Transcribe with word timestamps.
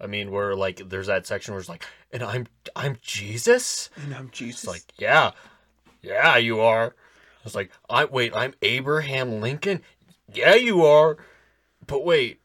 I 0.00 0.06
mean, 0.06 0.30
where 0.30 0.54
like 0.54 0.88
there's 0.88 1.08
that 1.08 1.26
section 1.26 1.52
where 1.52 1.60
it's 1.60 1.68
like, 1.68 1.84
and 2.12 2.22
I'm 2.22 2.46
I'm 2.74 2.96
Jesus. 3.02 3.90
And 3.96 4.14
I'm 4.14 4.30
Jesus. 4.30 4.64
It's 4.64 4.68
like, 4.68 4.82
yeah, 4.98 5.32
yeah, 6.02 6.36
you 6.36 6.60
are. 6.60 6.94
It's 7.44 7.54
like, 7.54 7.70
I 7.88 8.04
wait, 8.06 8.34
I'm 8.34 8.54
Abraham 8.62 9.40
Lincoln. 9.40 9.82
Yeah, 10.32 10.54
you 10.54 10.84
are. 10.84 11.18
But 11.86 12.04
wait, 12.04 12.40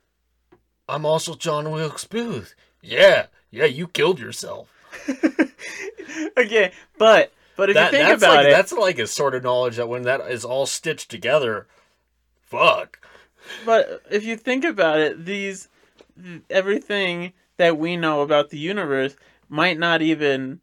I'm 0.90 1.06
also 1.06 1.36
John 1.36 1.72
Wilkes 1.72 2.06
Booth. 2.06 2.56
Yeah, 2.82 3.28
yeah, 3.52 3.66
you 3.66 3.88
killed 3.88 4.20
yourself. 4.20 4.70
okay, 6.38 6.72
but 6.98 7.32
but 7.56 7.70
if 7.70 7.76
That, 7.76 7.92
you 7.92 7.98
think 7.98 8.10
that's 8.10 8.24
about 8.24 8.36
like 8.36 8.48
it, 8.48 8.52
that's 8.52 8.72
like 8.72 9.00
a 9.00 9.08
sort 9.08 9.36
of 9.36 9.44
knowledge 9.44 9.78
that 9.78 9.88
when 9.88 10.04
that 10.04 10.22
is 10.30 10.44
all 10.44 10.66
stitched 10.66 11.10
together, 11.10 11.68
fuck. 12.42 13.00
but 13.66 14.02
if 14.10 14.26
you 14.26 14.36
think 14.36 14.66
about 14.66 15.00
it, 15.00 15.26
these 15.26 15.70
everything 16.50 17.34
that 17.58 17.78
we 17.78 17.96
know 17.98 18.22
about 18.22 18.50
the 18.50 18.58
universe 18.58 19.16
might 19.50 19.78
not 19.80 20.02
even 20.02 20.62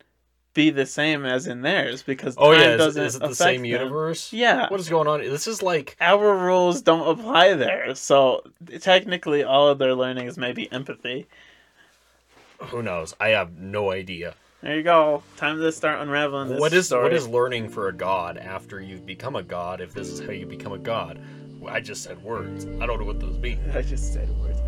be 0.55 0.69
the 0.69 0.85
same 0.85 1.25
as 1.25 1.47
in 1.47 1.63
theirs 1.63 2.03
because 2.03 2.35
Oh 2.37 2.53
time 2.53 2.61
yeah, 2.61 2.69
is, 2.73 2.79
doesn't 2.79 3.03
is 3.05 3.15
it 3.17 3.23
the 3.23 3.35
same 3.35 3.63
them. 3.63 3.65
universe? 3.71 4.33
Yeah. 4.35 4.69
What 4.69 4.81
is 4.81 4.89
going 4.89 5.09
on? 5.09 5.21
This 5.21 5.47
is 5.47 5.63
like 5.63 5.97
Our 6.01 6.37
rules 6.37 6.83
don't 6.83 7.09
apply 7.09 7.55
there, 7.55 7.95
so 7.95 8.43
technically, 8.81 9.43
all 9.45 9.69
of 9.69 9.79
their 9.79 9.95
learning 9.95 10.27
is 10.27 10.37
maybe 10.37 10.71
empathy. 10.71 11.27
who 12.59 12.83
knows? 12.83 13.15
I 13.19 13.29
have 13.31 13.57
no 13.57 13.91
idea. 13.91 14.35
There 14.61 14.77
you 14.77 14.83
go. 14.83 15.23
Time 15.37 15.59
to 15.59 15.73
start 15.73 16.01
unraveling 16.01 16.51
this 16.51 16.61
What 16.61 16.73
is 16.73 16.87
story. 16.87 17.05
what 17.05 17.13
is 17.15 17.27
learning 17.27 17.69
for 17.71 17.89
a 17.89 17.93
god 17.93 18.37
after 18.37 18.81
you've 18.81 19.07
become 19.07 19.35
a 19.37 19.43
god? 19.43 19.81
If 19.81 19.95
this 19.95 20.09
is 20.09 20.21
how 20.21 20.31
you 20.33 20.47
become 20.47 20.73
a 20.73 20.79
god, 20.79 21.19
I 21.67 21.81
just 21.81 22.05
said 22.05 22.23
words. 22.23 22.67
I 22.81 22.87
don't 22.87 23.01
know 23.01 23.07
what 23.07 23.19
those 23.21 23.39
mean. 23.39 23.59
I 23.75 23.81
just 23.83 24.13
said 24.13 24.29
words. 24.39 24.59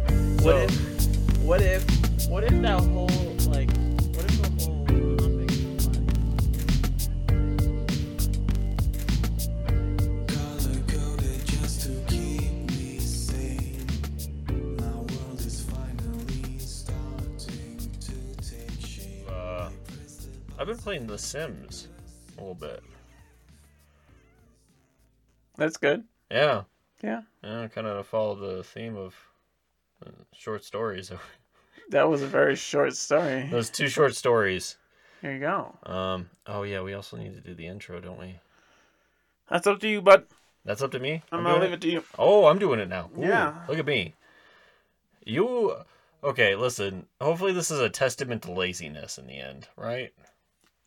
So- 0.43 0.47
What 0.47 0.71
if? 0.71 1.43
What 1.43 1.61
if? 1.61 1.85
What 2.29 2.45
if 2.45 2.51
that 2.63 2.81
whole 2.81 3.07
like? 3.51 3.71
What 4.15 4.25
if 4.25 4.43
the 4.43 4.49
whole 4.65 4.85
topic? 5.17 5.51
Color 10.29 10.81
coded 10.89 11.45
just 11.47 11.81
to 11.83 11.91
keep 12.09 12.53
me 12.71 12.99
sane. 12.99 13.87
My 14.79 14.91
world 14.97 15.39
is 15.41 15.63
finally 15.63 16.59
starting 16.59 17.79
to 18.01 18.37
take 18.43 18.81
shape. 18.87 19.29
Uh, 19.31 19.69
I've 20.59 20.67
been 20.67 20.79
playing 20.79 21.07
The 21.07 21.19
Sims 21.19 21.89
a 22.37 22.41
little 22.41 22.55
bit. 22.55 22.83
That's 25.57 25.77
good. 25.77 26.05
Yeah, 26.31 26.63
Yeah, 27.03 27.23
yeah, 27.45 27.69
kind 27.69 27.87
of 27.87 28.07
follow 28.09 28.35
the 28.35 28.65
theme 28.65 28.97
of 28.97 29.15
uh, 30.05 30.11
short 30.33 30.65
stories. 30.65 31.13
that 31.91 32.09
was 32.09 32.23
a 32.23 32.27
very 32.27 32.57
short 32.57 32.95
story. 32.97 33.49
Those 33.51 33.71
two 33.71 33.89
short 33.89 34.15
stories. 34.15 34.77
Here 35.23 35.33
you 35.35 35.41
go. 35.41 35.75
Um. 35.85 36.29
Oh 36.47 36.63
yeah, 36.65 36.83
we 36.83 36.95
also 36.95 37.17
need 37.17 37.35
to 37.35 37.41
do 37.41 37.55
the 37.55 37.67
intro, 37.67 38.01
don't 38.01 38.19
we? 38.19 38.41
That's 39.49 39.67
up 39.67 39.81
to 39.81 39.89
you, 39.89 40.01
bud. 40.03 40.25
That's 40.65 40.83
up 40.83 40.91
to 40.93 40.99
me. 40.99 41.23
I'm, 41.33 41.41
I'm 41.41 41.45
gonna 41.45 41.65
leave 41.65 41.73
it 41.73 41.81
to 41.83 41.91
you. 41.91 42.05
Oh, 42.19 42.47
I'm 42.47 42.59
doing 42.59 42.81
it 42.81 42.89
now. 42.89 43.11
Ooh, 43.19 43.23
Yeah. 43.23 43.55
Look 43.69 43.79
at 43.79 43.87
me. 43.87 44.15
You 45.25 45.75
okay? 46.23 46.55
Listen. 46.55 47.07
Hopefully, 47.21 47.53
this 47.53 47.71
is 47.71 47.81
a 47.81 47.89
testament 47.91 48.43
to 48.43 48.53
laziness 48.53 49.19
in 49.19 49.27
the 49.27 49.39
end, 49.39 49.69
right? 49.77 50.13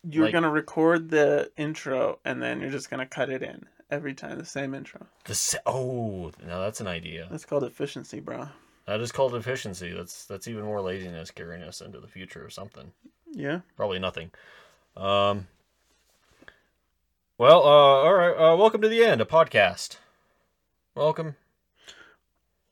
You're 0.10 0.26
Like- 0.26 0.34
gonna 0.34 0.50
record 0.52 1.10
the 1.10 1.52
intro 1.58 2.20
and 2.24 2.42
then 2.42 2.62
you're 2.62 2.70
just 2.70 2.90
gonna 2.90 3.06
cut 3.08 3.30
it 3.30 3.42
in 3.44 3.66
every 3.90 4.14
time 4.14 4.38
the 4.38 4.46
same 4.46 4.74
intro. 4.74 5.08
The 5.26 5.36
se- 5.36 5.60
oh, 5.66 6.32
now 6.46 6.60
that's 6.62 6.80
an 6.82 6.88
idea. 6.88 7.28
That's 7.32 7.46
called 7.46 7.64
efficiency, 7.64 8.20
bro. 8.20 8.48
That 8.88 9.02
is 9.02 9.12
called 9.12 9.36
efficiency. 9.36 9.92
That's 9.92 10.26
that's 10.26 10.48
even 10.48 10.64
more 10.64 10.82
laziness 10.82 11.30
carrying 11.30 11.62
us 11.64 11.82
into 11.82 12.00
the 12.00 12.08
future 12.08 12.44
or 12.44 12.50
something. 12.50 12.92
Yeah. 13.32 13.60
Probably 13.76 14.00
nothing. 14.00 14.32
Um. 14.96 15.48
Well, 17.38 17.62
uh, 17.64 17.68
all 17.68 18.14
right. 18.14 18.34
Uh, 18.34 18.56
welcome 18.58 18.82
to 18.82 18.88
the 18.90 19.04
end, 19.04 19.22
a 19.22 19.26
podcast. 19.26 19.98
Welcome. 20.96 21.36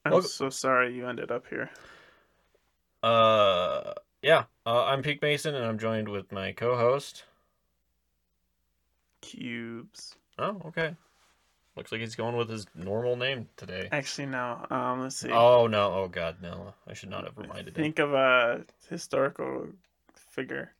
I'm 0.04 0.12
Well- 0.12 0.22
so 0.22 0.50
sorry 0.50 0.94
you 0.94 1.06
ended 1.06 1.30
up 1.30 1.46
here. 1.48 1.70
Uh, 3.02 3.92
yeah. 4.22 4.44
Uh, 4.64 4.84
I'm 4.86 5.02
Peak 5.02 5.22
Mason, 5.22 5.54
and 5.54 5.64
I'm 5.64 5.78
joined 5.78 6.08
with 6.08 6.32
my 6.32 6.50
co-host. 6.50 7.24
Cubes. 9.20 10.16
Oh, 10.38 10.60
okay. 10.66 10.96
Looks 11.76 11.92
like 11.92 12.00
he's 12.00 12.14
going 12.14 12.36
with 12.36 12.48
his 12.48 12.66
normal 12.74 13.16
name 13.16 13.48
today. 13.56 13.88
Actually, 13.92 14.26
no. 14.26 14.64
Um, 14.70 15.02
let's 15.02 15.16
see. 15.16 15.30
Oh 15.30 15.66
no! 15.66 15.92
Oh 15.92 16.08
god, 16.08 16.36
no! 16.40 16.72
I 16.88 16.94
should 16.94 17.10
not 17.10 17.24
have 17.24 17.36
reminded 17.36 17.68
him. 17.76 17.82
Think 17.82 17.98
of 17.98 18.14
a 18.14 18.64
historical 18.88 19.68
figure. 20.14 20.72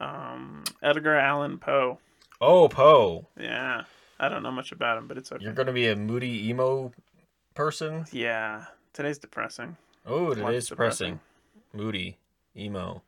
Um, 0.00 0.64
Edgar 0.82 1.14
Allan 1.16 1.58
Poe. 1.58 1.98
Oh, 2.40 2.68
Poe, 2.68 3.26
Yeah. 3.38 3.84
I 4.18 4.28
don't 4.28 4.42
know 4.42 4.50
much 4.50 4.72
about 4.72 4.98
him, 4.98 5.08
but 5.08 5.16
it's 5.18 5.30
okay. 5.32 5.42
you're 5.44 5.52
going 5.54 5.66
to 5.66 5.72
be 5.72 5.88
a 5.88 5.96
moody 5.96 6.48
emo 6.48 6.92
person. 7.54 8.04
Yeah. 8.12 8.64
Today's 8.92 9.18
depressing. 9.18 9.76
Oh, 10.06 10.34
today's 10.34 10.68
depressing. 10.68 11.14
depressing. 11.14 11.20
Moody, 11.72 12.18
emo. 12.56 13.02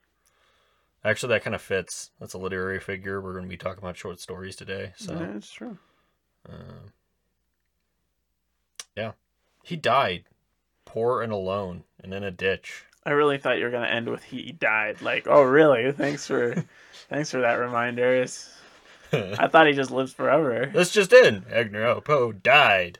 Actually, 1.04 1.30
that 1.34 1.44
kind 1.44 1.54
of 1.54 1.62
fits. 1.62 2.10
That's 2.20 2.34
a 2.34 2.38
literary 2.38 2.80
figure. 2.80 3.20
We're 3.20 3.32
going 3.32 3.44
to 3.44 3.48
be 3.50 3.56
talking 3.56 3.82
about 3.82 3.96
short 3.96 4.20
stories 4.20 4.54
today. 4.56 4.92
So, 4.96 5.12
yeah, 5.14 5.36
it's 5.36 5.50
true. 5.50 5.78
uh, 6.48 6.88
yeah, 8.98 9.12
he 9.62 9.76
died, 9.76 10.24
poor 10.84 11.22
and 11.22 11.32
alone, 11.32 11.84
and 12.02 12.12
in 12.12 12.24
a 12.24 12.30
ditch. 12.30 12.84
I 13.06 13.10
really 13.12 13.38
thought 13.38 13.58
you 13.58 13.64
were 13.64 13.70
gonna 13.70 13.86
end 13.86 14.08
with 14.08 14.24
he 14.24 14.52
died. 14.52 15.00
Like, 15.00 15.26
oh 15.28 15.42
really? 15.42 15.92
Thanks 15.92 16.26
for, 16.26 16.54
thanks 17.08 17.30
for 17.30 17.40
that 17.40 17.54
reminder. 17.54 18.16
It's, 18.22 18.52
I 19.12 19.46
thought 19.48 19.66
he 19.66 19.72
just 19.72 19.90
lives 19.90 20.12
forever. 20.12 20.70
That's 20.74 20.92
just 20.92 21.12
in. 21.12 21.44
Edgar 21.48 22.00
Poe 22.02 22.32
died. 22.32 22.98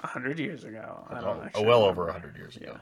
A 0.00 0.06
hundred 0.08 0.38
years 0.40 0.64
ago. 0.64 1.06
I 1.08 1.18
Oh, 1.18 1.20
don't 1.20 1.38
oh, 1.44 1.48
oh 1.56 1.62
well 1.62 1.80
remember. 1.82 2.02
over 2.02 2.08
a 2.08 2.12
hundred 2.12 2.36
years 2.36 2.56
ago. 2.56 2.72
Yeah. 2.72 2.80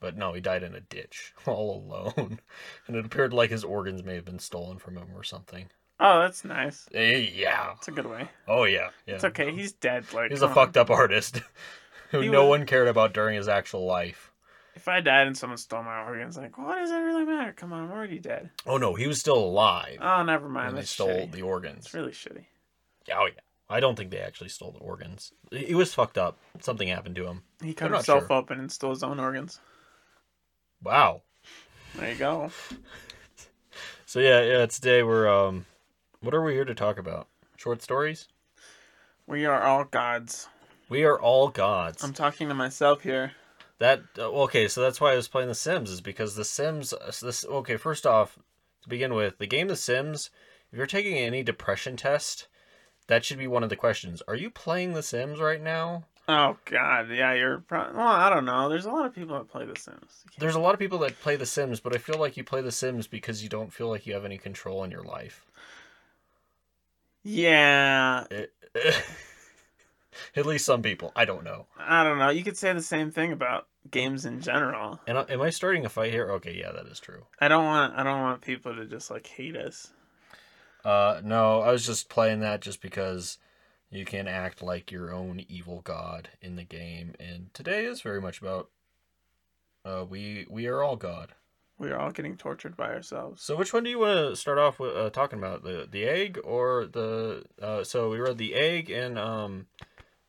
But 0.00 0.16
no, 0.16 0.34
he 0.34 0.40
died 0.40 0.62
in 0.62 0.74
a 0.74 0.80
ditch, 0.80 1.32
all 1.46 1.82
alone, 1.82 2.38
and 2.86 2.96
it 2.96 3.06
appeared 3.06 3.32
like 3.32 3.50
his 3.50 3.64
organs 3.64 4.04
may 4.04 4.14
have 4.14 4.24
been 4.26 4.38
stolen 4.38 4.78
from 4.78 4.96
him 4.98 5.08
or 5.16 5.24
something. 5.24 5.66
Oh, 6.00 6.20
that's 6.20 6.44
nice. 6.44 6.88
Eh, 6.92 7.28
yeah. 7.34 7.72
It's 7.78 7.88
a 7.88 7.92
good 7.92 8.06
way. 8.06 8.28
Oh 8.48 8.64
yeah. 8.64 8.90
Yeah. 9.06 9.14
It's 9.14 9.24
okay. 9.24 9.52
He's 9.52 9.72
dead. 9.72 10.04
Like 10.12 10.30
He's 10.30 10.42
a 10.42 10.48
on. 10.48 10.54
fucked 10.54 10.76
up 10.76 10.90
artist 10.90 11.40
who 12.10 12.20
He 12.20 12.28
no 12.28 12.42
was- 12.46 12.58
one 12.58 12.66
cared 12.66 12.88
about 12.88 13.12
during 13.14 13.36
his 13.36 13.48
actual 13.48 13.86
life. 13.86 14.30
If 14.74 14.88
I 14.88 15.00
died 15.00 15.28
and 15.28 15.38
someone 15.38 15.56
stole 15.56 15.84
my 15.84 16.02
organs, 16.02 16.36
like, 16.36 16.58
what 16.58 16.74
does 16.80 16.90
that 16.90 16.98
really 16.98 17.24
matter? 17.24 17.52
Come 17.52 17.72
on, 17.72 17.84
I'm 17.84 17.92
already 17.92 18.18
dead. 18.18 18.50
Oh 18.66 18.76
no, 18.76 18.94
he 18.94 19.06
was 19.06 19.20
still 19.20 19.38
alive 19.38 19.98
Oh, 20.02 20.24
never 20.24 20.48
mind. 20.48 20.76
they 20.76 20.82
stole 20.82 21.08
shitty. 21.08 21.30
the 21.32 21.42
organs. 21.42 21.84
It's 21.86 21.94
really 21.94 22.10
shitty. 22.10 22.44
Oh 23.14 23.26
yeah. 23.26 23.40
I 23.70 23.80
don't 23.80 23.94
think 23.96 24.10
they 24.10 24.18
actually 24.18 24.50
stole 24.50 24.72
the 24.72 24.80
organs. 24.80 25.32
He 25.50 25.74
was 25.74 25.94
fucked 25.94 26.18
up. 26.18 26.38
Something 26.60 26.88
happened 26.88 27.16
to 27.16 27.26
him. 27.26 27.42
He 27.62 27.72
cut 27.72 27.92
himself 27.92 28.26
sure. 28.26 28.32
open 28.36 28.58
and 28.58 28.70
stole 28.70 28.90
his 28.90 29.02
own 29.02 29.18
organs. 29.20 29.58
Wow. 30.82 31.22
There 31.96 32.10
you 32.12 32.18
go. 32.18 32.50
So 34.06 34.20
yeah, 34.20 34.42
yeah. 34.42 34.66
Today 34.66 35.02
we're 35.02 35.28
um, 35.28 35.66
what 36.24 36.34
are 36.34 36.42
we 36.42 36.54
here 36.54 36.64
to 36.64 36.74
talk 36.74 36.98
about? 36.98 37.28
Short 37.56 37.82
stories. 37.82 38.28
We 39.26 39.44
are 39.46 39.62
all 39.62 39.84
gods. 39.84 40.48
We 40.88 41.04
are 41.04 41.20
all 41.20 41.48
gods. 41.48 42.02
I'm 42.02 42.12
talking 42.12 42.48
to 42.48 42.54
myself 42.54 43.02
here. 43.02 43.32
That 43.78 44.02
uh, 44.18 44.30
okay, 44.44 44.68
so 44.68 44.80
that's 44.80 45.00
why 45.00 45.12
I 45.12 45.16
was 45.16 45.28
playing 45.28 45.48
The 45.48 45.54
Sims 45.54 45.90
is 45.90 46.00
because 46.00 46.34
The 46.34 46.44
Sims. 46.44 46.92
uh, 46.92 47.10
This 47.20 47.44
okay. 47.44 47.76
First 47.76 48.06
off, 48.06 48.38
to 48.82 48.88
begin 48.88 49.14
with, 49.14 49.38
the 49.38 49.46
game 49.46 49.68
The 49.68 49.76
Sims. 49.76 50.30
If 50.72 50.78
you're 50.78 50.86
taking 50.86 51.16
any 51.16 51.42
depression 51.42 51.96
test, 51.96 52.48
that 53.06 53.24
should 53.24 53.38
be 53.38 53.46
one 53.46 53.62
of 53.62 53.70
the 53.70 53.76
questions. 53.76 54.22
Are 54.26 54.34
you 54.34 54.50
playing 54.50 54.92
The 54.92 55.02
Sims 55.02 55.40
right 55.40 55.62
now? 55.62 56.04
Oh 56.26 56.56
God, 56.64 57.10
yeah, 57.10 57.34
you're. 57.34 57.58
Pro- 57.58 57.92
well, 57.94 58.06
I 58.06 58.30
don't 58.30 58.44
know. 58.46 58.68
There's 58.68 58.86
a 58.86 58.90
lot 58.90 59.06
of 59.06 59.14
people 59.14 59.36
that 59.38 59.48
play 59.48 59.66
The 59.66 59.78
Sims. 59.78 60.24
There's 60.38 60.54
a 60.54 60.60
lot 60.60 60.72
of 60.74 60.80
people 60.80 60.98
that 61.00 61.20
play 61.20 61.36
The 61.36 61.44
Sims, 61.46 61.80
but 61.80 61.94
I 61.94 61.98
feel 61.98 62.18
like 62.18 62.36
you 62.36 62.44
play 62.44 62.62
The 62.62 62.72
Sims 62.72 63.06
because 63.06 63.42
you 63.42 63.48
don't 63.48 63.72
feel 63.72 63.88
like 63.88 64.06
you 64.06 64.14
have 64.14 64.24
any 64.24 64.38
control 64.38 64.84
in 64.84 64.90
your 64.90 65.02
life. 65.04 65.44
Yeah, 67.24 68.24
at 70.36 70.46
least 70.46 70.66
some 70.66 70.82
people. 70.82 71.12
I 71.16 71.24
don't 71.24 71.42
know. 71.44 71.66
I 71.78 72.04
don't 72.04 72.18
know. 72.18 72.28
You 72.28 72.44
could 72.44 72.56
say 72.56 72.72
the 72.72 72.82
same 72.82 73.10
thing 73.10 73.32
about 73.32 73.66
games 73.90 74.24
in 74.26 74.40
general. 74.40 75.00
And 75.06 75.18
I- 75.18 75.22
am 75.30 75.40
I 75.40 75.50
starting 75.50 75.84
a 75.84 75.88
fight 75.88 76.12
here? 76.12 76.30
Okay, 76.32 76.54
yeah, 76.54 76.72
that 76.72 76.86
is 76.86 77.00
true. 77.00 77.24
I 77.40 77.48
don't 77.48 77.64
want. 77.64 77.94
I 77.94 78.02
don't 78.02 78.20
want 78.20 78.42
people 78.42 78.74
to 78.76 78.84
just 78.86 79.10
like 79.10 79.26
hate 79.26 79.56
us. 79.56 79.92
Uh, 80.84 81.20
no, 81.24 81.60
I 81.62 81.72
was 81.72 81.86
just 81.86 82.10
playing 82.10 82.40
that 82.40 82.60
just 82.60 82.82
because 82.82 83.38
you 83.90 84.04
can 84.04 84.28
act 84.28 84.62
like 84.62 84.92
your 84.92 85.14
own 85.14 85.44
evil 85.48 85.80
god 85.80 86.28
in 86.42 86.56
the 86.56 86.64
game, 86.64 87.14
and 87.18 87.52
today 87.54 87.86
is 87.86 88.02
very 88.02 88.20
much 88.20 88.40
about 88.42 88.68
uh, 89.84 90.04
we 90.08 90.46
we 90.50 90.66
are 90.66 90.82
all 90.82 90.96
god. 90.96 91.32
We 91.78 91.90
are 91.90 91.98
all 91.98 92.12
getting 92.12 92.36
tortured 92.36 92.76
by 92.76 92.90
ourselves. 92.92 93.42
So 93.42 93.56
which 93.56 93.72
one 93.72 93.82
do 93.84 93.90
you 93.90 93.98
want 93.98 94.30
to 94.30 94.36
start 94.36 94.58
off 94.58 94.78
with 94.78 94.96
uh, 94.96 95.10
talking 95.10 95.38
about 95.38 95.64
the 95.64 95.88
the 95.90 96.04
egg 96.04 96.38
or 96.44 96.86
the 96.86 97.44
uh, 97.60 97.82
so 97.84 98.10
we 98.10 98.18
read 98.20 98.38
the 98.38 98.54
egg 98.54 98.90
and 98.90 99.18
um 99.18 99.66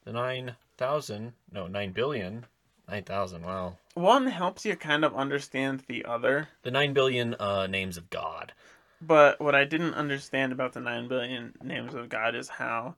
the 0.05 0.11
nine 0.11 0.55
thousand 0.77 1.33
no 1.51 1.67
nine 1.67 1.91
billion 1.91 2.45
Nine 2.87 3.03
thousand. 3.03 3.41
Wow. 3.43 3.77
One 3.95 4.27
helps 4.27 4.63
you 4.63 4.75
kind 4.75 5.03
of 5.03 5.15
understand 5.15 5.81
the 5.87 6.05
other, 6.05 6.49
The 6.61 6.69
nine 6.69 6.93
billion 6.93 7.33
uh, 7.39 7.65
names 7.65 7.97
of 7.97 8.11
God. 8.11 8.53
but 9.01 9.41
what 9.41 9.55
I 9.55 9.63
didn't 9.65 9.95
understand 9.95 10.51
about 10.51 10.73
the 10.73 10.81
nine 10.81 11.07
billion 11.07 11.53
names 11.63 11.95
of 11.95 12.09
God 12.09 12.35
is 12.35 12.47
how 12.47 12.93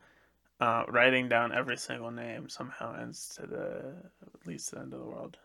uh, 0.60 0.84
writing 0.90 1.30
down 1.30 1.54
every 1.54 1.78
single 1.78 2.12
name 2.12 2.50
somehow 2.50 3.00
ends 3.00 3.30
to 3.36 3.48
the 3.48 3.94
leads 4.46 4.66
to 4.68 4.76
the 4.76 4.82
end 4.82 4.94
of 4.94 5.00
the 5.00 5.06
world. 5.06 5.38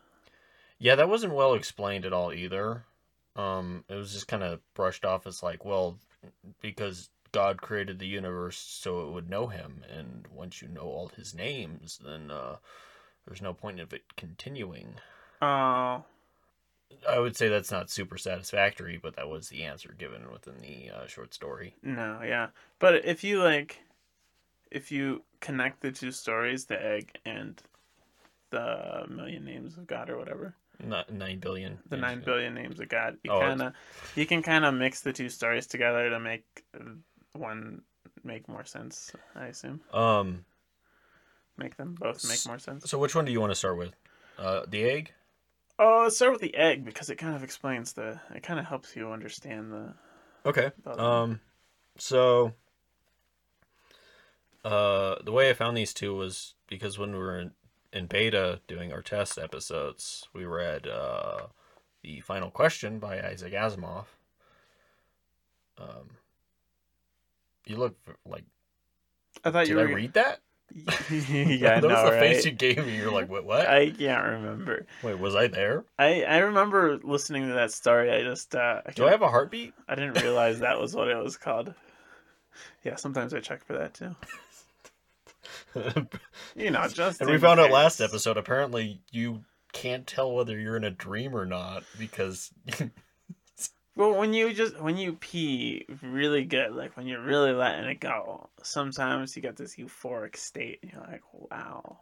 Yeah, 0.77 0.95
that 0.95 1.07
wasn't 1.07 1.35
well 1.35 1.53
explained 1.53 2.03
at 2.05 2.11
all 2.11 2.33
either. 2.33 2.83
Um, 3.35 3.83
it 3.89 3.95
was 3.95 4.13
just 4.13 4.27
kind 4.27 4.43
of 4.43 4.59
brushed 4.73 5.05
off 5.05 5.25
as 5.25 5.41
like, 5.41 5.65
well, 5.65 5.97
because 6.61 7.09
God 7.31 7.61
created 7.61 7.99
the 7.99 8.07
universe 8.07 8.57
so 8.57 9.07
it 9.07 9.11
would 9.11 9.29
know 9.29 9.47
Him, 9.47 9.83
and 9.91 10.27
once 10.31 10.61
you 10.61 10.67
know 10.67 10.83
all 10.83 11.09
His 11.15 11.33
names, 11.33 11.99
then 12.03 12.29
uh, 12.31 12.57
there's 13.25 13.41
no 13.41 13.53
point 13.53 13.79
of 13.79 13.91
it 13.91 14.03
continuing. 14.15 14.95
Oh, 15.41 16.03
I 17.09 17.19
would 17.19 17.35
say 17.35 17.49
that's 17.49 17.71
not 17.71 17.89
super 17.89 18.17
satisfactory, 18.17 18.99
but 19.01 19.15
that 19.15 19.27
was 19.27 19.49
the 19.49 19.63
answer 19.63 19.95
given 19.97 20.31
within 20.31 20.61
the 20.61 20.91
uh, 20.91 21.07
short 21.07 21.33
story. 21.33 21.75
no, 21.81 22.21
yeah. 22.23 22.47
But 22.79 23.05
if 23.05 23.23
you 23.23 23.41
like, 23.41 23.79
if 24.69 24.91
you 24.91 25.23
connect 25.39 25.81
the 25.81 25.91
two 25.91 26.11
stories, 26.11 26.65
the 26.65 26.83
egg 26.83 27.17
and 27.25 27.61
the 28.51 29.05
million 29.09 29.43
names 29.43 29.75
of 29.77 29.87
God 29.87 30.09
or 30.09 30.17
whatever, 30.17 30.55
nine 30.83 31.39
billion. 31.39 31.79
the 31.89 31.97
nine 31.97 32.21
billion 32.21 32.53
names 32.53 32.79
of 32.79 32.89
God, 32.89 33.17
you 33.23 33.31
Oh, 33.31 33.39
kind 33.39 33.61
of, 33.61 33.73
you 34.15 34.25
can 34.25 34.41
kind 34.43 34.65
of 34.65 34.73
mix 34.73 35.01
the 35.01 35.13
two 35.13 35.29
stories 35.29 35.67
together 35.67 36.09
to 36.09 36.19
make 36.19 36.63
one 37.33 37.81
make 38.23 38.47
more 38.47 38.63
sense. 38.65 39.11
I 39.35 39.47
assume 39.47 39.81
Um. 39.93 40.45
make 41.57 41.77
them 41.77 41.95
both 41.99 42.27
make 42.27 42.45
more 42.45 42.59
sense. 42.59 42.89
So 42.89 42.97
which 42.97 43.15
one 43.15 43.25
do 43.25 43.31
you 43.31 43.39
want 43.41 43.51
to 43.51 43.55
start 43.55 43.77
with? 43.77 43.93
Uh, 44.37 44.61
the 44.67 44.83
egg. 44.83 45.13
Oh, 45.79 46.01
let's 46.03 46.15
start 46.15 46.31
with 46.31 46.41
the 46.41 46.55
egg 46.55 46.85
because 46.85 47.09
it 47.09 47.17
kind 47.17 47.35
of 47.35 47.43
explains 47.43 47.93
the. 47.93 48.19
It 48.35 48.43
kind 48.43 48.59
of 48.59 48.65
helps 48.65 48.95
you 48.95 49.11
understand 49.11 49.71
the. 49.71 49.93
Okay. 50.45 50.71
About 50.85 50.99
Um, 50.99 51.39
so, 51.97 52.53
uh, 54.63 55.15
the 55.23 55.31
way 55.31 55.49
I 55.49 55.53
found 55.53 55.75
these 55.75 55.93
two 55.93 56.15
was 56.15 56.53
because 56.67 56.97
when 56.97 57.11
we 57.11 57.17
were 57.17 57.39
in, 57.39 57.51
in 57.93 58.07
beta 58.07 58.59
doing 58.67 58.91
our 58.91 59.01
test 59.01 59.37
episodes, 59.37 60.27
we 60.33 60.45
read 60.45 60.87
uh, 60.87 61.47
the 62.01 62.19
final 62.21 62.49
question 62.49 62.99
by 62.99 63.21
Isaac 63.21 63.53
Asimov. 63.53 64.05
Um, 65.77 66.09
you 67.65 67.77
look 67.77 67.95
like 68.25 68.43
I 69.43 69.51
thought 69.51 69.65
did 69.65 69.69
you 69.69 69.79
I 69.79 69.83
were. 69.83 69.95
read 69.95 70.13
that? 70.13 70.39
yeah, 70.75 70.81
that 71.79 71.83
was 71.83 71.91
know, 71.91 72.05
the 72.05 72.11
right? 72.11 72.19
face 72.19 72.45
you 72.45 72.51
gave 72.51 72.77
me. 72.77 72.97
You're 72.97 73.11
like, 73.11 73.29
what? 73.29 73.45
What? 73.45 73.67
I 73.67 73.91
can't 73.91 74.23
remember. 74.25 74.85
Wait, 75.03 75.19
was 75.19 75.35
I 75.35 75.47
there? 75.47 75.83
I 75.99 76.23
I 76.23 76.37
remember 76.39 76.99
listening 77.03 77.47
to 77.47 77.53
that 77.53 77.71
story. 77.71 78.11
I 78.11 78.23
just 78.23 78.55
uh, 78.55 78.81
I, 78.85 78.91
Do 78.91 79.05
I 79.07 79.11
have 79.11 79.21
a 79.21 79.29
heartbeat? 79.29 79.73
I 79.87 79.95
didn't 79.95 80.21
realize 80.21 80.59
that 80.59 80.79
was 80.79 80.95
what 80.95 81.09
it 81.09 81.21
was 81.21 81.37
called. 81.37 81.73
Yeah, 82.83 82.95
sometimes 82.95 83.33
I 83.33 83.39
check 83.39 83.65
for 83.65 83.73
that 83.73 83.93
too. 83.93 84.15
You 86.55 86.71
know, 86.71 86.87
just 86.87 87.21
And 87.21 87.29
we 87.29 87.37
found 87.37 87.59
out 87.59 87.71
last 87.71 87.99
episode 87.99 88.37
apparently 88.37 89.01
you 89.11 89.43
can't 89.71 90.05
tell 90.05 90.31
whether 90.33 90.57
you're 90.57 90.77
in 90.77 90.83
a 90.83 90.91
dream 90.91 91.35
or 91.35 91.45
not 91.45 91.83
because 91.97 92.51
Well, 93.95 94.15
when 94.15 94.33
you 94.33 94.53
just 94.53 94.79
when 94.79 94.97
you 94.97 95.13
pee 95.13 95.85
really 96.01 96.45
good, 96.45 96.73
like 96.73 96.97
when 96.97 97.05
you're 97.05 97.21
really 97.21 97.51
letting 97.51 97.85
it 97.85 97.99
go, 97.99 98.49
sometimes 98.63 99.35
you 99.35 99.41
get 99.41 99.55
this 99.55 99.75
euphoric 99.75 100.35
state, 100.35 100.79
and 100.81 100.91
you're 100.91 101.01
like, 101.01 101.21
"Wow, 101.31 101.99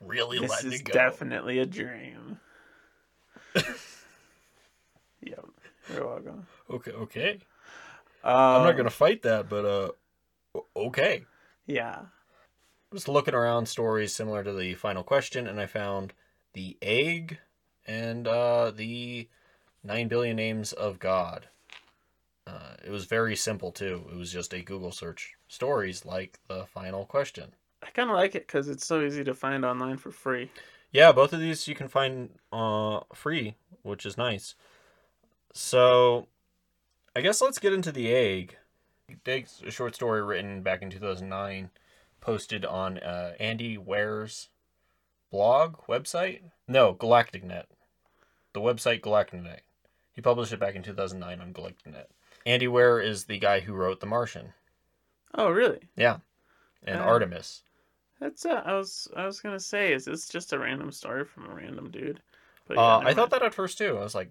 really 0.00 0.38
this 0.38 0.50
letting 0.50 0.72
is 0.72 0.80
it 0.80 0.84
go. 0.84 0.92
definitely 0.92 1.58
a 1.58 1.64
dream." 1.64 2.38
yep, 3.54 5.46
you're 5.90 6.06
welcome. 6.06 6.46
Okay, 6.68 6.90
okay. 6.90 7.30
Um, 8.22 8.34
I'm 8.34 8.64
not 8.64 8.76
gonna 8.76 8.90
fight 8.90 9.22
that, 9.22 9.48
but 9.48 9.64
uh, 9.64 10.60
okay. 10.76 11.24
Yeah, 11.66 12.02
Just 12.92 13.08
looking 13.08 13.34
around 13.34 13.66
stories 13.66 14.14
similar 14.14 14.44
to 14.44 14.52
the 14.52 14.74
final 14.74 15.02
question, 15.02 15.46
and 15.46 15.60
I 15.60 15.66
found 15.66 16.12
the 16.52 16.76
egg 16.80 17.38
and 17.84 18.26
uh, 18.26 18.70
the 18.70 19.28
nine 19.82 20.08
billion 20.08 20.36
names 20.36 20.72
of 20.72 20.98
God. 20.98 21.48
Uh, 22.46 22.74
it 22.84 22.90
was 22.90 23.04
very 23.04 23.34
simple 23.34 23.72
too. 23.72 24.04
It 24.10 24.16
was 24.16 24.32
just 24.32 24.54
a 24.54 24.62
Google 24.62 24.92
search. 24.92 25.34
Stories 25.48 26.04
like 26.04 26.38
the 26.48 26.64
final 26.66 27.04
question. 27.04 27.52
I 27.82 27.90
kind 27.90 28.08
of 28.08 28.16
like 28.16 28.34
it 28.34 28.46
because 28.46 28.68
it's 28.68 28.86
so 28.86 29.02
easy 29.02 29.24
to 29.24 29.34
find 29.34 29.64
online 29.64 29.96
for 29.96 30.10
free. 30.10 30.50
Yeah, 30.92 31.12
both 31.12 31.32
of 31.32 31.40
these 31.40 31.66
you 31.66 31.74
can 31.74 31.88
find 31.88 32.30
uh 32.52 33.00
free, 33.12 33.56
which 33.82 34.06
is 34.06 34.16
nice. 34.16 34.54
So, 35.52 36.28
I 37.14 37.20
guess 37.20 37.40
let's 37.40 37.58
get 37.58 37.72
into 37.72 37.90
the 37.90 38.12
egg. 38.14 38.56
Egg's 39.24 39.62
a 39.66 39.70
short 39.70 39.94
story 39.94 40.22
written 40.22 40.62
back 40.62 40.82
in 40.82 40.90
2009, 40.90 41.70
posted 42.26 42.64
on 42.64 42.98
uh, 42.98 43.34
Andy 43.38 43.78
Weir's 43.78 44.48
blog 45.30 45.76
website. 45.88 46.40
No, 46.66 46.92
Galactanet. 46.92 47.66
The 48.52 48.60
website 48.60 49.00
Galactanet. 49.00 49.60
He 50.12 50.20
published 50.20 50.52
it 50.52 50.58
back 50.58 50.74
in 50.74 50.82
2009 50.82 51.40
on 51.40 51.52
Galactanet. 51.52 52.06
Andy 52.44 52.66
Weir 52.66 53.00
is 53.00 53.24
the 53.26 53.38
guy 53.38 53.60
who 53.60 53.74
wrote 53.74 54.00
The 54.00 54.06
Martian. 54.06 54.54
Oh, 55.36 55.50
really? 55.50 55.88
Yeah, 55.96 56.18
and 56.82 56.98
Uh, 56.98 57.04
Artemis. 57.04 57.62
That's 58.18 58.44
uh, 58.44 58.62
I 58.64 58.72
was 58.74 59.08
I 59.14 59.24
was 59.26 59.40
gonna 59.40 59.60
say, 59.60 59.92
is 59.92 60.06
this 60.06 60.28
just 60.28 60.52
a 60.52 60.58
random 60.58 60.90
story 60.90 61.24
from 61.24 61.48
a 61.48 61.54
random 61.54 61.90
dude? 61.90 62.20
But 62.66 62.78
Uh, 62.78 62.98
never 62.98 63.10
I 63.10 63.14
thought 63.14 63.30
that 63.30 63.42
at 63.42 63.54
first 63.54 63.78
too. 63.78 63.98
I 63.98 64.02
was 64.02 64.14
like, 64.16 64.30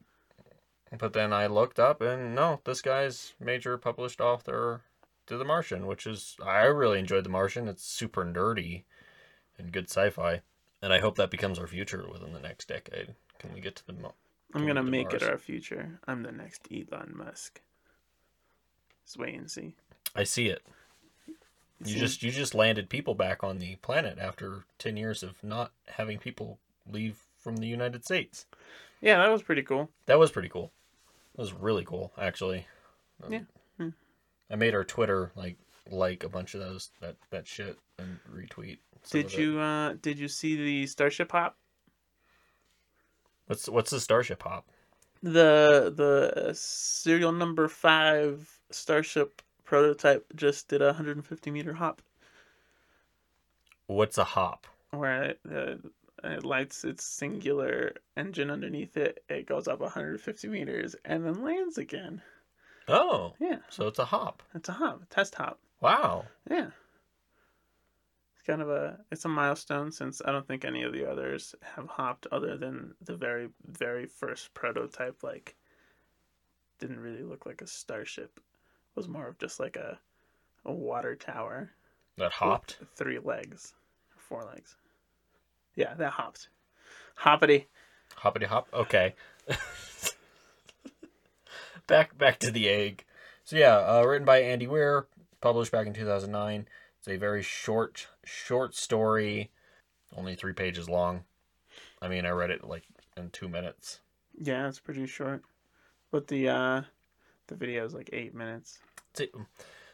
but 0.97 1.13
then 1.13 1.31
I 1.31 1.47
looked 1.47 1.79
up 1.79 2.01
and 2.01 2.35
no, 2.35 2.59
this 2.65 2.81
guy's 2.81 3.35
major 3.39 3.77
published 3.77 4.19
author 4.19 4.81
to 5.27 5.37
The 5.37 5.45
Martian, 5.45 5.87
which 5.87 6.05
is 6.07 6.35
I 6.43 6.63
really 6.63 6.99
enjoyed 6.99 7.23
The 7.23 7.29
Martian. 7.29 7.67
It's 7.67 7.83
super 7.83 8.25
nerdy 8.25 8.83
and 9.57 9.71
good 9.71 9.89
sci-fi, 9.89 10.41
and 10.81 10.93
I 10.93 10.99
hope 10.99 11.15
that 11.15 11.31
becomes 11.31 11.59
our 11.59 11.67
future 11.67 12.05
within 12.11 12.33
the 12.33 12.39
next 12.39 12.67
decade. 12.67 13.15
Can 13.39 13.53
we 13.53 13.59
get 13.59 13.75
to 13.77 13.85
the 13.87 13.93
I'm 14.53 14.65
gonna 14.65 14.83
make 14.83 15.13
it 15.13 15.23
our 15.23 15.37
future. 15.37 15.99
I'm 16.07 16.23
the 16.23 16.31
next 16.31 16.67
Elon 16.71 17.13
Musk. 17.15 17.61
Just 19.03 19.17
wait 19.17 19.35
and 19.35 19.51
see. 19.51 19.75
I 20.15 20.23
see 20.23 20.47
it. 20.47 20.61
You 21.83 21.93
See? 21.93 21.99
just 21.99 22.23
you 22.23 22.31
just 22.31 22.55
landed 22.55 22.89
people 22.89 23.15
back 23.15 23.43
on 23.43 23.59
the 23.59 23.75
planet 23.77 24.17
after 24.17 24.63
ten 24.77 24.95
years 24.95 25.23
of 25.23 25.43
not 25.43 25.71
having 25.87 26.19
people 26.19 26.57
leave 26.89 27.17
from 27.37 27.57
the 27.57 27.67
United 27.67 28.05
States. 28.05 28.45
yeah, 29.01 29.17
that 29.17 29.29
was 29.29 29.43
pretty 29.43 29.61
cool. 29.61 29.89
That 30.05 30.17
was 30.17 30.31
pretty 30.31 30.49
cool. 30.49 30.71
That 31.35 31.41
was 31.41 31.53
really 31.53 31.83
cool, 31.83 32.13
actually. 32.17 32.65
Um, 33.21 33.33
Yeah. 33.33 33.39
I 34.49 34.55
made 34.55 34.75
our 34.75 34.83
Twitter 34.83 35.31
like 35.35 35.57
like 35.89 36.23
a 36.23 36.29
bunch 36.29 36.53
of 36.53 36.61
those 36.61 36.91
that 37.01 37.15
that 37.31 37.47
shit 37.47 37.77
and 37.97 38.19
retweet. 38.33 38.79
Did 39.09 39.33
you 39.33 39.59
uh 39.59 39.93
did 40.01 40.19
you 40.19 40.27
see 40.27 40.55
the 40.55 40.87
Starship 40.87 41.31
Hop? 41.31 41.57
What's 43.47 43.69
what's 43.69 43.91
the 43.91 43.99
Starship 43.99 44.43
Hop? 44.43 44.67
The 45.21 45.93
the 45.95 46.53
serial 46.53 47.31
number 47.31 47.67
five 47.67 48.59
Starship 48.71 49.41
prototype 49.63 50.25
just 50.35 50.67
did 50.67 50.81
a 50.81 50.87
150 50.87 51.49
meter 51.51 51.73
hop 51.73 52.01
What's 53.87 54.17
a 54.17 54.23
hop? 54.23 54.67
where 54.91 55.23
it, 55.23 55.39
uh, 55.51 55.75
it 56.23 56.45
lights 56.45 56.85
its 56.85 57.03
singular 57.03 57.93
engine 58.15 58.49
underneath 58.49 58.95
it. 58.97 59.23
It 59.29 59.45
goes 59.45 59.67
up 59.67 59.79
150 59.81 60.47
meters 60.47 60.95
and 61.03 61.25
then 61.25 61.43
lands 61.43 61.77
again. 61.77 62.21
Oh, 62.87 63.33
Yeah, 63.39 63.57
so 63.69 63.87
it's 63.87 63.99
a 63.99 64.05
hop. 64.05 64.43
it's 64.53 64.69
a 64.69 64.73
hop, 64.73 65.01
a 65.03 65.05
test 65.13 65.35
hop. 65.35 65.59
Wow. 65.81 66.25
Yeah. 66.49 66.67
It's 68.35 68.43
kind 68.45 68.61
of 68.61 68.69
a 68.69 68.99
it's 69.11 69.25
a 69.25 69.29
milestone 69.29 69.91
since 69.91 70.21
I 70.23 70.31
don't 70.31 70.47
think 70.47 70.63
any 70.65 70.83
of 70.83 70.93
the 70.93 71.09
others 71.09 71.55
have 71.75 71.87
hopped 71.87 72.27
other 72.31 72.57
than 72.57 72.93
the 73.01 73.15
very 73.15 73.49
very 73.65 74.05
first 74.05 74.53
prototype 74.53 75.23
like 75.23 75.55
didn't 76.79 76.99
really 76.99 77.23
look 77.23 77.45
like 77.45 77.61
a 77.61 77.67
starship. 77.67 78.31
It 78.37 78.95
was 78.95 79.07
more 79.07 79.27
of 79.27 79.37
just 79.39 79.59
like 79.59 79.75
a 79.77 79.99
a 80.65 80.71
water 80.71 81.15
tower 81.15 81.71
That 82.17 82.31
hopped. 82.31 82.79
three 82.95 83.19
legs, 83.19 83.73
or 84.15 84.19
four 84.21 84.43
legs. 84.51 84.75
Yeah, 85.75 85.93
that 85.95 86.11
hopped. 86.11 86.49
Hoppity. 87.15 87.65
Hoppity 88.15 88.45
hop. 88.45 88.67
Okay. 88.73 89.13
back 91.87 92.17
back 92.17 92.39
to 92.39 92.51
the 92.51 92.69
egg. 92.69 93.05
So 93.43 93.55
yeah, 93.57 93.77
uh, 93.77 94.03
written 94.03 94.25
by 94.25 94.41
Andy 94.41 94.67
Weir, 94.67 95.07
published 95.41 95.71
back 95.71 95.87
in 95.87 95.93
2009. 95.93 96.67
It's 96.99 97.07
a 97.07 97.17
very 97.17 97.43
short 97.43 98.07
short 98.23 98.75
story, 98.75 99.51
only 100.15 100.35
three 100.35 100.53
pages 100.53 100.89
long. 100.89 101.23
I 102.01 102.07
mean, 102.07 102.25
I 102.25 102.29
read 102.29 102.49
it 102.51 102.63
like 102.63 102.83
in 103.15 103.29
two 103.29 103.47
minutes. 103.47 104.01
Yeah, 104.37 104.67
it's 104.67 104.79
pretty 104.79 105.05
short. 105.05 105.43
But 106.11 106.27
the 106.27 106.49
uh 106.49 106.81
the 107.47 107.55
video 107.55 107.85
is 107.85 107.93
like 107.93 108.09
eight 108.13 108.33
minutes. 108.33 108.79
So- 109.13 109.25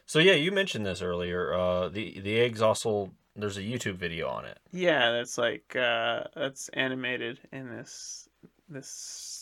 So 0.06 0.20
yeah, 0.20 0.34
you 0.34 0.52
mentioned 0.52 0.86
this 0.86 1.02
earlier. 1.02 1.54
Uh, 1.54 1.90
the 1.90 2.20
the 2.20 2.40
egg's 2.40 2.62
also 2.62 3.12
there's 3.36 3.58
a 3.58 3.62
YouTube 3.62 3.96
video 3.96 4.28
on 4.30 4.46
it. 4.46 4.60
Yeah, 4.72 5.12
that's 5.12 5.38
like 5.38 5.76
uh 5.76 6.24
that's 6.36 6.70
animated 6.70 7.40
in 7.52 7.70
this 7.70 8.28
this 8.70 9.41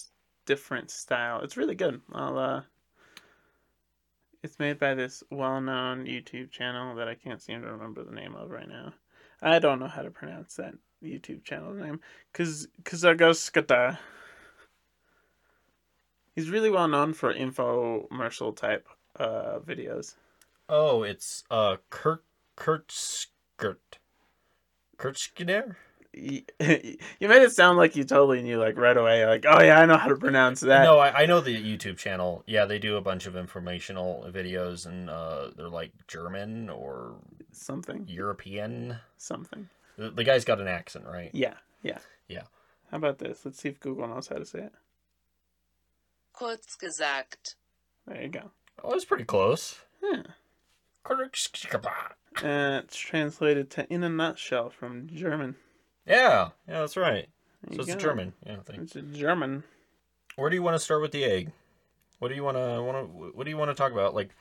different 0.49 0.89
style. 0.89 1.41
It's 1.41 1.57
really 1.57 1.75
good. 1.75 2.01
I'll 2.11 2.39
uh 2.39 2.61
it's 4.41 4.57
made 4.57 4.79
by 4.79 4.95
this 4.95 5.21
well-known 5.29 6.05
YouTube 6.05 6.49
channel 6.49 6.95
that 6.95 7.07
I 7.07 7.13
can't 7.13 7.39
seem 7.39 7.61
to 7.61 7.67
remember 7.67 8.03
the 8.03 8.15
name 8.15 8.33
of 8.33 8.49
right 8.49 8.67
now. 8.67 8.93
I 9.43 9.59
don't 9.59 9.79
know 9.79 9.87
how 9.87 10.01
to 10.01 10.09
pronounce 10.09 10.55
that 10.55 10.73
YouTube 11.03 11.43
channel 11.43 11.71
name. 11.75 11.99
Kaz 12.33 12.65
Kazagaskata. 12.81 13.99
He's 16.33 16.49
really 16.49 16.71
well 16.71 16.87
known 16.87 17.13
for 17.13 17.31
infomercial 17.31 18.55
type 18.55 18.87
uh 19.17 19.59
videos. 19.59 20.15
Oh, 20.67 21.03
it's 21.03 21.43
uh 21.51 21.77
Kurt 21.91 22.23
Kurt 22.55 22.91
Skirt. 22.91 23.99
Kurt 26.13 26.51
you 27.19 27.27
made 27.27 27.41
it 27.43 27.51
sound 27.51 27.77
like 27.77 27.95
you 27.95 28.03
totally 28.03 28.41
knew 28.41 28.57
like 28.59 28.77
right 28.77 28.97
away 28.97 29.25
like 29.25 29.45
oh 29.47 29.61
yeah 29.61 29.79
i 29.79 29.85
know 29.85 29.95
how 29.97 30.07
to 30.07 30.15
pronounce 30.15 30.59
that 30.61 30.83
No, 30.83 30.97
I, 30.97 31.21
I 31.21 31.25
know 31.27 31.39
the 31.39 31.55
YouTube 31.55 31.97
channel. 31.97 32.43
Yeah, 32.47 32.65
they 32.65 32.79
do 32.79 32.97
a 32.97 33.01
bunch 33.01 33.27
of 33.27 33.35
informational 33.35 34.25
videos, 34.29 34.85
and 34.87 35.09
uh, 35.09 35.51
they're 35.55 35.69
like 35.69 35.91
German 36.07 36.69
or 36.69 37.15
something 37.51 38.05
European. 38.07 38.97
something 39.17 39.69
The, 39.97 40.09
the 40.09 40.23
guy's 40.23 40.45
got 40.45 40.59
an 40.59 40.67
accent, 40.67 41.05
right? 41.05 41.29
yeah 41.33 41.55
yeah 41.83 41.99
Yeah. 42.27 42.43
how 42.91 42.97
about 42.97 43.19
this 43.19 43.45
let's 43.45 43.59
see 43.61 43.69
if 43.69 43.79
google 43.79 44.07
knows 44.07 44.27
how 44.29 44.37
to 44.37 44.45
say 44.45 44.59
it 44.59 44.73
Kurz 46.33 46.75
gesagt. 46.75 47.55
there 48.07 48.21
you 48.23 48.29
go 48.29 48.51
Oh, 48.83 48.93
it's 48.93 49.05
pretty 49.05 49.25
close. 49.25 49.77
yeah. 50.01 50.23
uh, 52.43 52.81
it's 52.83 52.97
translated 52.97 53.69
to 53.71 53.91
in 53.93 54.03
a 54.03 54.09
nutshell 54.09 54.69
from 54.69 55.07
german 55.13 55.55
Yeah, 56.09 56.49
yeah, 56.67 56.79
that's 56.79 56.97
right. 56.97 57.29
There 57.63 57.75
So 57.75 57.81
it's 57.83 57.93
a. 57.93 57.97
German. 57.97 58.33
Yeah, 58.45 58.57
it's 58.67 58.95
a 58.95 59.01
german 59.01 59.63
Where 60.35 60.49
do 60.49 60.55
you 60.55 60.63
want 60.63 60.75
to 60.75 60.79
start 60.79 61.01
with 61.01 61.11
the 61.11 61.23
egg? 61.23 61.51
What 62.17 62.29
do 62.29 62.35
you 62.35 62.43
want 62.43 62.57
to 62.57 62.81
want 62.81 62.97
to 62.97 63.31
What 63.35 63.43
do 63.43 63.49
you 63.49 63.57
want 63.57 63.69
to 63.69 63.75
talk 63.75 63.91
about? 63.91 64.15
Like, 64.15 64.31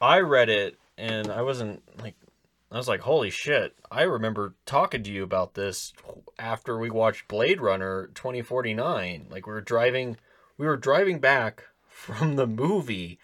I 0.00 0.20
read 0.20 0.48
it 0.48 0.78
and 0.96 1.28
I 1.30 1.42
wasn't 1.42 1.82
like, 2.00 2.14
I 2.70 2.76
was 2.76 2.88
like, 2.88 3.00
holy 3.00 3.30
shit! 3.30 3.74
I 3.90 4.02
remember 4.02 4.54
talking 4.64 5.02
to 5.02 5.10
you 5.10 5.24
about 5.24 5.54
this 5.54 5.92
after 6.38 6.78
we 6.78 6.90
watched 6.90 7.26
Blade 7.26 7.60
Runner 7.60 8.10
twenty 8.14 8.42
forty 8.42 8.72
nine. 8.72 9.26
Like 9.28 9.46
we 9.46 9.52
were 9.52 9.60
driving, 9.60 10.16
we 10.56 10.66
were 10.66 10.76
driving 10.76 11.18
back 11.18 11.64
from 11.88 12.36
the 12.36 12.46
movie, 12.46 13.18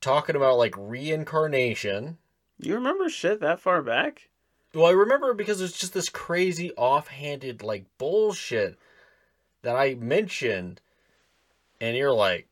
talking 0.00 0.36
about 0.36 0.58
like 0.58 0.74
reincarnation. 0.76 2.18
you 2.58 2.74
remember 2.74 3.08
shit 3.08 3.40
that 3.40 3.60
far 3.60 3.82
back 3.82 4.28
Well, 4.74 4.86
I 4.86 4.90
remember 4.92 5.34
because 5.34 5.60
it's 5.60 5.78
just 5.78 5.92
this 5.94 6.08
crazy 6.08 6.72
offhanded 6.72 7.62
like 7.62 7.84
bullshit 7.98 8.78
that 9.62 9.76
I 9.76 9.94
mentioned, 9.94 10.80
and 11.80 11.96
you're 11.96 12.12
like, 12.12 12.46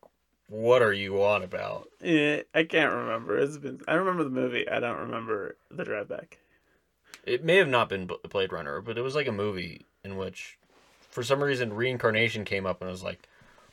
"What 0.47 0.81
are 0.81 0.93
you 0.93 1.23
on 1.23 1.43
about?" 1.43 1.87
yeah, 2.01 2.41
i 2.53 2.63
can't 2.63 2.93
remember 2.93 3.37
it's 3.37 3.57
been 3.57 3.81
i 3.87 3.93
remember 3.93 4.23
the 4.23 4.29
movie 4.29 4.67
i 4.69 4.79
don't 4.79 4.97
remember 4.99 5.55
the 5.69 5.83
drive 5.83 6.07
back 6.07 6.37
It 7.25 7.43
may 7.43 7.57
have 7.57 7.67
not 7.67 7.89
been 7.89 8.09
Blade 8.29 8.53
Runner, 8.53 8.79
but 8.81 8.97
it 8.97 9.01
was 9.01 9.15
like 9.15 9.27
a 9.27 9.31
movie 9.33 9.85
in 10.03 10.15
which, 10.17 10.57
for 11.09 11.21
some 11.23 11.43
reason, 11.43 11.73
reincarnation 11.73 12.45
came 12.45 12.65
up, 12.65 12.79
and 12.81 12.87
I 12.87 12.91
was 12.91 13.03
like, 13.03 13.27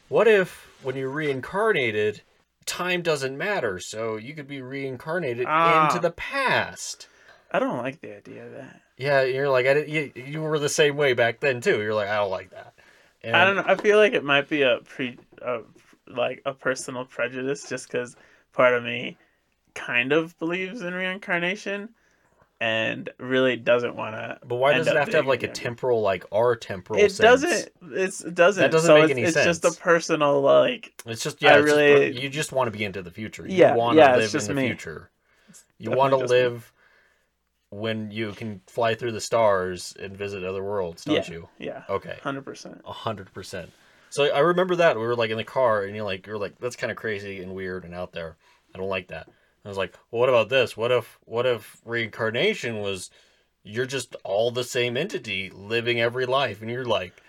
"What 0.08 0.26
if 0.28 0.68
when 0.82 0.96
you're 0.96 1.08
reincarnated, 1.10 2.22
time 2.64 3.02
doesn't 3.02 3.38
matter, 3.38 3.78
so 3.78 4.16
you 4.16 4.34
could 4.34 4.48
be 4.48 4.60
reincarnated 4.60 5.46
Ah. 5.48 5.86
into 5.86 6.00
the 6.00 6.10
past?" 6.12 7.08
I 7.52 7.58
don't 7.58 7.78
like 7.78 8.00
the 8.00 8.16
idea 8.16 8.44
of 8.46 8.52
that 8.52 8.80
Yeah, 8.98 9.22
you're 9.22 9.48
like, 9.50 9.66
I 9.66 9.74
did, 9.74 9.88
you, 9.90 10.10
you 10.14 10.40
were 10.40 10.58
the 10.58 10.68
same 10.70 10.96
way 10.96 11.12
back 11.12 11.40
then 11.40 11.60
too. 11.60 11.82
You're 11.82 11.94
like, 11.94 12.08
I 12.08 12.16
don't 12.16 12.30
like 12.30 12.50
that. 12.50 12.72
And 13.22 13.36
I 13.36 13.44
don't 13.44 13.56
know. 13.56 13.64
I 13.66 13.74
feel 13.76 13.98
like 13.98 14.14
it 14.14 14.24
might 14.24 14.48
be 14.48 14.62
a 14.62 14.78
pre, 14.84 15.18
a, 15.42 15.60
like 16.08 16.40
a 16.46 16.54
personal 16.54 17.04
prejudice, 17.04 17.68
just 17.68 17.88
because 17.88 18.16
part 18.54 18.72
of 18.72 18.82
me 18.84 19.18
kind 19.74 20.12
of 20.12 20.38
believes 20.38 20.80
in 20.80 20.94
reincarnation, 20.94 21.90
and 22.58 23.10
really 23.18 23.56
doesn't 23.56 23.94
want 23.94 24.14
to. 24.16 24.38
But 24.46 24.56
why 24.56 24.72
does 24.72 24.86
it 24.86 24.96
have 24.96 25.10
to 25.10 25.16
have 25.18 25.26
like 25.26 25.42
a 25.42 25.48
temporal, 25.48 26.00
like 26.00 26.24
our 26.32 26.56
temporal? 26.56 26.98
It 26.98 27.10
sense? 27.10 27.18
doesn't. 27.18 27.70
It's 27.92 28.24
it 28.24 28.34
doesn't. 28.34 28.62
That 28.62 28.70
doesn't 28.72 28.88
so 28.88 28.94
make 28.94 29.10
it's, 29.10 29.10
any 29.10 29.22
it's 29.24 29.32
sense. 29.34 29.60
just 29.60 29.64
a 29.66 29.78
personal 29.78 30.40
like. 30.40 30.92
It's 31.06 31.22
just 31.22 31.44
I 31.44 31.48
yeah. 31.48 31.58
it's 31.58 31.66
really- 31.70 32.12
per- 32.12 32.18
you 32.20 32.28
just 32.30 32.52
want 32.52 32.72
to 32.72 32.76
be 32.78 32.84
into 32.84 33.02
the 33.02 33.10
future. 33.10 33.42
You 33.46 33.56
Yeah, 33.56 33.74
want 33.74 33.98
yeah, 33.98 34.12
to 34.12 34.18
it's 34.18 34.32
live 34.32 34.32
just 34.32 34.48
in 34.48 34.56
the 34.56 34.62
me. 34.62 34.68
future. 34.68 35.10
You 35.78 35.90
want 35.90 36.14
to 36.14 36.20
just 36.20 36.30
live 36.30 36.72
when 37.70 38.10
you 38.10 38.32
can 38.32 38.60
fly 38.66 38.94
through 38.94 39.12
the 39.12 39.20
stars 39.20 39.94
and 40.00 40.16
visit 40.16 40.44
other 40.44 40.62
worlds, 40.62 41.04
don't 41.04 41.16
yeah, 41.28 41.34
you? 41.34 41.48
Yeah. 41.58 41.82
Okay, 41.88 42.18
Hundred 42.22 42.44
percent. 42.44 42.80
a 42.84 42.92
hundred 42.92 43.32
percent. 43.32 43.70
So 44.10 44.32
I 44.32 44.38
remember 44.38 44.76
that 44.76 44.96
we 44.96 45.02
were 45.02 45.16
like 45.16 45.30
in 45.30 45.36
the 45.36 45.44
car, 45.44 45.84
and 45.84 45.94
you're 45.94 46.04
like, 46.04 46.26
you're 46.26 46.38
like, 46.38 46.58
that's 46.58 46.76
kind 46.76 46.90
of 46.90 46.96
crazy 46.96 47.42
and 47.42 47.54
weird 47.54 47.84
and 47.84 47.94
out 47.94 48.12
there. 48.12 48.36
I 48.74 48.78
don't 48.78 48.88
like 48.88 49.08
that. 49.08 49.28
I 49.64 49.68
was 49.68 49.76
like, 49.76 49.94
well, 50.10 50.20
what 50.20 50.28
about 50.28 50.48
this? 50.48 50.76
What 50.76 50.92
if, 50.92 51.18
what 51.24 51.44
if 51.44 51.80
reincarnation 51.84 52.78
was, 52.78 53.10
you're 53.64 53.86
just 53.86 54.14
all 54.22 54.52
the 54.52 54.62
same 54.62 54.96
entity 54.96 55.50
living 55.50 56.00
every 56.00 56.24
life, 56.24 56.62
and 56.62 56.70
you're 56.70 56.84
like, 56.84 57.20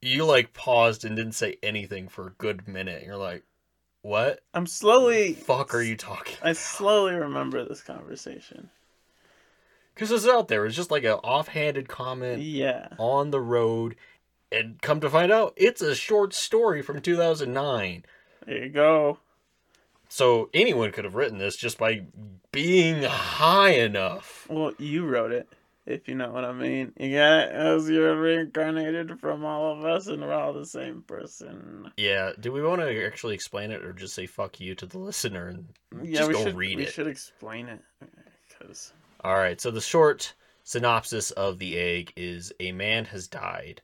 you 0.00 0.24
like 0.24 0.52
paused 0.54 1.04
and 1.04 1.16
didn't 1.16 1.32
say 1.32 1.56
anything 1.62 2.08
for 2.08 2.28
a 2.28 2.32
good 2.38 2.68
minute. 2.68 3.02
You're 3.04 3.16
like, 3.16 3.42
what? 4.08 4.40
I'm 4.54 4.66
slowly. 4.66 5.34
Fuck, 5.34 5.74
are 5.74 5.82
you 5.82 5.96
talking? 5.96 6.36
I 6.42 6.54
slowly 6.54 7.14
remember 7.14 7.64
this 7.64 7.82
conversation. 7.82 8.70
Because 9.94 10.10
it's 10.10 10.26
out 10.26 10.48
there. 10.48 10.64
It's 10.64 10.76
just 10.76 10.90
like 10.90 11.04
an 11.04 11.12
offhanded 11.24 11.88
comment 11.88 12.40
Yeah. 12.40 12.88
on 12.98 13.30
the 13.30 13.40
road, 13.40 13.96
and 14.50 14.80
come 14.80 15.00
to 15.00 15.10
find 15.10 15.30
out, 15.30 15.52
it's 15.56 15.82
a 15.82 15.94
short 15.94 16.32
story 16.32 16.82
from 16.82 17.00
2009. 17.00 18.04
There 18.46 18.64
you 18.64 18.68
go. 18.70 19.18
So 20.08 20.48
anyone 20.54 20.90
could 20.92 21.04
have 21.04 21.14
written 21.16 21.38
this 21.38 21.56
just 21.56 21.76
by 21.78 22.06
being 22.50 23.02
high 23.02 23.72
enough. 23.72 24.46
Well, 24.48 24.72
you 24.78 25.04
wrote 25.04 25.32
it, 25.32 25.48
if 25.88 26.06
you 26.06 26.14
know 26.14 26.30
what 26.30 26.44
I 26.44 26.52
mean. 26.52 26.92
You 26.98 27.16
got 27.16 27.38
it 27.40 27.52
as 27.52 27.88
you're 27.88 28.20
reincarnated 28.20 29.18
from 29.20 29.44
all 29.44 29.72
of 29.72 29.84
us, 29.84 30.06
and 30.06 30.20
we're 30.20 30.34
all 30.34 30.52
the 30.52 30.66
same 30.66 31.02
person. 31.02 31.90
Yeah. 31.96 32.32
Do 32.38 32.52
we 32.52 32.62
want 32.62 32.80
to 32.82 33.06
actually 33.06 33.34
explain 33.34 33.70
it, 33.70 33.82
or 33.84 33.92
just 33.92 34.14
say 34.14 34.26
"fuck 34.26 34.60
you" 34.60 34.74
to 34.76 34.86
the 34.86 34.98
listener 34.98 35.48
and 35.48 35.68
Yeah, 36.02 36.18
just 36.18 36.28
we 36.28 36.34
go 36.34 36.44
should 36.44 36.56
read 36.56 36.76
we 36.76 36.84
it? 36.84 36.92
should 36.92 37.06
explain 37.06 37.68
it 37.68 37.80
because 38.48 38.92
All 39.24 39.34
right. 39.34 39.60
So 39.60 39.70
the 39.70 39.80
short 39.80 40.34
synopsis 40.62 41.30
of 41.32 41.58
the 41.58 41.78
egg 41.78 42.12
is: 42.16 42.52
a 42.60 42.72
man 42.72 43.06
has 43.06 43.26
died 43.26 43.80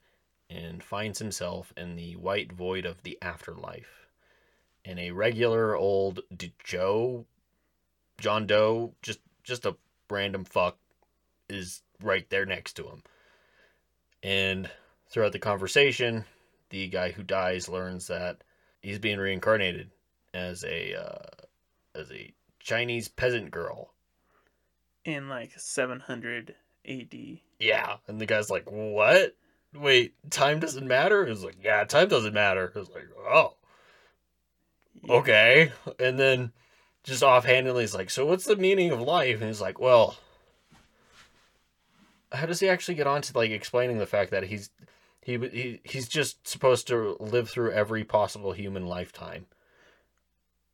and 0.50 0.82
finds 0.84 1.18
himself 1.18 1.73
in 1.76 1.96
the 1.96 2.16
white 2.16 2.52
void 2.52 2.84
of 2.84 3.02
the 3.02 3.18
afterlife. 3.23 4.06
And 4.84 4.99
a 4.99 5.12
regular 5.12 5.75
old 5.75 6.20
D- 6.37 6.52
Joe, 6.62 7.25
John 8.18 8.46
Doe, 8.46 8.92
just 9.00 9.20
just 9.42 9.64
a 9.64 9.76
random 10.11 10.44
fuck, 10.44 10.76
is 11.49 11.80
right 12.02 12.28
there 12.30 12.46
next 12.46 12.74
to 12.74 12.84
him. 12.88 13.02
And 14.22 14.70
throughout 15.08 15.32
the 15.32 15.38
conversation, 15.38 16.24
the 16.70 16.88
guy 16.88 17.10
who 17.10 17.22
dies 17.22 17.68
learns 17.68 18.06
that 18.08 18.38
he's 18.80 18.98
being 18.98 19.18
reincarnated 19.18 19.90
as 20.32 20.64
a 20.64 20.94
uh, 20.94 21.44
as 21.94 22.10
a 22.10 22.32
Chinese 22.60 23.08
peasant 23.08 23.50
girl. 23.50 23.92
in 25.04 25.28
like 25.28 25.52
700 25.58 26.54
AD. 26.86 27.40
Yeah, 27.58 27.96
and 28.08 28.20
the 28.20 28.26
guy's 28.26 28.50
like, 28.50 28.70
"What? 28.70 29.36
Wait, 29.74 30.14
time 30.30 30.60
doesn't 30.60 30.86
matter?" 30.86 31.26
He's 31.26 31.44
like, 31.44 31.56
"Yeah, 31.62 31.84
time 31.84 32.08
doesn't 32.08 32.34
matter." 32.34 32.72
It's 32.74 32.90
like, 32.90 33.08
"Oh, 33.18 33.56
Yeah. 35.02 35.14
okay." 35.16 35.72
And 35.98 36.18
then 36.18 36.52
just 37.04 37.22
offhandedly, 37.22 37.82
he's 37.82 37.94
like, 37.94 38.10
"So 38.10 38.24
what's 38.26 38.44
the 38.44 38.56
meaning 38.56 38.90
of 38.90 39.00
life?" 39.00 39.36
And 39.40 39.48
he's 39.48 39.60
like, 39.60 39.78
"Well, 39.78 40.16
how 42.34 42.46
does 42.46 42.60
he 42.60 42.68
actually 42.68 42.94
get 42.94 43.06
on 43.06 43.22
to 43.22 43.36
like 43.36 43.50
explaining 43.50 43.98
the 43.98 44.06
fact 44.06 44.30
that 44.30 44.44
he's 44.44 44.70
he 45.22 45.38
he 45.38 45.80
he's 45.84 46.08
just 46.08 46.46
supposed 46.46 46.86
to 46.88 47.16
live 47.20 47.48
through 47.48 47.72
every 47.72 48.04
possible 48.04 48.52
human 48.52 48.86
lifetime 48.86 49.46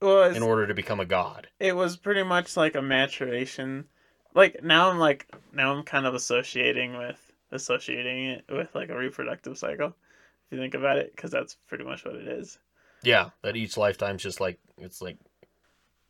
it's, 0.03 0.37
in 0.37 0.43
order 0.43 0.67
to 0.67 0.75
become 0.75 1.01
a 1.01 1.05
god?" 1.05 1.49
it 1.59 1.75
was 1.77 1.97
pretty 1.97 2.23
much 2.23 2.57
like 2.57 2.75
a 2.75 2.83
maturation. 2.83 3.87
Like 4.35 4.63
now, 4.63 4.91
I'm 4.91 4.99
like 4.99 5.27
now 5.53 5.75
I'm 5.75 5.83
kind 5.83 6.07
of 6.07 6.15
associating 6.15 6.97
with 6.97 7.33
associating 7.53 8.27
it 8.27 8.45
with 8.49 8.75
like 8.75 8.91
a 8.91 8.97
reproductive 8.97 9.59
cycle. 9.59 9.89
If 9.89 10.53
you 10.53 10.59
think 10.59 10.75
about 10.75 10.99
it, 10.99 11.15
because 11.15 11.31
that's 11.31 11.57
pretty 11.69 11.85
much 11.85 12.05
what 12.05 12.15
it 12.17 12.29
is. 12.29 12.59
Yeah, 13.03 13.31
that 13.43 13.57
each 13.57 13.77
lifetime's 13.77 14.23
just 14.23 14.41
like 14.41 14.59
it's 14.79 15.01
like 15.03 15.17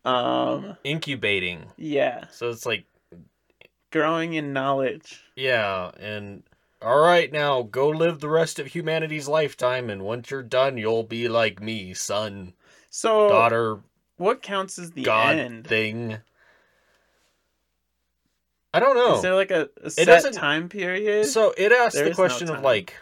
Um, 0.04 0.76
incubating. 0.84 1.66
yeah, 1.76 2.26
So 2.30 2.48
it's 2.50 2.66
like 2.66 2.84
growing 3.90 4.34
in 4.34 4.52
knowledge. 4.52 5.22
Yeah, 5.36 5.90
and 5.98 6.42
all 6.82 7.00
right, 7.00 7.30
now 7.32 7.62
go 7.62 7.88
live 7.88 8.20
the 8.20 8.28
rest 8.28 8.58
of 8.58 8.68
humanity's 8.68 9.28
lifetime, 9.28 9.90
and 9.90 10.02
once 10.02 10.30
you're 10.30 10.42
done, 10.42 10.76
you'll 10.78 11.02
be 11.02 11.28
like 11.28 11.60
me, 11.62 11.92
son, 11.94 12.54
So, 12.90 13.28
daughter, 13.28 13.80
what 14.16 14.42
counts 14.42 14.78
as 14.78 14.92
the 14.92 15.02
god 15.02 15.36
end? 15.38 15.66
thing. 15.66 16.18
I 18.72 18.78
don't 18.80 18.96
know. 18.96 19.16
Is 19.16 19.22
there 19.22 19.34
like 19.34 19.50
a, 19.50 19.68
a 19.82 19.90
set 19.90 20.06
doesn't- 20.06 20.34
time 20.34 20.68
period? 20.68 21.26
So 21.26 21.52
it 21.56 21.72
asks 21.72 21.96
There 21.96 22.04
the 22.04 22.10
is 22.10 22.18
no 22.18 22.24
question 22.24 22.48
of 22.48 22.54
time. 22.56 22.64
like, 22.64 22.94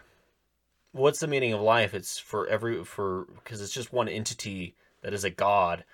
what's 0.92 1.20
the 1.20 1.26
meaning 1.26 1.52
of 1.52 1.60
life? 1.60 1.92
It's 1.92 2.18
for 2.18 2.46
every 2.48 2.84
for 2.84 3.26
because 3.36 3.60
it's 3.60 3.72
just 3.72 3.92
one 3.92 4.08
entity 4.08 4.74
that 5.02 5.12
is 5.12 5.24
a 5.24 5.30
god 5.30 5.84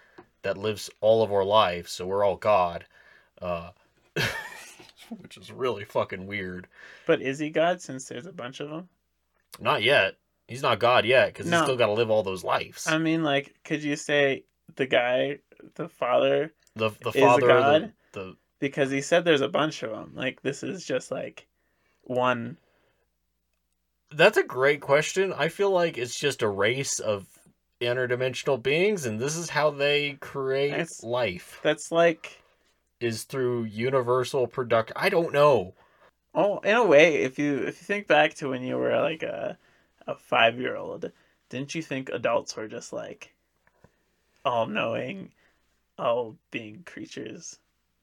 that 0.42 0.56
lives 0.56 0.90
all 1.00 1.22
of 1.24 1.32
our 1.32 1.44
lives. 1.44 1.90
So 1.90 2.06
we're 2.06 2.22
all 2.24 2.36
God, 2.36 2.84
uh, 3.42 3.70
which 5.20 5.36
is 5.36 5.50
really 5.52 5.84
fucking 5.84 6.26
weird. 6.26 6.66
but 7.06 7.20
is 7.22 7.38
he 7.38 7.50
God 7.50 7.80
since 7.80 8.04
there's 8.06 8.26
a 8.26 8.32
bunch 8.32 8.60
of 8.60 8.70
them? 8.70 8.88
Not 9.60 9.82
yet. 9.82 10.14
He's 10.48 10.62
not 10.62 10.78
God 10.78 11.04
yet 11.06 11.28
because 11.28 11.46
No. 11.46 11.56
he's 11.58 11.64
still 11.64 11.76
got 11.76 11.86
to 11.86 11.92
live 11.92 12.10
all 12.10 12.22
those 12.22 12.44
lives. 12.44 12.86
I 12.86 12.98
mean, 12.98 13.22
like, 13.22 13.54
could 13.64 13.82
you 13.82 13.96
say 13.96 14.44
the 14.76 14.86
guy, 14.86 15.38
the 15.76 15.88
father, 15.88 16.52
the 16.76 16.90
the 17.02 17.10
is 17.10 17.16
a 17.16 17.20
father, 17.20 17.40
the, 17.46 17.46
god? 17.48 17.92
the 18.12 18.36
because 18.58 18.90
he 18.90 19.00
said 19.00 19.24
there's 19.24 19.40
a 19.40 19.48
bunch 19.48 19.82
of 19.82 19.90
them. 19.90 20.12
Like, 20.14 20.42
this 20.42 20.62
is 20.62 20.84
just 20.84 21.10
like 21.10 21.46
one. 22.02 22.56
That's 24.10 24.36
a 24.36 24.42
great 24.44 24.80
question. 24.80 25.32
I 25.32 25.48
feel 25.48 25.70
like 25.70 25.98
it's 25.98 26.18
just 26.18 26.42
a 26.42 26.48
race 26.48 26.98
of 27.00 27.26
interdimensional 27.80 28.62
beings, 28.62 29.06
and 29.06 29.18
this 29.18 29.36
is 29.36 29.48
how 29.50 29.70
they 29.70 30.12
create 30.20 30.70
That's- 30.70 31.02
life. 31.02 31.60
That's 31.62 31.90
like, 31.90 32.38
Is 33.04 33.24
through 33.24 33.64
universal 33.64 34.46
production. 34.46 34.96
I 34.96 35.10
don't 35.10 35.32
know. 35.32 35.74
oh, 36.34 36.60
in 36.60 36.74
a 36.74 36.86
way, 36.86 37.16
if 37.16 37.38
you 37.38 37.58
if 37.58 37.78
you 37.78 37.84
think 37.84 38.06
back 38.06 38.32
to 38.34 38.48
when 38.48 38.62
you 38.62 38.78
were 38.78 38.98
like 38.98 39.22
a 39.22 39.58
a 40.06 40.14
five 40.14 40.58
year 40.58 40.74
old, 40.74 41.12
didn't 41.50 41.74
you 41.74 41.82
think 41.82 42.08
adults 42.08 42.56
were 42.56 42.66
just 42.66 42.94
like 42.94 43.34
all 44.42 44.66
knowing, 44.66 45.32
all 45.98 46.36
being 46.50 46.82
creatures? 46.86 47.58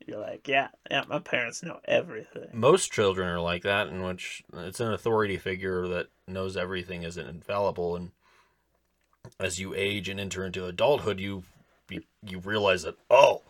You're 0.06 0.20
like, 0.20 0.48
yeah, 0.48 0.68
yeah, 0.92 1.04
my 1.08 1.18
parents 1.18 1.64
know 1.64 1.80
everything. 1.86 2.50
Most 2.54 2.92
children 2.92 3.28
are 3.28 3.40
like 3.42 3.64
that, 3.64 3.88
in 3.88 4.04
which 4.04 4.44
it's 4.54 4.80
an 4.80 4.94
authority 4.94 5.38
figure 5.38 5.88
that 5.88 6.10
knows 6.28 6.56
everything 6.56 7.02
isn't 7.02 7.28
infallible, 7.28 7.96
and 7.96 8.12
as 9.40 9.60
you 9.60 9.74
age 9.74 10.10
and 10.10 10.20
enter 10.20 10.46
into 10.46 10.68
adulthood, 10.68 11.20
you 11.20 11.44
you, 11.90 12.04
you 12.24 12.38
realize 12.38 12.84
that 12.84 12.98
oh, 13.10 13.42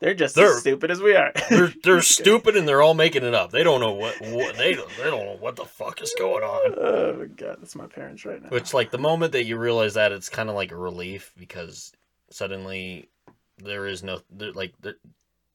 They're 0.00 0.14
just 0.14 0.34
They're- 0.34 0.54
as 0.54 0.60
stupid 0.60 0.90
as 0.90 1.00
we 1.00 1.14
are. 1.14 1.32
they're 1.50 1.72
they're 1.84 2.02
stupid 2.02 2.56
and 2.56 2.66
they're 2.66 2.82
all 2.82 2.94
making 2.94 3.22
it 3.22 3.34
up. 3.34 3.50
They 3.50 3.62
don't 3.62 3.80
know 3.80 3.92
what, 3.92 4.18
what 4.20 4.56
they 4.56 4.72
don't 4.72 4.88
they 4.96 5.04
don't 5.04 5.26
know 5.26 5.36
what 5.38 5.56
the 5.56 5.66
fuck 5.66 6.00
is 6.02 6.14
going 6.18 6.42
on. 6.42 6.74
oh 6.78 7.12
my 7.18 7.26
god, 7.26 7.58
that's 7.60 7.76
my 7.76 7.86
parents 7.86 8.24
right 8.24 8.42
now. 8.42 8.48
Which, 8.48 8.72
like, 8.72 8.90
the 8.90 8.98
moment 8.98 9.32
that 9.32 9.44
you 9.44 9.56
realize 9.58 9.94
that, 9.94 10.12
it's 10.12 10.28
kind 10.30 10.48
of 10.48 10.54
like 10.54 10.72
a 10.72 10.76
relief 10.76 11.32
because 11.36 11.92
suddenly 12.30 13.10
there 13.58 13.86
is 13.86 14.02
no, 14.02 14.20
like, 14.54 14.72
there, 14.80 14.94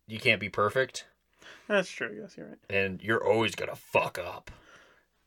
you 0.08 0.20
can't 0.20 0.40
be 0.40 0.50
perfect 0.50 1.06
That's 1.68 1.90
true. 1.90 2.16
Yes, 2.16 2.38
you're 2.38 2.50
right. 2.50 2.58
and 2.70 3.02
you're 3.02 3.26
always 3.26 3.56
to 3.56 3.76
fuck 3.76 4.20
up. 4.20 4.52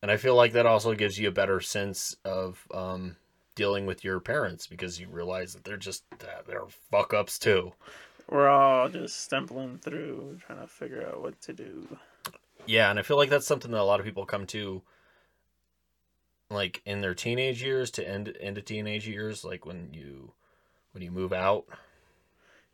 And 0.01 0.13
I 0.13 0.17
feel 0.17 0.37
like 0.37 0.53
that 0.53 0.67
also 0.67 0.95
gives 0.95 1.19
you 1.19 1.27
a 1.27 1.33
better 1.33 1.61
sense 1.61 2.15
of 2.25 2.65
um, 2.73 3.17
dealing 3.57 3.85
with 3.85 4.05
your 4.05 4.21
parents 4.21 4.69
because 4.69 5.01
you 5.01 5.09
realize 5.09 5.55
that 5.55 5.65
they're 5.65 5.77
just, 5.77 6.05
uh, 6.21 6.43
they're 6.47 6.67
fuck 6.93 7.13
ups 7.13 7.37
too. 7.37 7.73
We're 8.29 8.49
all 8.49 8.89
just 8.89 9.23
stumbling 9.23 9.79
through, 9.79 10.39
trying 10.47 10.61
to 10.61 10.67
figure 10.67 11.07
out 11.07 11.23
what 11.23 11.41
to 11.43 11.53
do. 11.53 11.99
Yeah, 12.67 12.91
and 12.91 12.99
I 12.99 13.03
feel 13.03 13.17
like 13.17 13.31
that's 13.31 13.47
something 13.47 13.71
that 13.71 13.81
a 13.81 13.85
lot 13.85 14.01
of 14.01 14.07
people 14.07 14.27
come 14.27 14.47
to 14.49 14.83
like 16.51 16.83
in 16.85 17.01
their 17.01 17.15
teenage 17.15 17.63
years 17.63 17.91
to 17.93 18.09
end 18.09 18.29
into 18.29 18.63
teenage 18.63 19.07
years 19.07 19.45
like 19.45 19.67
when 19.67 19.91
you 19.93 20.33
when 20.93 21.03
you 21.03 21.11
move 21.11 21.33
out 21.33 21.67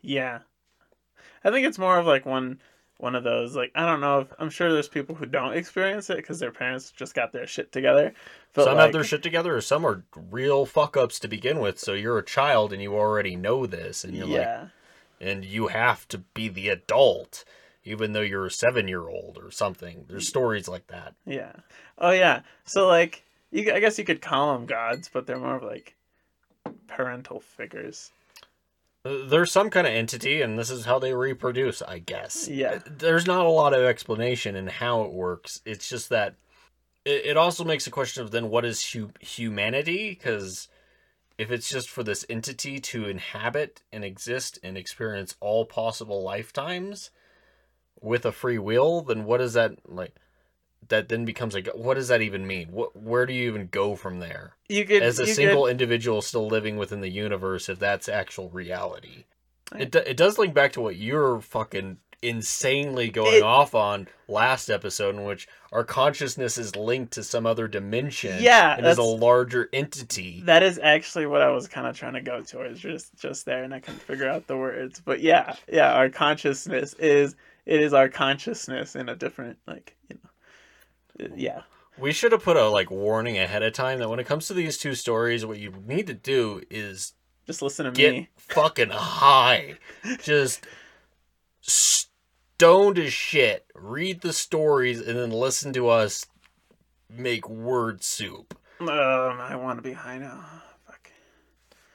Yeah, 0.01 0.39
I 1.43 1.51
think 1.51 1.67
it's 1.67 1.77
more 1.77 1.97
of 1.97 2.05
like 2.05 2.25
one 2.25 2.59
one 2.97 3.15
of 3.15 3.23
those 3.23 3.55
like 3.55 3.71
I 3.75 3.85
don't 3.85 3.99
know 3.99 4.21
if 4.21 4.27
I'm 4.39 4.49
sure 4.49 4.71
there's 4.71 4.87
people 4.87 5.15
who 5.15 5.25
don't 5.25 5.53
experience 5.53 6.09
it 6.09 6.17
because 6.17 6.39
their 6.39 6.51
parents 6.51 6.91
just 6.91 7.13
got 7.13 7.33
their 7.33 7.47
shit 7.47 7.71
together. 7.71 8.13
But 8.53 8.65
some 8.65 8.75
like, 8.75 8.83
have 8.85 8.93
their 8.93 9.03
shit 9.03 9.23
together, 9.23 9.55
or 9.55 9.61
some 9.61 9.85
are 9.85 10.03
real 10.31 10.65
fuck 10.65 10.95
ups 10.95 11.19
to 11.19 11.27
begin 11.27 11.59
with. 11.59 11.77
So 11.77 11.93
you're 11.93 12.17
a 12.17 12.23
child 12.25 12.71
and 12.71 12.81
you 12.81 12.95
already 12.95 13.35
know 13.35 13.65
this, 13.65 14.05
and 14.05 14.15
you're 14.15 14.27
like, 14.27 14.37
yeah, 14.37 14.67
and 15.21 15.43
you 15.45 15.67
have 15.67 16.07
to 16.09 16.19
be 16.19 16.47
the 16.47 16.69
adult, 16.69 17.45
even 17.83 18.13
though 18.13 18.21
you're 18.21 18.45
a 18.45 18.51
seven 18.51 18.87
year 18.87 19.07
old 19.07 19.37
or 19.41 19.51
something. 19.51 20.05
There's 20.07 20.27
stories 20.27 20.67
like 20.67 20.87
that. 20.87 21.13
yeah. 21.25 21.53
Oh 21.97 22.11
yeah. 22.11 22.41
So 22.65 22.87
like 22.87 23.23
you, 23.51 23.71
I 23.73 23.79
guess 23.79 23.97
you 23.97 24.03
could 24.05 24.21
call 24.21 24.53
them 24.53 24.65
gods, 24.65 25.09
but 25.11 25.25
they're 25.27 25.39
more 25.39 25.55
of 25.55 25.63
like 25.63 25.95
parental 26.87 27.39
figures. 27.39 28.11
Uh, 29.05 29.27
There's 29.27 29.51
some 29.51 29.69
kind 29.69 29.85
of 29.87 29.93
entity, 29.93 30.41
and 30.41 30.57
this 30.57 30.69
is 30.71 30.85
how 30.85 30.97
they 30.99 31.13
reproduce, 31.13 31.81
I 31.81 31.99
guess. 31.99 32.47
Yeah. 32.47 32.79
There's 32.85 33.27
not 33.27 33.45
a 33.45 33.49
lot 33.49 33.73
of 33.73 33.83
explanation 33.83 34.55
in 34.55 34.67
how 34.67 35.03
it 35.03 35.11
works. 35.13 35.61
It's 35.65 35.87
just 35.87 36.09
that 36.09 36.35
it, 37.05 37.25
it 37.25 37.37
also 37.37 37.63
makes 37.63 37.85
a 37.87 37.91
question 37.91 38.23
of 38.23 38.31
then 38.31 38.49
what 38.49 38.65
is 38.65 38.83
hu- 38.93 39.11
humanity? 39.19 40.09
Because 40.09 40.67
if 41.37 41.51
it's 41.51 41.69
just 41.69 41.89
for 41.89 42.03
this 42.03 42.25
entity 42.29 42.79
to 42.79 43.05
inhabit 43.05 43.81
and 43.91 44.03
exist 44.03 44.59
and 44.63 44.77
experience 44.77 45.35
all 45.39 45.65
possible 45.65 46.23
lifetimes 46.23 47.11
with 47.99 48.25
a 48.25 48.31
free 48.31 48.57
will, 48.57 49.01
then 49.01 49.25
what 49.25 49.39
does 49.39 49.53
that 49.53 49.73
like? 49.85 50.15
That 50.87 51.09
then 51.09 51.25
becomes 51.25 51.55
like, 51.55 51.67
what 51.73 51.95
does 51.95 52.09
that 52.09 52.21
even 52.21 52.45
mean? 52.45 52.67
What, 52.67 52.95
where 52.95 53.25
do 53.25 53.33
you 53.33 53.47
even 53.49 53.67
go 53.67 53.95
from 53.95 54.19
there? 54.19 54.55
You 54.69 54.85
could 54.85 55.01
As 55.01 55.17
a 55.19 55.25
single 55.25 55.63
Could, 55.63 55.71
individual 55.71 56.21
still 56.21 56.47
living 56.47 56.77
within 56.77 57.01
the 57.01 57.09
universe, 57.09 57.69
if 57.69 57.79
that's 57.79 58.07
actual 58.07 58.49
reality, 58.49 59.25
it 59.75 59.91
do- 59.91 60.03
it 60.05 60.15
does 60.15 60.37
link 60.37 60.53
back 60.53 60.73
to 60.73 60.81
what 60.81 60.95
you're 60.95 61.41
fucking 61.41 61.97
insanely 62.25 63.09
going 63.09 63.37
It- 63.37 63.43
off 63.43 63.73
on 63.75 64.07
last 64.27 64.69
episode, 64.69 65.15
in 65.15 65.23
which 65.23 65.47
our 65.71 65.83
consciousness 65.83 66.57
is 66.57 66.75
linked 66.75 67.13
to 67.13 67.23
some 67.23 67.45
other 67.45 67.67
dimension, 67.67 68.41
Yeah, 68.41 68.75
and 68.77 68.85
is 68.87 68.97
a 68.97 69.03
larger 69.03 69.69
entity. 69.71 70.41
that 70.45 70.63
is 70.63 70.79
actually 70.81 71.25
what 71.27 71.41
I 71.41 71.49
was 71.51 71.67
kind 71.67 71.85
of 71.87 71.97
trying 71.97 72.13
to 72.13 72.21
go 72.21 72.41
towards 72.41 72.79
just 72.79 73.15
just 73.17 73.45
there, 73.45 73.63
and 73.63 73.73
I 73.73 73.79
couldn't 73.79 74.01
figure 74.01 74.27
out 74.29 74.47
the 74.47 74.57
words. 74.57 74.99
But 75.03 75.19
yeah, 75.21 75.55
yeah, 75.71 75.93
our 75.93 76.09
consciousness 76.09 76.93
is 76.95 77.35
it 77.65 77.81
is 77.81 77.93
our 77.93 78.09
consciousness 78.09 78.95
in 78.95 79.09
a 79.09 79.15
different 79.15 79.57
like 79.67 79.95
you 80.09 80.17
know, 80.23 81.25
uh, 81.25 81.35
yeah. 81.35 81.61
We 81.97 82.11
should 82.11 82.33
have 82.33 82.43
put 82.43 82.57
a 82.57 82.67
like 82.67 82.91
warning 82.91 83.37
ahead 83.37 83.63
of 83.63 83.71
time 83.73 83.99
that 83.99 84.09
when 84.09 84.19
it 84.19 84.25
comes 84.27 84.47
to 84.47 84.53
these 84.53 84.77
two 84.77 84.95
stories, 84.95 85.45
what 85.45 85.59
you 85.59 85.71
need 85.85 86.07
to 86.07 86.13
do 86.13 86.61
is 86.69 87.13
Just 87.45 87.61
listen 87.61 87.85
to 87.85 87.91
get 87.91 88.11
me. 88.13 88.29
fucking 88.37 88.89
high, 88.89 89.75
just 90.23 90.65
stoned 92.55 92.97
as 92.97 93.11
shit. 93.13 93.65
Read 93.75 94.21
the 94.21 94.31
stories 94.33 95.01
and 95.01 95.17
then 95.19 95.29
listen 95.31 95.73
to 95.73 95.89
us 95.89 96.25
make 97.09 97.49
word 97.49 98.01
soup. 98.03 98.57
Um, 98.79 98.87
I 98.89 99.55
want 99.57 99.77
to 99.77 99.81
be 99.83 99.93
high 99.93 100.17
now. 100.17 100.43
Fuck. 100.87 101.11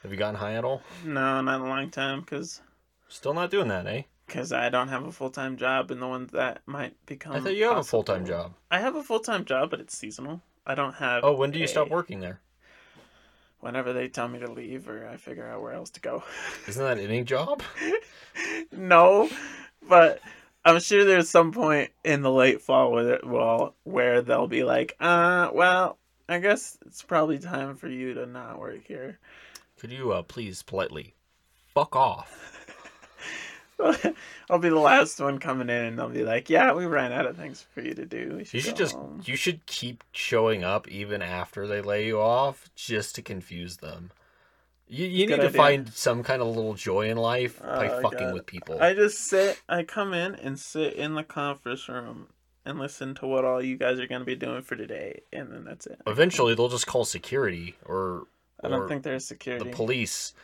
Have 0.02 0.10
you 0.12 0.16
gotten 0.18 0.34
high 0.36 0.54
at 0.54 0.64
all? 0.64 0.82
No, 1.04 1.40
not 1.40 1.56
in 1.56 1.62
a 1.62 1.68
long 1.68 1.90
time, 1.90 2.20
because 2.20 2.60
Still 3.08 3.34
not 3.34 3.50
doing 3.50 3.68
that, 3.68 3.86
eh? 3.86 4.02
because 4.26 4.52
I 4.52 4.68
don't 4.68 4.88
have 4.88 5.04
a 5.04 5.10
full 5.12 5.30
time 5.30 5.56
job, 5.56 5.90
and 5.90 6.00
the 6.00 6.06
one 6.06 6.28
that 6.32 6.60
might 6.66 6.94
become. 7.06 7.32
I 7.32 7.40
thought 7.40 7.56
you 7.56 7.64
have 7.64 7.78
a 7.78 7.82
full 7.84 8.04
time 8.04 8.24
job. 8.26 8.52
I 8.70 8.78
have 8.80 8.94
a 8.96 9.02
full 9.02 9.20
time 9.20 9.44
job, 9.44 9.70
but 9.70 9.80
it's 9.80 9.96
seasonal. 9.96 10.42
I 10.66 10.74
don't 10.74 10.94
have. 10.94 11.24
Oh, 11.24 11.32
when 11.34 11.50
do 11.50 11.58
you 11.58 11.64
a- 11.64 11.68
stop 11.68 11.88
working 11.88 12.20
there? 12.20 12.40
Whenever 13.60 13.92
they 13.92 14.08
tell 14.08 14.28
me 14.28 14.38
to 14.38 14.50
leave, 14.50 14.88
or 14.88 15.06
I 15.08 15.16
figure 15.16 15.46
out 15.46 15.60
where 15.60 15.72
else 15.72 15.90
to 15.90 16.00
go. 16.00 16.22
Isn't 16.68 16.82
that 16.84 16.98
any 17.04 17.24
job? 17.24 17.62
no, 18.72 19.28
but 19.86 20.20
I'm 20.64 20.80
sure 20.80 21.04
there's 21.04 21.30
some 21.30 21.52
point 21.52 21.90
in 22.04 22.22
the 22.22 22.30
late 22.30 22.60
fall 22.60 22.92
where 22.92 23.20
well 23.24 23.74
where 23.84 24.22
they'll 24.22 24.46
be 24.46 24.64
like, 24.64 24.94
uh, 25.00 25.50
well, 25.52 25.98
I 26.28 26.38
guess 26.38 26.78
it's 26.86 27.02
probably 27.02 27.38
time 27.38 27.76
for 27.76 27.88
you 27.88 28.14
to 28.14 28.26
not 28.26 28.58
work 28.58 28.86
here. 28.86 29.18
Could 29.78 29.90
you 29.90 30.12
uh, 30.12 30.22
please 30.22 30.62
politely 30.62 31.14
fuck 31.74 31.96
off? 31.96 32.36
I'll 34.50 34.58
be 34.58 34.68
the 34.68 34.74
last 34.74 35.18
one 35.20 35.38
coming 35.38 35.70
in, 35.70 35.84
and 35.84 35.98
they'll 35.98 36.10
be 36.10 36.24
like, 36.24 36.50
"Yeah, 36.50 36.74
we 36.74 36.84
ran 36.84 37.12
out 37.12 37.26
of 37.26 37.36
things 37.36 37.64
for 37.74 37.80
you 37.80 37.94
to 37.94 38.04
do. 38.04 38.34
We 38.36 38.46
You 38.52 38.60
should 38.60 38.76
just 38.76 38.94
home." 38.94 39.22
you 39.24 39.36
should 39.36 39.64
keep 39.64 40.04
showing 40.12 40.62
up 40.62 40.86
even 40.88 41.22
after 41.22 41.66
they 41.66 41.80
lay 41.80 42.06
you 42.06 42.20
off 42.20 42.68
just 42.74 43.14
to 43.14 43.22
confuse 43.22 43.78
them. 43.78 44.10
You 44.90 45.06
you 45.06 45.26
need 45.26 45.36
to 45.36 45.46
idea. 45.46 45.50
find 45.50 45.88
some 45.92 46.24
kind 46.24 46.42
of 46.42 46.48
little 46.48 46.74
joy 46.74 47.10
in 47.10 47.16
life 47.16 47.60
oh, 47.62 47.76
by 47.76 47.88
Oh, 47.88 48.02
fucking 48.02 48.18
God. 48.18 48.34
with 48.34 48.46
people. 48.46 48.82
I 48.82 48.92
just 48.92 49.18
sit. 49.18 49.60
I 49.68 49.84
come 49.84 50.12
in 50.12 50.34
and 50.34 50.58
sit 50.58 50.94
in 50.94 51.14
the 51.14 51.22
conference 51.22 51.88
room 51.88 52.26
and 52.64 52.78
listen 52.78 53.14
to 53.16 53.26
what 53.26 53.44
all 53.44 53.62
you 53.62 53.76
guys 53.76 54.00
are 54.00 54.06
gonna 54.08 54.24
be 54.24 54.34
doing 54.34 54.62
for 54.62 54.74
today, 54.74 55.20
and 55.32 55.52
then 55.52 55.64
that's 55.64 55.86
it. 55.86 56.00
Eventually, 56.06 56.54
they'll 56.54 56.68
just 56.68 56.88
call 56.88 57.04
security 57.04 57.76
or 57.86 58.26
I 58.62 58.68
don't 58.68 58.82
or 58.82 58.88
think 58.88 59.04
there's 59.04 59.26
security. 59.26 59.70
the 59.70 59.76
police. 59.76 60.34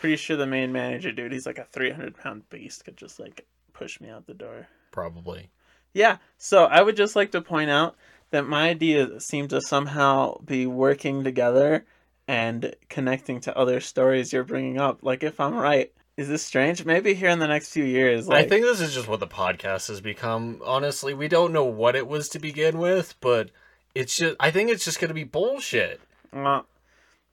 Pretty 0.00 0.16
sure 0.16 0.36
the 0.36 0.46
main 0.46 0.70
manager, 0.70 1.12
dude, 1.12 1.32
he's 1.32 1.46
like 1.46 1.58
a 1.58 1.64
300 1.64 2.16
pound 2.16 2.48
beast, 2.50 2.84
could 2.84 2.96
just 2.96 3.18
like 3.18 3.44
push 3.72 4.00
me 4.00 4.08
out 4.08 4.26
the 4.26 4.34
door. 4.34 4.68
Probably. 4.92 5.50
Yeah, 5.92 6.18
so 6.38 6.64
I 6.64 6.82
would 6.82 6.96
just 6.96 7.16
like 7.16 7.32
to 7.32 7.40
point 7.40 7.70
out 7.70 7.96
that 8.30 8.46
my 8.46 8.68
ideas 8.68 9.26
seem 9.26 9.48
to 9.48 9.60
somehow 9.60 10.38
be 10.44 10.66
working 10.66 11.24
together 11.24 11.84
and 12.28 12.74
connecting 12.88 13.40
to 13.40 13.56
other 13.56 13.80
stories 13.80 14.32
you're 14.32 14.44
bringing 14.44 14.78
up. 14.78 14.98
Like, 15.02 15.22
if 15.22 15.38
I'm 15.40 15.54
right, 15.56 15.92
Is 16.16 16.28
this 16.28 16.44
strange? 16.44 16.84
Maybe 16.84 17.12
here 17.14 17.28
in 17.30 17.40
the 17.40 17.48
next 17.48 17.72
few 17.72 17.82
years. 17.84 18.28
Like, 18.28 18.46
I 18.46 18.48
think 18.48 18.64
this 18.64 18.80
is 18.80 18.94
just 18.94 19.08
what 19.08 19.18
the 19.20 19.26
podcast 19.26 19.88
has 19.88 20.00
become. 20.00 20.60
Honestly, 20.64 21.12
we 21.12 21.26
don't 21.26 21.52
know 21.52 21.64
what 21.64 21.96
it 21.96 22.06
was 22.06 22.28
to 22.30 22.38
begin 22.38 22.78
with, 22.78 23.14
but 23.20 23.50
it's 23.96 24.16
just 24.16 24.36
I 24.38 24.50
think 24.52 24.70
it's 24.70 24.84
just 24.84 25.00
gonna 25.00 25.12
be 25.14 25.24
bullshit. 25.24 26.00
Well, 26.32 26.66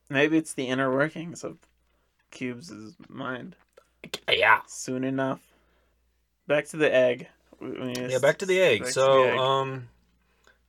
maybe 0.10 0.38
it's 0.38 0.54
the 0.54 0.68
inner 0.68 0.92
workings 0.92 1.44
of 1.44 1.58
Cubes' 2.32 2.96
mind. 3.08 3.56
Yeah. 4.28 4.62
Soon 4.68 5.04
enough. 5.04 5.42
Back 6.48 6.66
to 6.70 6.78
the 6.78 6.92
egg. 6.94 7.28
We- 7.60 7.70
we 7.72 7.86
need 7.88 7.96
to 7.96 8.10
Yeah, 8.10 8.18
back 8.20 8.40
to 8.40 8.46
the 8.48 8.60
egg. 8.60 8.82
back 8.82 8.90
so, 8.90 9.24
the 9.26 9.30
egg. 9.34 9.38
um 9.40 9.90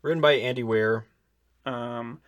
written 0.02 0.20
by 0.20 0.32
Andy 0.32 0.62
Weir. 0.62 1.06
um, 1.64 2.20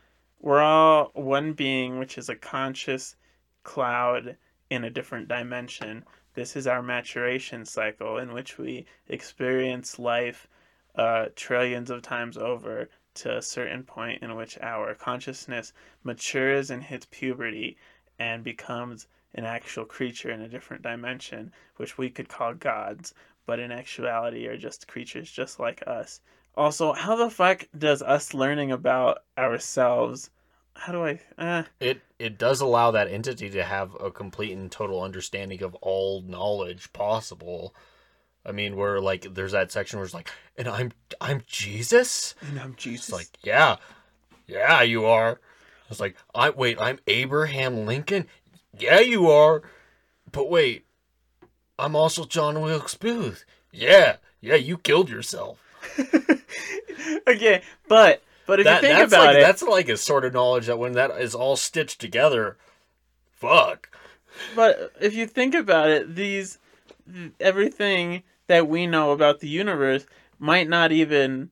we're 0.44 0.60
all 0.60 1.10
one 1.14 1.54
being, 1.54 1.98
which 1.98 2.18
is 2.18 2.28
a 2.28 2.36
conscious 2.36 3.16
cloud 3.62 4.36
in 4.68 4.84
a 4.84 4.90
different 4.90 5.26
dimension. 5.26 6.04
This 6.34 6.54
is 6.54 6.66
our 6.66 6.82
maturation 6.82 7.64
cycle 7.64 8.18
in 8.18 8.34
which 8.34 8.58
we 8.58 8.84
experience 9.08 9.98
life 9.98 10.46
uh, 10.96 11.28
trillions 11.34 11.88
of 11.88 12.02
times 12.02 12.36
over 12.36 12.90
to 13.14 13.38
a 13.38 13.40
certain 13.40 13.84
point 13.84 14.22
in 14.22 14.36
which 14.36 14.58
our 14.60 14.94
consciousness 14.94 15.72
matures 16.02 16.70
and 16.70 16.82
hits 16.84 17.06
puberty 17.10 17.78
and 18.18 18.44
becomes 18.44 19.08
an 19.34 19.46
actual 19.46 19.86
creature 19.86 20.30
in 20.30 20.42
a 20.42 20.48
different 20.48 20.82
dimension, 20.82 21.54
which 21.76 21.96
we 21.96 22.10
could 22.10 22.28
call 22.28 22.52
gods, 22.52 23.14
but 23.46 23.58
in 23.58 23.72
actuality 23.72 24.46
are 24.46 24.58
just 24.58 24.88
creatures 24.88 25.32
just 25.32 25.58
like 25.58 25.82
us. 25.86 26.20
Also, 26.56 26.92
how 26.92 27.16
the 27.16 27.30
fuck 27.30 27.66
does 27.76 28.00
us 28.02 28.32
learning 28.34 28.70
about 28.70 29.24
ourselves? 29.36 30.30
How 30.76 30.92
do 30.92 31.04
I? 31.04 31.20
Uh, 31.38 31.62
It 31.80 32.00
it 32.18 32.38
does 32.38 32.60
allow 32.60 32.90
that 32.92 33.08
entity 33.08 33.50
to 33.50 33.62
have 33.64 33.96
a 34.00 34.10
complete 34.10 34.52
and 34.52 34.70
total 34.70 35.02
understanding 35.02 35.62
of 35.62 35.74
all 35.76 36.22
knowledge 36.22 36.92
possible. 36.92 37.74
I 38.46 38.52
mean, 38.52 38.76
where 38.76 39.00
like 39.00 39.34
there's 39.34 39.52
that 39.52 39.72
section 39.72 39.98
where 39.98 40.04
it's 40.04 40.14
like, 40.14 40.30
and 40.56 40.68
I'm 40.68 40.92
I'm 41.20 41.42
Jesus. 41.46 42.34
and 42.40 42.58
I'm 42.60 42.74
Jesus. 42.76 43.08
It's 43.08 43.12
like, 43.12 43.28
yeah, 43.42 43.76
yeah, 44.46 44.82
you 44.82 45.06
are. 45.06 45.40
It's 45.90 46.00
like, 46.00 46.16
I 46.34 46.50
wait, 46.50 46.80
I'm 46.80 46.98
Abraham 47.06 47.86
Lincoln. 47.86 48.26
Yeah, 48.78 49.00
you 49.00 49.30
are. 49.30 49.62
But 50.30 50.50
wait, 50.50 50.86
I'm 51.78 51.94
also 51.96 52.24
John 52.24 52.60
Wilkes 52.60 52.94
Booth. 52.94 53.44
Yeah, 53.72 54.16
yeah, 54.40 54.56
you 54.56 54.76
killed 54.76 55.08
yourself. 55.08 55.60
okay, 57.28 57.62
but 57.88 58.22
but 58.46 58.60
if 58.60 58.64
That, 58.64 58.82
you 58.82 58.88
think 58.88 59.08
about 59.08 59.26
like 59.26 59.36
it, 59.36 59.40
that's 59.40 59.62
like 59.62 59.88
a 59.88 59.96
sort 59.96 60.24
of 60.24 60.32
knowledge 60.34 60.66
that 60.66 60.78
when 60.78 60.92
that 60.92 61.10
is 61.20 61.34
all 61.34 61.56
stitched 61.56 62.00
together, 62.00 62.56
fuck. 63.32 63.88
but 64.54 64.92
if 65.00 65.14
you 65.14 65.26
think 65.26 65.54
about 65.54 65.88
it, 65.90 66.14
these 66.14 66.58
everything 67.40 68.22
that 68.46 68.68
we 68.68 68.86
know 68.86 69.12
about 69.12 69.40
the 69.40 69.48
universe 69.48 70.06
might 70.38 70.68
not 70.68 70.92
even 70.92 71.50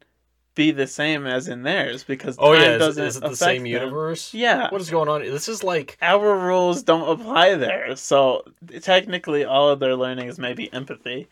be 0.54 0.70
the 0.70 0.86
same 0.86 1.26
as 1.26 1.48
in 1.48 1.62
theirs 1.62 2.04
because 2.04 2.36
Oh 2.38 2.54
time 2.54 2.62
yeah, 2.62 2.76
is, 2.76 2.78
doesn't 2.78 3.04
is 3.04 3.16
it 3.16 3.24
the 3.24 3.36
same 3.36 3.62
them. 3.62 3.66
universe? 3.66 4.34
Yeah. 4.34 4.68
What 4.70 4.80
is 4.82 4.90
going 4.90 5.08
on? 5.08 5.22
This 5.22 5.48
is 5.48 5.64
like 5.64 5.96
Our 6.02 6.36
rules 6.38 6.82
don't 6.82 7.08
apply 7.08 7.54
there, 7.54 7.96
so 7.96 8.44
technically, 8.82 9.44
all 9.44 9.70
of 9.70 9.80
their 9.80 9.96
learning 9.96 10.28
is 10.28 10.38
maybe 10.38 10.70
empathy. 10.72 11.28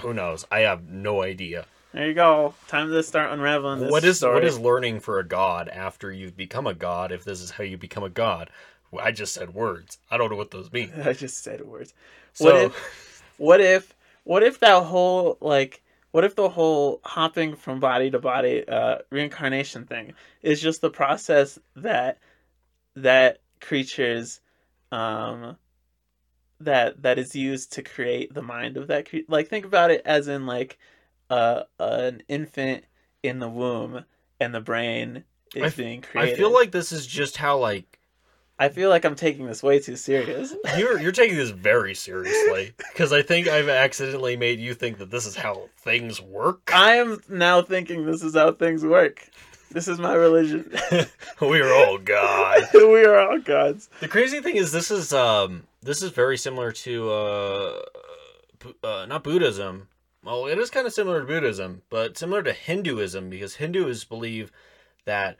Who 0.00 0.14
knows? 0.14 0.46
I 0.50 0.60
have 0.60 0.88
no 0.88 1.22
idea. 1.22 1.66
There 1.92 2.06
you 2.06 2.14
go. 2.14 2.54
Time 2.68 2.90
to 2.90 3.02
start 3.02 3.30
unraveling 3.30 3.80
this 3.80 3.90
What 3.90 4.04
is 4.04 4.18
story. 4.18 4.34
what 4.34 4.44
is 4.44 4.58
learning 4.58 5.00
for 5.00 5.18
a 5.18 5.24
god 5.24 5.68
after 5.68 6.10
you've 6.10 6.36
become 6.36 6.66
a 6.66 6.74
god? 6.74 7.12
If 7.12 7.24
this 7.24 7.40
is 7.40 7.50
how 7.50 7.64
you 7.64 7.76
become 7.76 8.02
a 8.02 8.08
god, 8.08 8.50
I 8.98 9.10
just 9.12 9.34
said 9.34 9.54
words. 9.54 9.98
I 10.10 10.16
don't 10.16 10.30
know 10.30 10.36
what 10.36 10.50
those 10.50 10.72
mean. 10.72 10.92
I 11.04 11.12
just 11.12 11.42
said 11.42 11.60
words. 11.64 11.92
So 12.32 12.44
What 12.46 12.56
if 12.56 13.22
what 13.38 13.60
if 13.60 13.94
what 14.24 14.42
if 14.42 14.60
that 14.60 14.82
whole 14.84 15.36
like 15.40 15.82
what 16.12 16.24
if 16.24 16.34
the 16.34 16.48
whole 16.48 17.00
hopping 17.04 17.56
from 17.56 17.80
body 17.80 18.10
to 18.10 18.18
body 18.18 18.66
uh 18.66 18.98
reincarnation 19.10 19.84
thing 19.86 20.14
is 20.42 20.60
just 20.60 20.80
the 20.80 20.90
process 20.90 21.58
that 21.76 22.18
that 22.96 23.38
creatures 23.60 24.40
um 24.90 25.56
that 26.64 27.02
that 27.02 27.18
is 27.18 27.34
used 27.34 27.72
to 27.72 27.82
create 27.82 28.34
the 28.34 28.42
mind 28.42 28.76
of 28.76 28.88
that 28.88 29.08
cre- 29.08 29.18
like 29.28 29.48
think 29.48 29.64
about 29.64 29.90
it 29.90 30.02
as 30.04 30.28
in 30.28 30.46
like 30.46 30.78
uh 31.30 31.62
an 31.78 32.22
infant 32.28 32.84
in 33.22 33.38
the 33.38 33.48
womb 33.48 34.04
and 34.40 34.54
the 34.54 34.60
brain 34.60 35.24
is 35.54 35.62
I 35.62 35.66
f- 35.66 35.76
being 35.76 36.00
created. 36.02 36.34
I 36.34 36.36
feel 36.36 36.52
like 36.52 36.72
this 36.72 36.92
is 36.92 37.06
just 37.06 37.36
how 37.36 37.58
like 37.58 37.98
I 38.58 38.68
feel 38.68 38.90
like 38.90 39.04
I'm 39.04 39.16
taking 39.16 39.46
this 39.46 39.62
way 39.62 39.80
too 39.80 39.96
serious. 39.96 40.54
you're 40.78 41.00
you're 41.00 41.12
taking 41.12 41.36
this 41.36 41.50
very 41.50 41.94
seriously 41.94 42.72
because 42.92 43.12
I 43.12 43.22
think 43.22 43.48
I've 43.48 43.68
accidentally 43.68 44.36
made 44.36 44.60
you 44.60 44.74
think 44.74 44.98
that 44.98 45.10
this 45.10 45.26
is 45.26 45.34
how 45.34 45.68
things 45.78 46.20
work. 46.20 46.70
I 46.72 46.96
am 46.96 47.20
now 47.28 47.62
thinking 47.62 48.06
this 48.06 48.22
is 48.22 48.34
how 48.34 48.52
things 48.52 48.84
work. 48.84 49.28
This 49.70 49.88
is 49.88 49.98
my 49.98 50.12
religion. 50.12 50.70
we 51.40 51.60
are 51.60 51.72
all 51.72 51.98
god. 52.04 52.68
we 52.74 53.04
are 53.04 53.18
all 53.18 53.38
gods. 53.40 53.88
The 54.00 54.08
crazy 54.08 54.40
thing 54.40 54.56
is 54.56 54.70
this 54.70 54.90
is 54.90 55.12
um 55.12 55.64
this 55.82 56.02
is 56.02 56.10
very 56.10 56.36
similar 56.36 56.72
to 56.72 57.10
uh, 57.10 57.82
uh 58.82 59.06
not 59.06 59.24
Buddhism. 59.24 59.88
Well, 60.24 60.46
it 60.46 60.58
is 60.58 60.70
kind 60.70 60.86
of 60.86 60.92
similar 60.92 61.20
to 61.20 61.26
Buddhism, 61.26 61.82
but 61.90 62.16
similar 62.16 62.42
to 62.44 62.52
Hinduism 62.52 63.28
because 63.28 63.56
Hindus 63.56 64.04
believe 64.04 64.52
that 65.04 65.36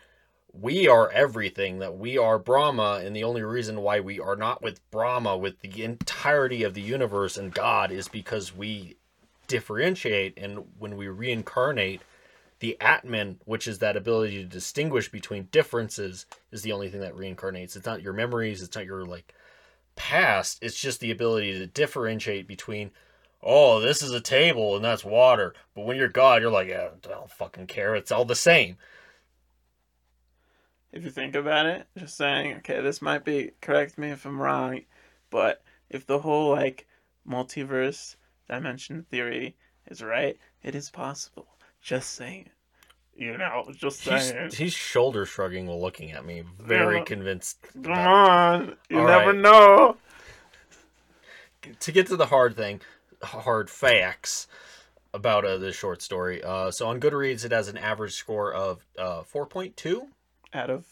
we 0.53 0.89
are 0.89 1.11
everything, 1.11 1.79
that 1.79 1.97
we 1.97 2.19
are 2.19 2.39
Brahma, 2.39 3.01
and 3.05 3.17
the 3.17 3.25
only 3.25 3.43
reason 3.43 3.81
why 3.81 4.01
we 4.01 4.21
are 4.21 4.37
not 4.37 4.61
with 4.61 4.81
Brahma, 4.91 5.37
with 5.37 5.61
the 5.61 5.83
entirety 5.83 6.63
of 6.63 6.75
the 6.75 6.83
universe 6.83 7.37
and 7.37 7.55
God, 7.55 7.91
is 7.91 8.09
because 8.09 8.55
we 8.55 8.97
differentiate, 9.47 10.37
and 10.37 10.65
when 10.79 10.97
we 10.97 11.09
reincarnate, 11.09 12.03
the 12.59 12.77
Atman, 12.81 13.41
which 13.45 13.67
is 13.67 13.79
that 13.79 13.97
ability 13.97 14.43
to 14.43 14.49
distinguish 14.49 15.11
between 15.11 15.49
differences, 15.51 16.27
is 16.51 16.63
the 16.63 16.73
only 16.73 16.89
thing 16.89 17.01
that 17.01 17.17
reincarnates. 17.17 17.75
It's 17.75 17.87
not 17.87 18.03
your 18.03 18.13
memories, 18.13 18.63
it's 18.63 18.77
not 18.77 18.87
your 18.87 19.05
like 19.07 19.35
past, 19.97 20.59
it's 20.63 20.81
just 20.81 21.01
the 21.01 21.11
ability 21.11 21.59
to 21.59 21.67
differentiate 21.67 22.47
between 22.47 22.91
oh, 23.43 23.81
this 23.81 24.03
is 24.03 24.13
a 24.13 24.21
table 24.21 24.77
and 24.77 24.85
that's 24.85 25.05
water. 25.05 25.55
But 25.75 25.85
when 25.85 25.97
you're 25.97 26.09
God, 26.09 26.43
you're 26.43 26.51
like, 26.51 26.69
yeah, 26.69 26.89
I 26.93 27.09
don't 27.09 27.31
fucking 27.31 27.67
care. 27.67 27.95
It's 27.95 28.13
all 28.13 28.25
the 28.25 28.35
same. 28.37 28.77
If 30.93 31.05
you 31.05 31.11
think 31.11 31.35
about 31.35 31.67
it, 31.67 31.87
just 31.97 32.17
saying, 32.17 32.57
okay, 32.59 32.81
this 32.81 33.03
might 33.03 33.25
be 33.25 33.53
correct 33.61 33.99
me 33.99 34.11
if 34.11 34.27
I'm 34.27 34.41
wrong, 34.41 34.83
but 35.31 35.63
if 35.89 36.07
the 36.07 36.19
whole 36.19 36.51
like 36.51 36.87
multiverse 37.27 38.17
dimension 38.49 39.07
theory 39.11 39.57
is 39.87 40.03
right, 40.03 40.39
it 40.63 40.75
is 40.75 40.91
possible. 40.91 41.49
Just 41.81 42.11
saying. 42.11 42.51
You 43.17 43.37
know, 43.39 43.71
just 43.77 44.01
saying. 44.01 44.45
He's, 44.51 44.55
he's 44.59 44.73
shoulder 44.73 45.27
shrugging 45.27 45.67
while 45.67 45.81
looking 45.81 46.13
at 46.13 46.25
me, 46.25 46.43
very 46.59 46.99
Yeah. 46.99 47.05
convinced. 47.05 47.59
Come 47.83 47.93
on. 47.93 48.77
You 48.89 49.01
All 49.01 49.07
never 49.07 49.33
right. 49.33 49.37
know. 49.41 49.97
to 51.81 51.93
get 51.93 52.07
to 52.09 52.17
the 52.17 52.27
hard 52.27 52.57
thing, 52.57 52.81
hard 53.23 53.71
facts 53.71 54.49
about 55.15 55.45
uh, 55.45 55.59
this 55.59 55.77
short 55.77 56.03
story. 56.03 56.43
Uh, 56.43 56.71
so 56.71 56.89
on 56.89 56.99
Goodreads, 57.01 57.45
it 57.45 57.53
has 57.53 57.69
an 57.69 57.77
average 57.77 58.15
score 58.15 58.53
of 58.53 58.85
uh, 58.99 59.23
4.2 59.23 60.07
Out 60.55 60.71
of 60.71 60.85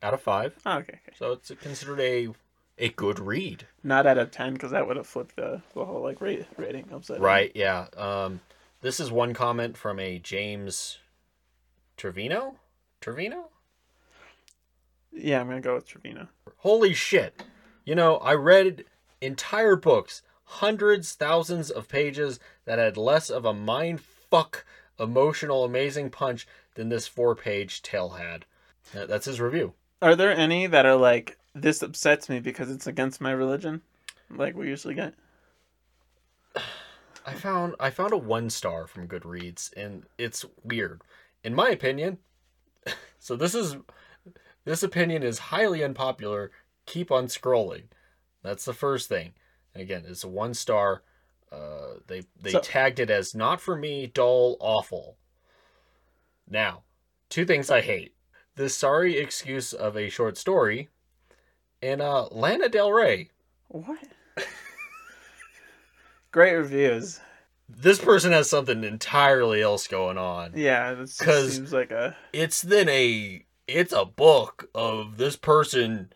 out 0.00 0.14
of 0.14 0.20
5. 0.22 0.54
oh, 0.64 0.70
okay, 0.76 0.82
okay. 0.92 0.98
So 1.18 1.32
it's 1.32 1.50
considered 1.60 2.00
a 2.00 2.28
a 2.80 2.88
good 2.90 3.18
read. 3.18 3.66
Not 3.82 4.06
out 4.06 4.16
of 4.18 4.30
ten, 4.30 4.52
because 4.52 4.70
that 4.70 4.86
would 4.86 4.96
have 4.96 5.08
flipped 5.08 5.34
the, 5.34 5.60
the 5.74 5.84
whole 5.84 6.00
like 6.00 6.20
rate, 6.20 6.46
rating 6.56 6.86
upside 6.94 7.16
down. 7.16 7.24
Right, 7.24 7.50
yeah. 7.56 7.86
Um, 7.96 8.38
this 8.80 9.00
is 9.00 9.10
one 9.10 9.34
comment 9.34 9.76
from 9.76 9.98
a 9.98 10.20
James 10.20 10.98
Trevino? 11.98 12.54
Trevino? 13.00 13.48
Yeah, 15.12 15.40
I'm 15.40 15.48
gonna 15.48 15.60
go 15.60 15.74
with 15.74 15.86
Trevino. 15.86 16.28
Holy 16.58 16.94
shit. 16.94 17.42
You 17.84 17.94
know, 17.94 18.16
I 18.18 18.34
read 18.34 18.84
entire 19.20 19.76
books, 19.76 20.22
hundreds, 20.44 21.14
thousands 21.14 21.70
of 21.70 21.88
pages 21.88 22.38
that 22.64 22.78
had 22.78 22.96
less 22.96 23.30
of 23.30 23.44
a 23.44 23.52
mind 23.52 24.00
fuck 24.00 24.64
emotional 24.98 25.64
amazing 25.64 26.10
punch 26.10 26.46
than 26.74 26.88
this 26.88 27.08
four 27.08 27.34
page 27.34 27.82
tale 27.82 28.10
had. 28.10 28.44
That's 28.92 29.26
his 29.26 29.40
review. 29.40 29.74
Are 30.00 30.14
there 30.14 30.30
any 30.30 30.66
that 30.68 30.86
are 30.86 30.96
like 30.96 31.36
this 31.54 31.82
upsets 31.82 32.28
me 32.28 32.38
because 32.38 32.70
it's 32.70 32.86
against 32.86 33.20
my 33.20 33.32
religion? 33.32 33.82
Like 34.30 34.56
we 34.56 34.68
usually 34.68 34.94
get. 34.94 35.14
I 37.26 37.34
found 37.34 37.74
I 37.80 37.90
found 37.90 38.12
a 38.12 38.16
one 38.16 38.50
star 38.50 38.86
from 38.86 39.08
Goodreads 39.08 39.76
and 39.76 40.04
it's 40.16 40.44
weird. 40.64 41.02
In 41.44 41.54
my 41.54 41.70
opinion, 41.70 42.18
so 43.18 43.36
this 43.36 43.54
is 43.54 43.76
this 44.64 44.82
opinion 44.82 45.22
is 45.22 45.38
highly 45.38 45.82
unpopular. 45.82 46.50
Keep 46.86 47.10
on 47.10 47.26
scrolling. 47.26 47.84
That's 48.42 48.64
the 48.64 48.72
first 48.74 49.08
thing. 49.08 49.32
And 49.74 49.82
again, 49.82 50.04
it's 50.06 50.24
a 50.24 50.28
one 50.28 50.54
star. 50.54 51.02
Uh, 51.50 51.94
they 52.06 52.22
they 52.40 52.50
So- 52.52 52.60
tagged 52.60 52.98
it 53.00 53.10
as 53.10 53.34
not 53.34 53.60
for 53.60 53.76
me, 53.76 54.06
dull, 54.06 54.56
awful. 54.60 55.16
Now, 56.48 56.82
two 57.28 57.44
things 57.44 57.70
I 57.70 57.80
hate: 57.80 58.14
the 58.56 58.68
sorry 58.68 59.16
excuse 59.18 59.72
of 59.72 59.96
a 59.96 60.08
short 60.08 60.36
story, 60.36 60.88
and 61.82 62.00
uh, 62.02 62.26
Lana 62.30 62.68
Del 62.68 62.92
Rey. 62.92 63.30
What? 63.68 63.98
Great 66.30 66.54
reviews. 66.54 67.20
This 67.68 67.98
person 67.98 68.32
has 68.32 68.48
something 68.48 68.82
entirely 68.82 69.60
else 69.62 69.86
going 69.86 70.16
on. 70.18 70.52
Yeah, 70.56 70.94
this 70.94 71.10
just 71.18 71.20
'Cause- 71.20 71.54
seems 71.54 71.72
like 71.72 71.90
a 71.90 72.16
It's 72.32 72.62
then 72.62 72.88
a 72.88 73.44
it's 73.66 73.92
a 73.92 74.04
book 74.06 74.68
of 74.74 75.18
this 75.18 75.36
person 75.36 76.10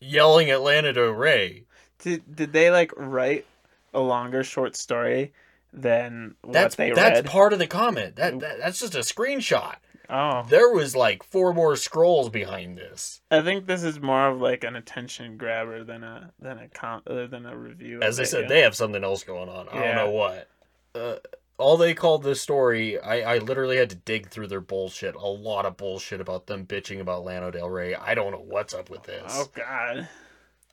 yelling 0.00 0.50
at 0.50 0.62
Lana 0.62 0.92
Del 0.92 1.10
Rey. 1.10 1.64
Did 1.98 2.34
did 2.34 2.52
they 2.52 2.70
like 2.70 2.92
write 2.96 3.46
a 3.92 4.00
longer 4.00 4.42
short 4.44 4.76
story 4.76 5.32
than 5.72 6.34
what 6.42 6.52
That's 6.52 6.74
they 6.76 6.90
that's 6.92 7.20
read? 7.20 7.26
part 7.26 7.52
of 7.52 7.58
the 7.58 7.66
comment. 7.66 8.16
That, 8.16 8.40
that 8.40 8.58
that's 8.58 8.80
just 8.80 8.94
a 8.94 9.00
screenshot. 9.00 9.76
Oh, 10.10 10.44
There 10.48 10.70
was 10.70 10.94
like 10.96 11.22
four 11.22 11.52
more 11.54 11.76
scrolls 11.76 12.28
behind 12.30 12.78
this. 12.78 13.20
I 13.30 13.42
think 13.42 13.66
this 13.66 13.82
is 13.82 14.00
more 14.00 14.28
of 14.28 14.40
like 14.40 14.64
an 14.64 14.76
attention 14.76 15.36
grabber 15.36 15.84
than 15.84 16.02
a 16.04 16.32
than 16.40 16.58
a 16.58 16.68
com 16.68 17.02
other 17.06 17.26
than 17.26 17.46
a 17.46 17.56
review. 17.56 18.00
As 18.02 18.20
I 18.20 18.24
said, 18.24 18.42
yeah. 18.42 18.48
they 18.48 18.60
have 18.60 18.74
something 18.76 19.02
else 19.04 19.24
going 19.24 19.48
on. 19.48 19.68
I 19.68 19.74
Yeah. 19.74 19.94
don't 19.94 20.06
know 20.06 20.10
what. 20.12 20.48
Uh, 20.94 21.16
all 21.58 21.76
they 21.76 21.94
called 21.94 22.22
this 22.22 22.40
story, 22.40 22.98
I, 23.00 23.34
I 23.34 23.38
literally 23.38 23.76
had 23.78 23.90
to 23.90 23.96
dig 23.96 24.28
through 24.28 24.48
their 24.48 24.60
bullshit. 24.60 25.14
A 25.14 25.26
lot 25.26 25.64
of 25.64 25.76
bullshit 25.76 26.20
about 26.20 26.46
them 26.46 26.66
bitching 26.66 27.00
about 27.00 27.24
Lana 27.24 27.50
Del 27.50 27.70
Rey. 27.70 27.94
I 27.94 28.14
don't 28.14 28.32
know 28.32 28.44
what's 28.46 28.74
up 28.74 28.90
with 28.90 29.04
this. 29.04 29.32
Oh 29.34 29.48
God. 29.54 30.08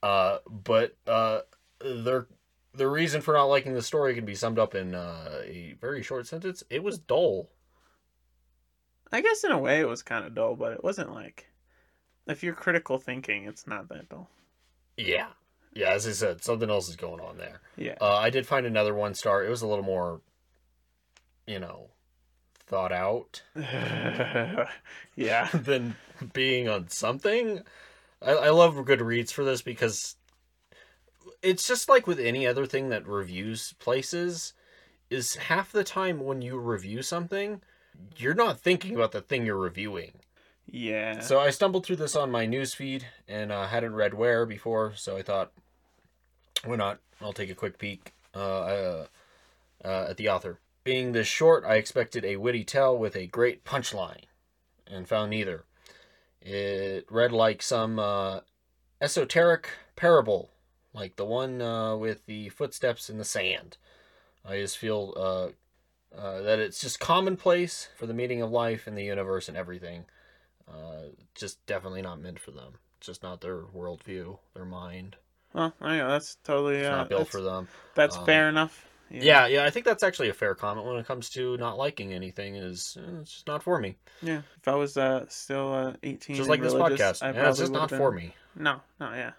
Uh, 0.01 0.39
but 0.49 0.95
uh, 1.07 1.39
their 1.79 2.27
the 2.75 2.87
reason 2.87 3.21
for 3.21 3.33
not 3.33 3.45
liking 3.45 3.73
the 3.73 3.81
story 3.81 4.15
can 4.15 4.25
be 4.25 4.35
summed 4.35 4.59
up 4.59 4.75
in 4.75 4.95
uh, 4.95 5.41
a 5.45 5.75
very 5.79 6.01
short 6.03 6.27
sentence. 6.27 6.63
It 6.69 6.83
was 6.83 6.97
dull. 6.97 7.49
I 9.13 9.21
guess 9.21 9.43
in 9.43 9.51
a 9.51 9.59
way 9.59 9.79
it 9.79 9.87
was 9.87 10.01
kind 10.01 10.25
of 10.25 10.33
dull, 10.33 10.55
but 10.55 10.73
it 10.73 10.83
wasn't 10.83 11.13
like 11.13 11.47
if 12.27 12.43
you're 12.43 12.55
critical 12.55 12.97
thinking, 12.97 13.45
it's 13.45 13.67
not 13.67 13.87
that 13.89 14.09
dull. 14.09 14.27
Yeah, 14.97 15.27
yeah. 15.73 15.91
As 15.91 16.07
I 16.07 16.11
said, 16.11 16.43
something 16.43 16.69
else 16.69 16.89
is 16.89 16.95
going 16.95 17.21
on 17.21 17.37
there. 17.37 17.61
Yeah. 17.77 17.95
Uh, 18.01 18.15
I 18.15 18.31
did 18.31 18.47
find 18.47 18.65
another 18.65 18.95
one 18.95 19.13
star. 19.13 19.45
It 19.45 19.49
was 19.49 19.61
a 19.61 19.67
little 19.67 19.85
more, 19.85 20.21
you 21.45 21.59
know, 21.59 21.89
thought 22.65 22.91
out 22.91 23.43
yeah. 25.15 25.47
than 25.53 25.95
being 26.33 26.67
on 26.67 26.89
something. 26.89 27.61
I, 28.19 28.31
I 28.31 28.49
love 28.49 28.75
Goodreads 28.75 29.31
for 29.31 29.43
this 29.43 29.61
because 29.61 30.15
it's 31.43 31.67
just 31.67 31.87
like 31.87 32.07
with 32.07 32.19
any 32.19 32.47
other 32.47 32.65
thing 32.65 32.89
that 32.89 33.07
reviews 33.07 33.73
places 33.73 34.53
is 35.11 35.35
half 35.35 35.71
the 35.71 35.83
time 35.83 36.19
when 36.19 36.41
you 36.41 36.57
review 36.57 37.03
something 37.03 37.61
you're 38.17 38.33
not 38.33 38.59
thinking 38.59 38.95
about 38.95 39.11
the 39.11 39.21
thing 39.21 39.45
you're 39.45 39.57
reviewing 39.57 40.13
Yeah. 40.65 41.19
so 41.19 41.39
i 41.39 41.49
stumbled 41.49 41.85
through 41.85 41.97
this 41.97 42.15
on 42.15 42.31
my 42.31 42.45
newsfeed 42.45 43.03
and 43.27 43.51
uh, 43.51 43.67
hadn't 43.67 43.95
read 43.95 44.13
Weir 44.13 44.45
before 44.45 44.93
so 44.95 45.17
i 45.17 45.21
thought 45.21 45.51
why 46.63 46.75
not 46.75 46.99
i'll 47.21 47.33
take 47.33 47.49
a 47.49 47.55
quick 47.55 47.77
peek 47.77 48.13
uh, 48.35 48.39
uh, 48.39 49.05
uh, 49.83 50.07
at 50.09 50.17
the 50.17 50.29
author 50.29 50.59
being 50.83 51.11
this 51.11 51.27
short 51.27 51.63
i 51.65 51.75
expected 51.75 52.25
a 52.25 52.37
witty 52.37 52.63
tale 52.63 52.97
with 52.97 53.15
a 53.15 53.27
great 53.27 53.63
punchline 53.63 54.25
and 54.87 55.07
found 55.07 55.29
neither 55.29 55.65
it 56.41 57.05
read 57.09 57.31
like 57.31 57.61
some 57.61 57.99
uh, 57.99 58.41
esoteric 58.99 59.69
parable, 59.95 60.49
like 60.93 61.15
the 61.15 61.25
one 61.25 61.61
uh, 61.61 61.95
with 61.95 62.25
the 62.25 62.49
footsteps 62.49 63.09
in 63.09 63.17
the 63.17 63.23
sand. 63.23 63.77
I 64.45 64.57
just 64.57 64.77
feel 64.77 65.13
uh, 66.17 66.41
that 66.41 66.59
it's 66.59 66.79
just 66.79 66.99
commonplace 66.99 67.89
for 67.97 68.05
the 68.05 68.13
meaning 68.13 68.41
of 68.41 68.51
life 68.51 68.87
and 68.87 68.97
the 68.97 69.03
universe 69.03 69.47
and 69.47 69.57
everything. 69.57 70.05
Uh, 70.67 71.09
just 71.35 71.65
definitely 71.65 72.01
not 72.01 72.21
meant 72.21 72.39
for 72.39 72.51
them. 72.51 72.73
It's 72.97 73.07
just 73.07 73.23
not 73.23 73.41
their 73.41 73.61
worldview, 73.63 74.37
their 74.53 74.65
mind. 74.65 75.17
well, 75.53 75.73
I 75.81 75.97
know 75.97 76.09
that's 76.09 76.35
totally 76.43 76.77
It's 76.77 76.87
uh, 76.87 76.91
not 76.97 77.09
built 77.09 77.21
that's, 77.23 77.31
for 77.31 77.41
them. 77.41 77.67
that's 77.95 78.17
Um, 78.17 78.25
fair 78.25 78.49
enough. 78.49 78.87
Yeah, 79.09 79.45
yeah, 79.45 79.63
I 79.63 79.69
think 79.69 79.85
that's 79.85 80.01
actually 80.01 80.29
a 80.29 80.33
fair 80.33 80.55
comment 80.55 80.87
when 80.87 80.95
it 80.95 81.05
comes 81.05 81.29
to 81.31 81.55
not 81.57 81.77
liking 81.77 82.13
anything. 82.13 82.55
Is 82.55 82.97
eh, 82.99 83.19
it's 83.21 83.31
just 83.31 83.47
not 83.47 83.61
for 83.61 83.77
me. 83.77 83.97
Yeah. 84.23 84.41
If 84.57 84.67
I 84.67 84.73
was 84.73 84.97
uh, 84.97 85.25
still 85.29 85.71
uh, 85.71 85.93
18, 86.01 86.35
Just 86.35 86.49
like 86.49 86.61
this 86.61 86.73
podcast. 86.73 87.21
I 87.21 87.31
Yeah, 87.31 87.49
it's 87.49 87.59
just 87.59 87.71
not 87.71 87.91
would've 87.91 87.97
for 87.97 88.11
me. 88.11 88.33
No, 88.55 88.81
no, 88.99 89.13
yeah. 89.13 89.33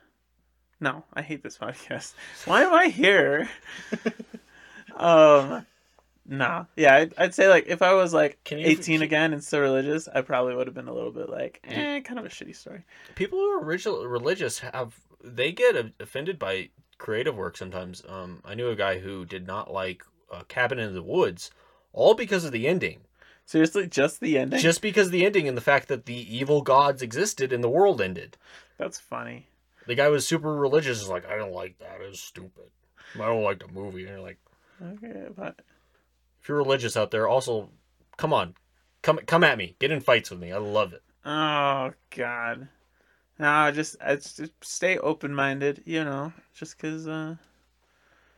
No, 0.78 1.02
I 1.14 1.22
hate 1.22 1.42
this 1.42 1.58
podcast. 1.62 2.12
Why 2.44 2.62
am 2.62 2.72
I 2.72 2.88
here? 2.88 3.48
um, 4.96 5.66
no. 6.26 6.66
Yeah, 6.76 6.94
I'd, 6.96 7.14
I'd 7.18 7.34
say, 7.34 7.48
like, 7.48 7.66
if 7.68 7.82
I 7.82 7.94
was, 7.94 8.12
like, 8.14 8.42
Can 8.44 8.58
you- 8.58 8.66
18 8.66 8.96
can- 8.98 9.02
again 9.02 9.32
and 9.32 9.42
still 9.44 9.60
religious, 9.60 10.08
I 10.08 10.20
probably 10.22 10.54
would 10.54 10.66
have 10.66 10.74
been 10.74 10.88
a 10.88 10.92
little 10.94 11.10
bit 11.12 11.28
like, 11.28 11.60
eh, 11.64 12.00
kind 12.00 12.18
of 12.18 12.24
a 12.24 12.28
shitty 12.28 12.56
story. 12.56 12.82
people 13.14 13.38
who 13.38 13.46
are 13.46 13.64
original 13.64 14.04
religious 14.06 14.58
have 14.60 14.94
they 15.22 15.52
get 15.52 15.74
offended 16.00 16.38
by 16.38 16.68
creative 16.98 17.36
work 17.36 17.56
sometimes. 17.56 18.02
Um, 18.08 18.40
I 18.44 18.54
knew 18.54 18.68
a 18.68 18.76
guy 18.76 18.98
who 18.98 19.24
did 19.24 19.46
not 19.46 19.72
like 19.72 20.02
uh, 20.32 20.42
Cabin 20.48 20.78
in 20.78 20.94
the 20.94 21.02
Woods, 21.02 21.50
all 21.92 22.14
because 22.14 22.44
of 22.44 22.52
the 22.52 22.66
ending. 22.68 23.00
Seriously, 23.46 23.86
just 23.86 24.20
the 24.20 24.38
ending? 24.38 24.58
Just 24.60 24.80
because 24.80 25.06
of 25.08 25.12
the 25.12 25.24
ending 25.26 25.46
and 25.48 25.56
the 25.56 25.60
fact 25.62 25.88
that 25.88 26.06
the 26.06 26.36
evil 26.36 26.62
gods 26.62 27.02
existed 27.02 27.52
and 27.52 27.62
the 27.62 27.68
world 27.68 28.00
ended. 28.00 28.36
That's 28.78 28.98
funny. 28.98 29.48
The 29.86 29.94
guy 29.94 30.08
was 30.08 30.26
super 30.26 30.54
religious. 30.56 31.02
Is 31.02 31.08
like, 31.10 31.26
I 31.26 31.36
don't 31.36 31.52
like 31.52 31.78
that. 31.78 31.98
It's 32.00 32.20
stupid. 32.20 32.64
I 33.14 33.18
don't 33.26 33.42
like 33.44 33.58
the 33.58 33.68
movie. 33.68 34.00
And 34.04 34.08
you're 34.12 34.20
like, 34.20 34.38
Okay, 34.82 35.26
but 35.36 35.60
if 36.44 36.48
you're 36.50 36.58
religious 36.58 36.94
out 36.94 37.10
there, 37.10 37.26
also, 37.26 37.70
come 38.18 38.34
on, 38.34 38.54
come 39.00 39.18
come 39.26 39.42
at 39.42 39.56
me. 39.56 39.76
Get 39.78 39.90
in 39.90 40.00
fights 40.00 40.30
with 40.30 40.40
me. 40.40 40.52
I 40.52 40.58
love 40.58 40.92
it. 40.92 41.02
oh 41.24 41.92
god, 42.14 42.68
no, 43.38 43.70
just 43.72 43.96
it's 44.02 44.36
just 44.36 44.52
stay 44.62 44.98
open 44.98 45.34
minded. 45.34 45.82
You 45.86 46.04
know, 46.04 46.34
just 46.52 46.78
cause 46.78 47.08
uh, 47.08 47.36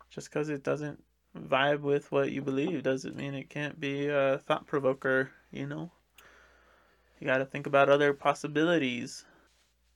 just 0.09 0.31
cause 0.31 0.49
it 0.51 0.63
doesn't 0.63 1.03
vibe 1.37 1.81
with 1.81 2.13
what 2.13 2.31
you 2.31 2.43
believe 2.43 2.85
doesn't 2.85 3.17
mean 3.17 3.35
it 3.35 3.51
can't 3.51 3.81
be 3.81 4.07
a 4.07 4.39
thought 4.47 4.69
provoker. 4.69 5.33
You 5.51 5.67
know, 5.67 5.91
you 7.19 7.27
got 7.27 7.39
to 7.39 7.45
think 7.45 7.67
about 7.67 7.89
other 7.89 8.13
possibilities. 8.13 9.25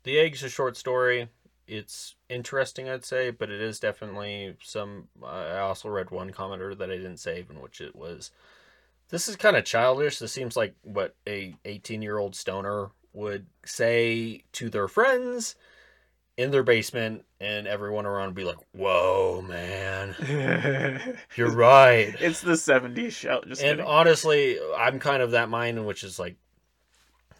The 0.03 0.18
Egg's 0.18 0.42
a 0.42 0.49
short 0.49 0.77
story. 0.77 1.29
It's 1.70 2.16
interesting, 2.28 2.88
I'd 2.88 3.04
say, 3.04 3.30
but 3.30 3.48
it 3.48 3.61
is 3.61 3.78
definitely 3.78 4.56
some. 4.61 5.06
I 5.24 5.59
also 5.59 5.88
read 5.88 6.11
one 6.11 6.33
commenter 6.33 6.76
that 6.76 6.90
I 6.90 6.96
didn't 6.96 7.18
save, 7.18 7.48
in 7.48 7.61
which 7.61 7.80
it 7.80 7.94
was, 7.94 8.33
"This 9.11 9.28
is 9.28 9.37
kind 9.37 9.56
of 9.56 9.64
childish. 9.64 10.18
This 10.18 10.33
seems 10.33 10.56
like 10.56 10.74
what 10.83 11.14
a 11.28 11.54
18 11.64 12.02
year 12.02 12.18
old 12.18 12.35
stoner 12.35 12.90
would 13.12 13.46
say 13.64 14.42
to 14.52 14.68
their 14.68 14.88
friends 14.88 15.54
in 16.37 16.50
their 16.50 16.64
basement, 16.64 17.24
and 17.38 17.68
everyone 17.68 18.04
around 18.04 18.26
would 18.26 18.35
be 18.35 18.44
like, 18.44 18.59
"Whoa, 18.72 19.40
man, 19.40 20.16
you're 21.37 21.52
right." 21.52 22.16
it's 22.18 22.40
the 22.40 22.56
'70s 22.56 23.12
show. 23.12 23.42
Just 23.46 23.62
and 23.62 23.78
kidding. 23.78 23.87
honestly, 23.87 24.59
I'm 24.76 24.98
kind 24.98 25.22
of 25.22 25.30
that 25.33 25.48
mind 25.48 25.87
which 25.87 26.02
is 26.02 26.18
like, 26.18 26.35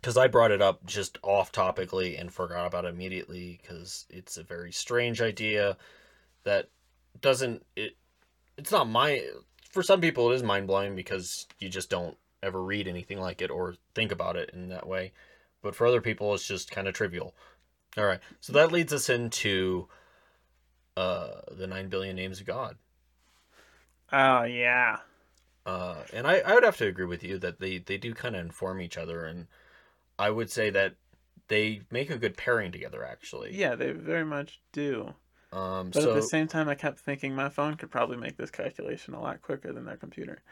because 0.01 0.17
I 0.17 0.29
brought 0.29 0.51
it 0.51 0.63
up 0.63 0.85
just 0.87 1.19
off 1.23 1.53
topically 1.53 2.19
and 2.19 2.33
forgot 2.33 2.67
about 2.67 2.85
it 2.85 2.95
immediately 2.95 3.61
because 3.61 4.07
it's 4.11 4.37
a 4.37 4.43
very 4.43 4.73
strange 4.73 5.21
idea 5.21 5.77
that 6.45 6.69
doesn't 7.21 7.65
it. 7.77 7.97
It's 8.57 8.73
not 8.73 8.89
my. 8.89 9.27
For 9.71 9.83
some 9.83 10.01
people, 10.01 10.31
it 10.31 10.35
is 10.35 10.43
mind 10.43 10.67
blowing 10.67 10.97
because 10.97 11.47
you 11.59 11.69
just 11.69 11.91
don't 11.91 12.17
ever 12.43 12.63
read 12.63 12.89
anything 12.89 13.21
like 13.21 13.41
it 13.43 13.51
or 13.51 13.77
think 13.95 14.11
about 14.13 14.37
it 14.37 14.51
in 14.53 14.69
that 14.69 14.87
way. 14.87 15.13
But 15.63 15.75
for 15.75 15.87
other 15.87 16.01
people, 16.01 16.35
it's 16.35 16.47
just 16.47 16.71
kind 16.71 16.89
of 16.89 16.95
trivial. 16.95 17.35
All 17.99 18.07
right, 18.07 18.21
so 18.41 18.53
that 18.53 18.73
leads 18.73 18.93
us 18.93 19.09
into 19.09 19.89
uh, 20.97 21.41
the 21.51 21.67
nine 21.67 21.89
billion 21.89 22.17
names 22.17 22.41
of 22.41 22.47
God. 22.47 22.77
oh 24.13 24.45
yeah, 24.45 25.01
Uh, 25.67 26.05
and 26.13 26.27
I, 26.27 26.39
I 26.41 26.55
would 26.55 26.65
have 26.65 26.77
to 26.79 26.87
agree 26.87 27.05
with 27.07 27.23
you 27.23 27.39
that 27.39 27.61
they, 27.61 27.79
they 27.79 27.99
do 27.99 28.15
kind 28.15 28.35
of 28.35 28.45
inform 28.45 28.81
each 28.81 28.97
other, 28.97 29.25
and 29.25 29.47
I 30.21 30.31
would 30.31 30.51
say 30.51 30.71
that 30.71 30.95
they 31.49 31.81
make 31.91 32.11
a 32.11 32.19
good 32.19 32.37
pairing 32.37 32.71
together, 32.73 33.05
actually. 33.05 33.57
yeah, 33.57 33.75
they 33.75 33.91
very 33.93 34.25
much 34.25 34.61
do. 34.73 35.15
Um, 35.53 35.91
But 35.91 36.03
so 36.03 36.11
at 36.11 36.15
the 36.15 36.23
same 36.23 36.47
time, 36.47 36.69
I 36.69 36.77
kept 36.77 37.01
thinking 37.01 37.35
my 37.35 37.49
phone 37.49 37.75
could 37.77 37.91
probably 37.91 38.17
make 38.19 38.37
this 38.37 38.51
calculation 38.51 39.15
a 39.15 39.21
lot 39.21 39.43
quicker 39.43 39.73
than 39.73 39.85
their 39.85 39.97
computer. 39.97 40.43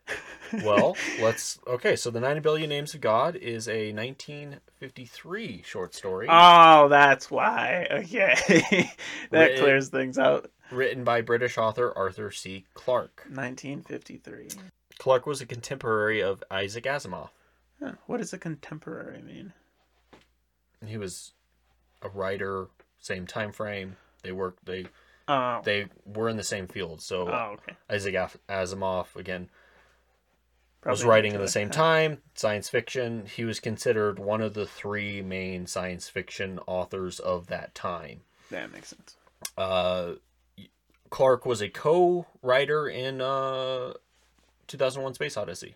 well, 0.64 0.96
let's 1.20 1.58
okay. 1.66 1.94
So 1.96 2.10
the 2.10 2.20
nine 2.20 2.40
billion 2.40 2.68
names 2.70 2.94
of 2.94 3.00
God 3.02 3.36
is 3.36 3.68
a 3.68 3.92
1953 3.92 5.62
short 5.66 5.94
story 5.94 6.26
Oh, 6.30 6.88
that's 6.88 7.30
why. 7.30 7.86
Okay. 7.90 8.34
that 9.30 9.38
Written- 9.50 9.58
clears 9.60 9.88
things 9.88 10.18
out. 10.18 10.50
written 10.70 11.04
by 11.04 11.20
British 11.20 11.58
author 11.58 11.92
Arthur 11.96 12.30
C. 12.30 12.64
Clarke. 12.74 13.24
1953. 13.28 14.48
Clarke 14.98 15.26
was 15.26 15.40
a 15.40 15.46
contemporary 15.46 16.22
of 16.22 16.42
Isaac 16.50 16.84
Asimov. 16.84 17.28
Huh. 17.82 17.92
What 18.06 18.18
does 18.18 18.32
a 18.32 18.38
contemporary 18.38 19.22
mean? 19.22 19.52
He 20.84 20.96
was 20.96 21.32
a 22.02 22.08
writer, 22.08 22.68
same 22.98 23.26
time 23.26 23.52
frame. 23.52 23.96
They 24.22 24.32
worked. 24.32 24.64
They 24.66 24.86
Oh. 25.30 25.60
they 25.62 25.88
were 26.06 26.30
in 26.30 26.38
the 26.38 26.42
same 26.42 26.66
field. 26.66 27.02
So 27.02 27.28
oh, 27.28 27.56
okay. 27.58 27.76
Isaac 27.90 28.14
Asimov 28.48 29.14
again 29.14 29.50
was 30.86 31.04
writing 31.04 31.34
in 31.34 31.40
the 31.40 31.48
same 31.48 31.68
time, 31.68 32.22
science 32.34 32.70
fiction. 32.70 33.26
He 33.26 33.44
was 33.44 33.60
considered 33.60 34.18
one 34.18 34.40
of 34.40 34.54
the 34.54 34.64
three 34.66 35.20
main 35.20 35.66
science 35.66 36.08
fiction 36.08 36.58
authors 36.66 37.18
of 37.18 37.48
that 37.48 37.74
time. 37.74 38.22
That 38.50 38.72
makes 38.72 38.88
sense. 38.88 39.16
Uh, 39.58 40.14
Clarke 41.10 41.44
was 41.44 41.60
a 41.60 41.68
co-writer 41.68 42.88
in 42.88 43.20
uh, 43.20 43.92
2001: 44.66 45.12
Space 45.14 45.36
Odyssey. 45.36 45.74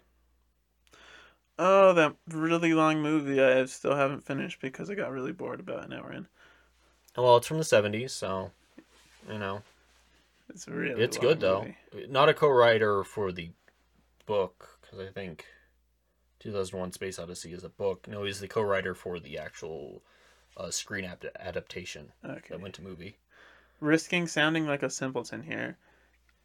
Oh, 1.64 1.92
that 1.92 2.16
really 2.26 2.74
long 2.74 3.00
movie 3.00 3.40
I 3.40 3.64
still 3.66 3.94
haven't 3.94 4.26
finished 4.26 4.60
because 4.60 4.90
I 4.90 4.94
got 4.96 5.12
really 5.12 5.30
bored 5.32 5.60
about 5.60 5.84
an 5.84 5.92
hour 5.92 6.12
in. 6.12 6.26
Well, 7.16 7.36
it's 7.36 7.46
from 7.46 7.58
the 7.58 7.64
70s, 7.64 8.12
so 8.12 8.50
you 9.30 9.38
know 9.38 9.62
It's 10.48 10.68
really 10.68 11.02
it's 11.02 11.18
good 11.18 11.40
though. 11.40 11.60
movie. 11.92 12.08
Not 12.08 12.28
a 12.28 12.34
co-writer 12.34 13.04
for 13.04 13.32
the 13.32 13.50
book 14.26 14.78
because 14.80 14.98
I 15.00 15.10
think 15.10 15.46
2001: 16.40 16.92
Space 16.92 17.18
Odyssey 17.18 17.52
is 17.52 17.64
a 17.64 17.68
book. 17.68 18.08
No, 18.08 18.24
he's 18.24 18.40
the 18.40 18.48
co-writer 18.48 18.94
for 18.94 19.20
the 19.20 19.38
actual 19.38 20.02
uh, 20.56 20.70
screen 20.70 21.04
ap- 21.04 21.24
adaptation 21.38 22.12
Okay. 22.24 22.40
that 22.50 22.60
went 22.60 22.74
to 22.76 22.82
movie. 22.82 23.16
Risking 23.80 24.26
sounding 24.26 24.66
like 24.66 24.82
a 24.82 24.88
simpleton 24.90 25.42
here. 25.42 25.76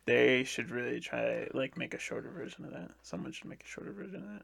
They 0.06 0.44
should 0.44 0.70
really 0.72 1.00
try 1.00 1.48
like 1.54 1.78
make 1.78 1.94
a 1.94 2.00
shorter 2.00 2.30
version 2.30 2.66
of 2.66 2.72
that. 2.72 2.92
Someone 3.04 3.32
should 3.32 3.50
make 3.50 3.64
a 3.64 3.68
shorter 3.68 3.94
version 3.94 4.24
of 4.24 4.30
that. 4.30 4.44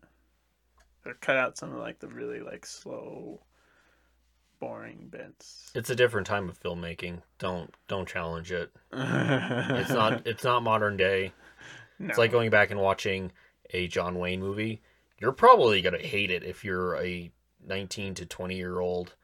Or 1.06 1.14
cut 1.16 1.36
out 1.38 1.58
some 1.58 1.74
of 1.74 1.80
like 1.80 2.00
the 2.00 2.08
really 2.08 2.40
like 2.40 2.66
slow, 2.66 3.42
boring 4.60 5.08
bits. 5.10 5.72
It's 5.76 5.90
a 5.90 5.96
different 5.96 6.28
time 6.28 6.48
of 6.50 6.60
filmmaking. 6.60 7.22
Don't 7.40 7.74
don't 7.88 8.08
challenge 8.08 8.52
it. 8.52 8.72
it's 8.94 9.90
not 9.92 10.26
it's 10.26 10.44
not 10.44 10.64
modern 10.64 10.98
day. 10.98 11.34
No. 12.00 12.10
It's 12.10 12.18
like 12.18 12.32
going 12.32 12.50
back 12.50 12.72
and 12.72 12.80
watching 12.80 13.32
a 13.72 13.88
John 13.88 14.18
Wayne 14.18 14.40
movie. 14.40 14.82
You're 15.20 15.32
probably 15.34 15.82
gonna 15.82 16.00
hate 16.00 16.32
it 16.32 16.44
if 16.44 16.64
you're 16.64 16.96
a 16.98 17.32
19 17.66 18.16
to 18.16 18.26
20 18.26 18.56
year 18.56 18.80
old. 18.80 19.16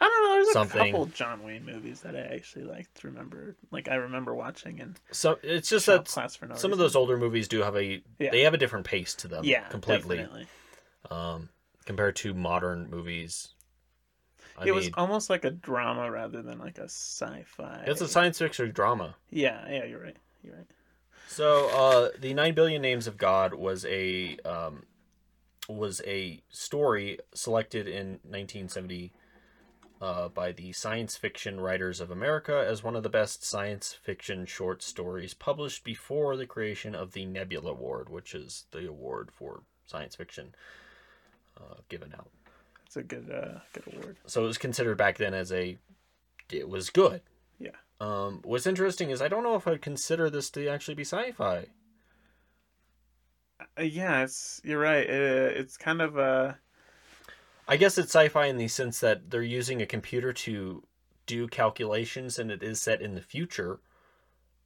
I 0.00 0.04
don't 0.08 0.24
know. 0.24 0.34
There's 0.44 0.52
something- 0.52 0.80
a 0.80 0.84
couple 0.90 1.06
John 1.06 1.42
Wayne 1.44 1.64
movies 1.64 2.00
that 2.00 2.14
I 2.16 2.20
actually 2.20 2.64
liked. 2.64 3.02
Remember, 3.04 3.56
like 3.70 3.88
I 3.88 3.94
remember 3.96 4.34
watching 4.34 4.80
and 4.80 4.98
So 5.10 5.38
it's 5.42 5.68
just 5.68 5.86
that 5.86 6.08
no 6.48 6.54
some 6.56 6.72
of 6.72 6.78
those 6.78 6.94
older 6.96 7.16
movies 7.16 7.48
do 7.48 7.62
have 7.62 7.76
a 7.76 8.02
Yeah. 8.18 8.30
they 8.30 8.42
have 8.42 8.54
a 8.54 8.58
different 8.58 8.86
pace 8.86 9.14
to 9.16 9.28
them. 9.28 9.44
yeah, 9.44 9.66
completely. 9.68 10.18
definitely. 10.18 10.46
Um, 11.10 11.50
compared 11.84 12.16
to 12.16 12.34
modern 12.34 12.88
movies. 12.90 13.48
I 14.56 14.66
it 14.66 14.72
was 14.72 14.90
almost 14.94 15.30
like 15.30 15.44
a 15.44 15.50
drama 15.50 16.10
rather 16.10 16.42
than 16.42 16.58
like 16.58 16.78
a 16.78 16.84
sci-fi. 16.84 17.84
it's 17.86 18.00
a 18.00 18.08
science 18.08 18.38
fiction 18.38 18.70
drama. 18.70 19.16
Yeah, 19.30 19.60
yeah, 19.68 19.84
you're 19.84 20.00
right. 20.00 20.16
You're 20.42 20.56
right. 20.56 20.66
So, 21.26 21.68
uh, 21.70 22.08
the 22.20 22.34
Nine 22.34 22.54
Billion 22.54 22.80
Names 22.80 23.06
of 23.06 23.16
God 23.16 23.54
was 23.54 23.84
a 23.86 24.36
um, 24.44 24.84
was 25.68 26.00
a 26.06 26.40
story 26.50 27.18
selected 27.34 27.88
in 27.88 28.20
1970 28.22 29.12
uh, 30.00 30.28
by 30.28 30.52
the 30.52 30.72
Science 30.72 31.16
Fiction 31.16 31.58
Writers 31.58 32.00
of 32.00 32.10
America 32.10 32.64
as 32.68 32.84
one 32.84 32.94
of 32.94 33.02
the 33.02 33.08
best 33.08 33.42
science 33.42 33.98
fiction 34.02 34.46
short 34.46 34.82
stories 34.82 35.34
published 35.34 35.82
before 35.82 36.36
the 36.36 36.46
creation 36.46 36.94
of 36.94 37.12
the 37.12 37.24
Nebula 37.24 37.72
Award, 37.72 38.08
which 38.08 38.34
is 38.34 38.66
the 38.70 38.86
award 38.86 39.30
for 39.32 39.62
science 39.86 40.14
fiction 40.14 40.54
uh, 41.56 41.76
given 41.88 42.12
out. 42.14 42.30
It's 42.86 42.96
a 42.96 43.02
good, 43.02 43.30
uh, 43.30 43.58
good 43.72 43.92
award. 43.92 44.16
So 44.26 44.44
it 44.44 44.46
was 44.46 44.58
considered 44.58 44.96
back 44.96 45.18
then 45.18 45.34
as 45.34 45.52
a 45.52 45.78
it 46.52 46.68
was 46.68 46.90
good. 46.90 47.22
Yeah. 47.58 47.70
Um, 48.00 48.40
what's 48.44 48.66
interesting 48.66 49.10
is 49.10 49.22
I 49.22 49.28
don't 49.28 49.42
know 49.42 49.56
if 49.56 49.66
I'd 49.66 49.82
consider 49.82 50.30
this 50.30 50.50
to 50.50 50.68
actually 50.68 50.94
be 50.94 51.04
sci-fi. 51.04 51.66
Uh, 53.78 53.82
yeah, 53.82 54.22
it's 54.22 54.60
you're 54.64 54.80
right. 54.80 55.08
Uh, 55.08 55.50
it's 55.54 55.76
kind 55.76 56.00
of 56.00 56.18
uh 56.18 56.52
I 57.66 57.76
guess 57.76 57.96
it's 57.96 58.14
sci-fi 58.14 58.46
in 58.46 58.58
the 58.58 58.68
sense 58.68 59.00
that 59.00 59.30
they're 59.30 59.42
using 59.42 59.80
a 59.80 59.86
computer 59.86 60.32
to 60.32 60.82
do 61.26 61.48
calculations 61.48 62.38
and 62.38 62.50
it 62.50 62.62
is 62.62 62.80
set 62.80 63.00
in 63.00 63.14
the 63.14 63.22
future, 63.22 63.80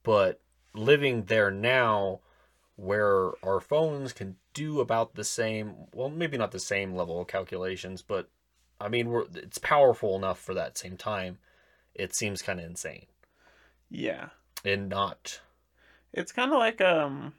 but 0.03 0.41
living 0.75 1.25
there 1.25 1.51
now 1.51 2.21
where 2.77 3.33
our 3.45 3.61
phones 3.61 4.13
can 4.13 4.37
do 4.59 4.81
about 4.81 5.15
the 5.15 5.25
same, 5.25 5.75
well 5.95 6.11
maybe 6.11 6.39
not 6.39 6.53
the 6.53 6.59
same 6.75 6.95
level 6.95 7.21
of 7.21 7.29
calculations, 7.29 8.03
but 8.03 8.29
I 8.81 8.89
mean 8.89 9.09
we're, 9.09 9.27
it's 9.35 9.59
powerful 9.59 10.17
enough 10.17 10.41
for 10.41 10.55
that 10.55 10.79
same 10.79 10.97
time. 10.97 11.39
It 11.95 12.15
seems 12.15 12.43
kind 12.43 12.61
of 12.61 12.67
insane 12.67 13.07
yeah. 13.91 14.29
and 14.65 14.89
not 14.89 15.41
It's 16.13 16.33
kind 16.33 16.53
of 16.53 16.59
like 16.59 16.81
um, 16.81 17.33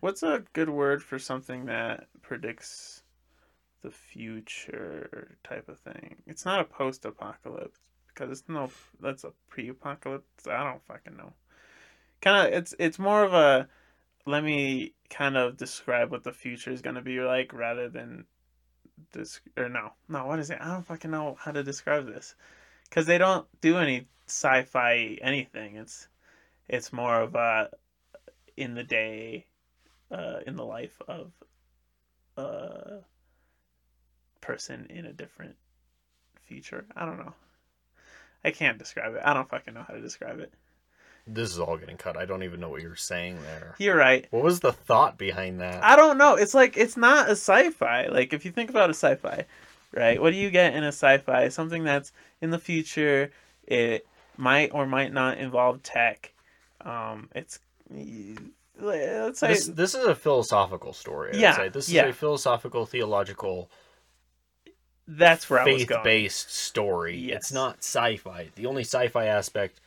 what's 0.00 0.22
a 0.22 0.44
good 0.52 0.70
word 0.70 1.02
for 1.02 1.18
something 1.18 1.66
that 1.66 2.06
predicts 2.22 3.02
the 3.82 3.90
future 3.90 5.36
type 5.44 5.68
of 5.68 5.78
thing? 5.80 6.16
It's 6.26 6.44
not 6.44 6.60
a 6.60 6.64
post-apocalypse 6.64 7.80
because 8.08 8.30
it's 8.30 8.48
no. 8.48 8.70
That's 9.00 9.24
a 9.24 9.32
pre-apocalypse. 9.48 10.46
I 10.46 10.62
don't 10.64 10.84
fucking 10.84 11.16
know. 11.16 11.32
Kind 12.20 12.46
of, 12.46 12.54
it's 12.54 12.74
it's 12.78 12.98
more 12.98 13.24
of 13.24 13.34
a. 13.34 13.68
Let 14.24 14.44
me 14.44 14.94
kind 15.10 15.36
of 15.36 15.56
describe 15.56 16.10
what 16.10 16.24
the 16.24 16.32
future 16.32 16.70
is 16.70 16.82
gonna 16.82 17.02
be 17.02 17.20
like 17.20 17.52
rather 17.52 17.88
than 17.88 18.24
this 19.12 19.40
or 19.56 19.68
no 19.68 19.92
no 20.08 20.26
what 20.26 20.38
is 20.38 20.50
it? 20.50 20.58
I 20.60 20.68
don't 20.68 20.86
fucking 20.86 21.10
know 21.10 21.36
how 21.38 21.52
to 21.52 21.62
describe 21.62 22.06
this. 22.06 22.34
Because 22.84 23.06
they 23.06 23.18
don't 23.18 23.46
do 23.60 23.78
any 23.78 24.06
sci-fi 24.26 25.18
anything. 25.20 25.76
It's 25.76 26.08
it's 26.68 26.92
more 26.92 27.20
of 27.20 27.34
a 27.34 27.70
in 28.56 28.74
the 28.74 28.84
day 28.84 29.46
uh 30.10 30.40
in 30.46 30.56
the 30.56 30.64
life 30.64 31.00
of 31.08 31.32
a 32.36 32.98
person 34.40 34.86
in 34.88 35.06
a 35.06 35.12
different 35.12 35.56
future. 36.42 36.86
I 36.96 37.04
don't 37.04 37.18
know. 37.18 37.34
I 38.44 38.50
can't 38.50 38.78
describe 38.78 39.14
it. 39.14 39.22
I 39.24 39.34
don't 39.34 39.48
fucking 39.48 39.74
know 39.74 39.84
how 39.86 39.94
to 39.94 40.00
describe 40.00 40.40
it 40.40 40.52
this 41.26 41.50
is 41.50 41.58
all 41.58 41.76
getting 41.76 41.96
cut. 41.96 42.16
I 42.16 42.24
don't 42.24 42.42
even 42.42 42.58
know 42.60 42.68
what 42.68 42.82
you're 42.82 42.96
saying 42.96 43.38
there. 43.42 43.74
you're 43.78 43.96
right 43.96 44.26
What 44.30 44.42
was 44.42 44.60
the 44.60 44.72
thought 44.72 45.16
behind 45.18 45.60
that? 45.60 45.82
i 45.84 45.94
don't 45.96 46.18
know 46.18 46.34
it's 46.34 46.54
like 46.54 46.76
it's 46.76 46.96
not 46.96 47.28
a 47.28 47.32
sci-fi 47.32 48.06
like 48.08 48.32
if 48.32 48.44
you 48.44 48.50
think 48.50 48.70
about 48.70 48.90
a 48.90 48.94
sci-fi 48.94 49.44
right 49.92 50.20
what 50.20 50.30
do 50.30 50.36
you 50.36 50.50
get 50.50 50.74
in 50.74 50.82
a 50.84 50.88
sci-fi 50.88 51.48
something 51.48 51.84
that's 51.84 52.12
in 52.40 52.50
the 52.50 52.58
future 52.58 53.30
it 53.66 54.06
might 54.36 54.72
or 54.72 54.86
might 54.86 55.12
not 55.12 55.38
involve 55.38 55.82
tech 55.82 56.32
um 56.80 57.28
it's 57.34 57.60
let's 58.80 59.38
say 59.38 59.48
This, 59.48 59.66
this 59.66 59.94
is 59.94 60.06
a 60.06 60.14
philosophical 60.14 60.92
story. 60.92 61.32
Yeah, 61.38 61.54
say. 61.56 61.68
This 61.68 61.88
yeah. 61.88 62.06
is 62.06 62.10
a 62.10 62.18
philosophical, 62.18 62.86
theological, 62.86 63.70
that's 65.06 65.50
where 65.50 65.60
i 65.60 65.64
was 65.64 65.84
going 65.84 66.00
faith-based 66.02 66.52
story. 66.52 67.16
Yes. 67.18 67.36
It's 67.36 67.52
not 67.52 67.78
sci-fi. 67.78 68.48
The 68.54 68.66
only 68.66 68.82
sci-fi 68.82 69.26
aspect 69.26 69.80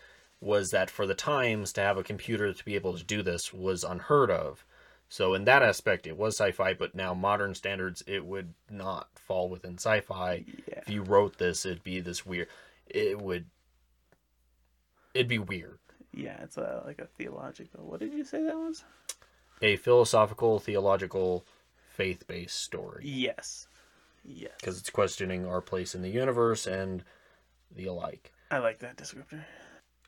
was 0.45 0.69
that 0.69 0.89
for 0.89 1.05
the 1.07 1.15
times 1.15 1.73
to 1.73 1.81
have 1.81 1.97
a 1.97 2.03
computer 2.03 2.53
to 2.53 2.65
be 2.65 2.75
able 2.75 2.97
to 2.97 3.03
do 3.03 3.21
this 3.23 3.51
was 3.51 3.83
unheard 3.83 4.29
of. 4.29 4.63
So 5.09 5.33
in 5.33 5.45
that 5.45 5.63
aspect, 5.63 6.07
it 6.07 6.17
was 6.17 6.35
sci-fi. 6.37 6.73
But 6.73 6.95
now 6.95 7.13
modern 7.13 7.55
standards, 7.55 8.03
it 8.07 8.25
would 8.25 8.53
not 8.69 9.09
fall 9.15 9.49
within 9.49 9.73
sci-fi. 9.75 10.45
yeah 10.67 10.79
If 10.79 10.89
you 10.89 11.01
wrote 11.01 11.37
this, 11.37 11.65
it'd 11.65 11.83
be 11.83 11.99
this 11.99 12.25
weird. 12.25 12.47
It 12.87 13.19
would. 13.19 13.45
It'd 15.13 15.27
be 15.27 15.39
weird. 15.39 15.79
Yeah, 16.13 16.41
it's 16.43 16.57
a 16.57 16.83
like 16.85 16.99
a 16.99 17.07
theological. 17.17 17.85
What 17.85 17.99
did 17.99 18.13
you 18.13 18.23
say 18.23 18.43
that 18.43 18.55
was? 18.55 18.83
A 19.61 19.77
philosophical, 19.77 20.59
theological, 20.59 21.45
faith-based 21.95 22.55
story. 22.55 23.03
Yes. 23.05 23.67
Yes. 24.27 24.53
because 24.59 24.79
it's 24.79 24.89
questioning 24.89 25.45
our 25.45 25.61
place 25.61 25.93
in 25.93 26.01
the 26.01 26.09
universe 26.09 26.65
and 26.65 27.03
the 27.75 27.85
alike. 27.85 28.31
I 28.49 28.57
like 28.57 28.79
that 28.79 28.97
descriptor. 28.97 29.43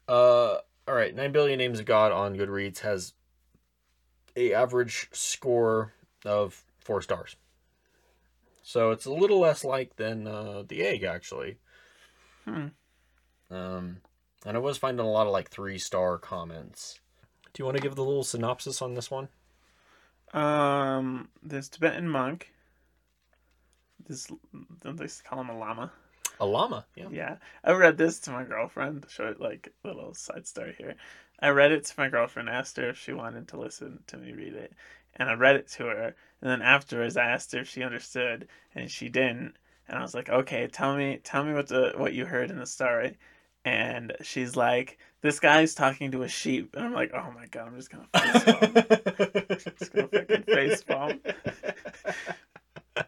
Uh, 0.07 0.57
all 0.87 0.95
right, 0.95 1.13
Nine 1.13 1.31
Billion 1.31 1.57
Names 1.57 1.79
of 1.79 1.85
God 1.85 2.11
on 2.11 2.37
Goodreads 2.37 2.79
has 2.79 3.13
a 4.35 4.53
average 4.53 5.09
score 5.11 5.93
of 6.25 6.63
four 6.79 7.01
stars. 7.01 7.35
So 8.61 8.91
it's 8.91 9.05
a 9.05 9.11
little 9.11 9.39
less 9.39 9.63
like 9.63 9.95
than 9.95 10.27
uh, 10.27 10.63
the 10.67 10.83
Egg 10.83 11.03
actually. 11.03 11.57
Hmm. 12.45 12.67
Um, 13.49 13.97
and 14.45 14.57
I 14.57 14.59
was 14.59 14.77
finding 14.77 15.05
a 15.05 15.09
lot 15.09 15.27
of 15.27 15.33
like 15.33 15.49
three 15.49 15.77
star 15.77 16.17
comments. 16.17 16.99
Do 17.53 17.61
you 17.61 17.65
want 17.65 17.77
to 17.77 17.83
give 17.83 17.95
the 17.95 18.03
little 18.03 18.23
synopsis 18.23 18.81
on 18.81 18.93
this 18.93 19.09
one? 19.09 19.29
Um, 20.33 21.29
this 21.41 21.69
Tibetan 21.69 22.07
monk. 22.07 22.51
This 24.05 24.27
don't 24.81 24.97
they 24.97 25.07
call 25.25 25.41
him 25.41 25.49
a 25.49 25.57
lama? 25.57 25.91
A 26.39 26.45
llama, 26.45 26.85
yeah. 26.95 27.07
Yeah, 27.11 27.35
I 27.63 27.71
read 27.71 27.97
this 27.97 28.19
to 28.21 28.31
my 28.31 28.43
girlfriend. 28.43 29.05
Short 29.09 29.39
like 29.41 29.73
little 29.83 30.13
side 30.13 30.45
story 30.45 30.75
here. 30.77 30.95
I 31.39 31.49
read 31.49 31.71
it 31.71 31.85
to 31.85 31.93
my 31.97 32.09
girlfriend. 32.09 32.49
Asked 32.49 32.77
her 32.77 32.89
if 32.89 32.97
she 32.97 33.13
wanted 33.13 33.47
to 33.49 33.59
listen 33.59 33.99
to 34.07 34.17
me 34.17 34.33
read 34.33 34.53
it, 34.53 34.73
and 35.15 35.29
I 35.29 35.33
read 35.33 35.55
it 35.55 35.67
to 35.69 35.85
her. 35.85 36.15
And 36.41 36.49
then 36.49 36.61
afterwards, 36.61 37.17
I 37.17 37.25
asked 37.25 37.51
her 37.53 37.59
if 37.59 37.69
she 37.69 37.83
understood, 37.83 38.47
and 38.75 38.89
she 38.89 39.09
didn't. 39.09 39.55
And 39.87 39.97
I 39.97 40.01
was 40.01 40.13
like, 40.13 40.29
"Okay, 40.29 40.67
tell 40.67 40.95
me, 40.95 41.19
tell 41.23 41.43
me 41.43 41.53
what 41.53 41.67
the 41.67 41.93
what 41.95 42.13
you 42.13 42.25
heard 42.25 42.51
in 42.51 42.59
the 42.59 42.65
story." 42.67 43.17
And 43.65 44.13
she's 44.21 44.55
like, 44.55 44.99
"This 45.21 45.39
guy's 45.39 45.73
talking 45.73 46.11
to 46.11 46.23
a 46.23 46.27
sheep." 46.27 46.75
And 46.75 46.85
I'm 46.85 46.93
like, 46.93 47.11
"Oh 47.13 47.31
my 47.31 47.47
god, 47.47 47.67
I'm 47.67 47.75
just 47.75 47.89
gonna 47.89 48.07
face 48.15 48.43
palm. 48.43 48.73
just 49.79 49.93
gonna 49.93 50.07
fucking 50.07 50.43
face 50.43 50.83
palm." 50.83 51.19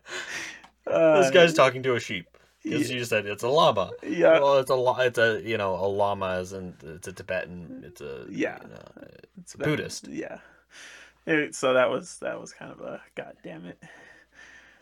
Uh, 0.88 1.22
this 1.22 1.30
guy's 1.30 1.54
talking 1.54 1.84
to 1.84 1.94
a 1.94 2.00
sheep. 2.00 2.26
Because 2.64 2.92
you 2.92 3.04
said 3.06 3.26
it's 3.26 3.44
a 3.44 3.48
llama. 3.48 3.92
Yeah. 4.04 4.40
Well, 4.40 4.58
it's 4.60 4.70
a 4.70 4.96
it's 5.00 5.18
a 5.18 5.42
you 5.44 5.58
know 5.58 5.76
a 5.76 5.88
lama 5.88 6.40
in 6.54 6.76
it's 6.84 7.08
a 7.08 7.14
Tibetan. 7.14 7.84
It's 7.86 8.02
a 8.02 8.26
Yeah. 8.30 8.58
you 8.62 8.70
know, 8.70 9.08
It's 9.42 9.56
Buddhist. 9.56 10.08
Yeah. 10.08 10.40
It- 11.26 11.56
so 11.56 11.74
that 11.74 11.90
was 11.90 12.18
that 12.20 12.40
was 12.40 12.52
kind 12.54 12.72
of 12.72 12.82
a 12.82 13.02
god 13.16 13.36
damn 13.44 13.66
it. 13.66 13.82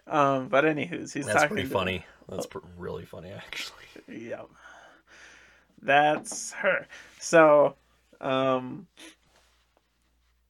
Um, 0.07 0.47
but 0.47 0.63
anywho's 0.63 1.13
he's 1.13 1.25
that's 1.25 1.45
pretty 1.47 1.63
to- 1.63 1.69
funny. 1.69 2.05
That's 2.29 2.45
pr- 2.45 2.59
really 2.77 3.05
funny 3.05 3.29
actually. 3.31 3.85
Yeah. 4.07 4.43
That's 5.81 6.51
her. 6.53 6.87
So, 7.19 7.75
um, 8.21 8.87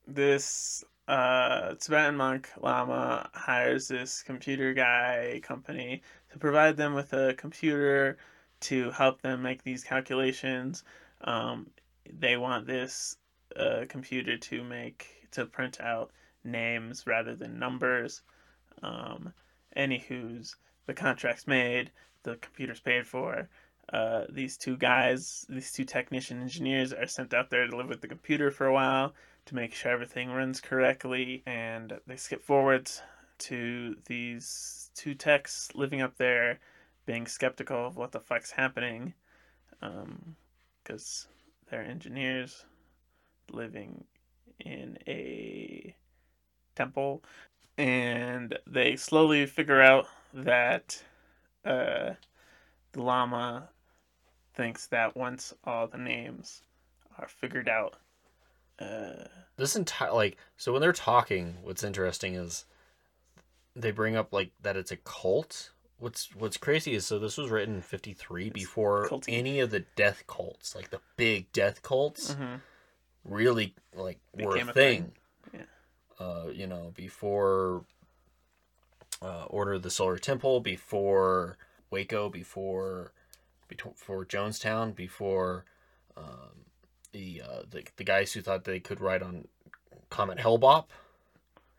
this 0.07 0.83
uh, 1.07 1.75
Tibetan 1.75 2.15
monk 2.15 2.49
Lama 2.61 3.29
hires 3.33 3.87
this 3.87 4.23
computer 4.23 4.73
guy 4.73 5.39
company 5.43 6.01
to 6.37 6.41
provide 6.41 6.77
them 6.77 6.93
with 6.93 7.13
a 7.13 7.33
computer 7.33 8.17
to 8.59 8.91
help 8.91 9.21
them 9.21 9.41
make 9.41 9.63
these 9.63 9.83
calculations. 9.83 10.83
Um, 11.21 11.71
they 12.11 12.37
want 12.37 12.67
this 12.67 13.17
uh, 13.55 13.85
computer 13.89 14.37
to 14.37 14.63
make 14.63 15.27
to 15.31 15.45
print 15.45 15.81
out 15.81 16.11
names 16.43 17.05
rather 17.07 17.35
than 17.35 17.59
numbers. 17.59 18.21
Um, 18.83 19.33
anywho's 19.75 20.55
the 20.85 20.93
contract's 20.93 21.47
made, 21.47 21.91
the 22.23 22.35
computer's 22.35 22.79
paid 22.79 23.07
for. 23.07 23.49
Uh, 23.91 24.25
these 24.29 24.57
two 24.57 24.77
guys, 24.77 25.45
these 25.49 25.71
two 25.71 25.85
technician 25.85 26.41
engineers, 26.41 26.93
are 26.93 27.07
sent 27.07 27.33
out 27.33 27.49
there 27.49 27.65
to 27.65 27.75
live 27.75 27.87
with 27.87 28.01
the 28.01 28.07
computer 28.07 28.51
for 28.51 28.67
a 28.67 28.73
while 28.73 29.13
to 29.45 29.55
make 29.55 29.73
sure 29.73 29.91
everything 29.91 30.29
runs 30.29 30.61
correctly. 30.61 31.41
And 31.47 31.99
they 32.05 32.17
skip 32.17 32.43
forwards 32.43 33.01
to 33.39 33.95
these 34.05 34.76
two 34.97 35.13
techs 35.13 35.69
living 35.75 36.01
up 36.01 36.17
there, 36.17 36.59
being 37.05 37.27
skeptical 37.27 37.85
of 37.85 37.95
what 37.95 38.11
the 38.11 38.19
fuck's 38.19 38.51
happening, 38.51 39.13
because 40.83 41.27
they're 41.69 41.83
engineers 41.83 42.65
living 43.51 44.03
in 44.59 44.97
a 45.07 45.95
temple, 46.75 47.23
and 47.77 48.57
they 48.65 48.95
slowly 48.95 49.45
figure 49.45 49.81
out 49.81 50.07
that 50.33 51.01
uh, 51.63 52.11
the 52.91 53.01
Lama 53.01 53.69
thinks 54.55 54.87
that 54.87 55.15
once 55.15 55.53
all 55.63 55.87
the 55.87 55.97
names 55.97 56.63
are 57.19 57.27
figured 57.27 57.69
out, 57.69 57.97
uh, 58.79 59.25
This 59.57 59.75
entire 59.75 60.11
like 60.13 60.37
so 60.57 60.71
when 60.71 60.81
they're 60.81 60.91
talking, 60.91 61.57
what's 61.61 61.83
interesting 61.83 62.35
is 62.35 62.65
they 63.77 63.91
bring 63.91 64.15
up 64.15 64.33
like 64.33 64.51
that 64.61 64.75
it's 64.75 64.91
a 64.91 64.97
cult. 64.97 65.71
What's 65.99 66.35
what's 66.35 66.57
crazy 66.57 66.93
is 66.93 67.05
so 67.05 67.19
this 67.19 67.37
was 67.37 67.49
written 67.49 67.75
in 67.75 67.81
fifty 67.81 68.13
three 68.13 68.49
before 68.49 69.07
culty. 69.07 69.25
any 69.29 69.59
of 69.59 69.71
the 69.71 69.81
death 69.95 70.23
cults, 70.27 70.75
like 70.75 70.89
the 70.89 71.01
big 71.15 71.51
death 71.51 71.81
cults, 71.81 72.35
mhm. 72.35 72.61
really 73.23 73.73
like 73.95 74.19
were 74.33 74.57
a 74.57 74.61
a 74.61 74.73
thing. 74.73 74.73
thing. 74.73 75.11
Uh, 76.19 76.45
you 76.51 76.65
know, 76.65 76.91
before 76.95 77.85
uh, 79.21 79.45
Order 79.45 79.73
of 79.73 79.83
the 79.83 79.91
Solar 79.91 80.17
Temple, 80.17 80.61
before 80.61 81.57
Waco, 81.91 82.27
before 82.29 83.11
before 83.67 84.25
Jonestown, 84.25 84.95
before 84.95 85.65
um, 86.15 86.65
the, 87.11 87.41
uh, 87.41 87.61
the 87.69 87.83
the 87.97 88.03
guys 88.03 88.33
who 88.33 88.41
thought 88.41 88.63
they 88.63 88.79
could 88.79 88.99
ride 89.01 89.21
on 89.21 89.47
Comet 90.09 90.39
Hale-Bopp. 90.39 90.85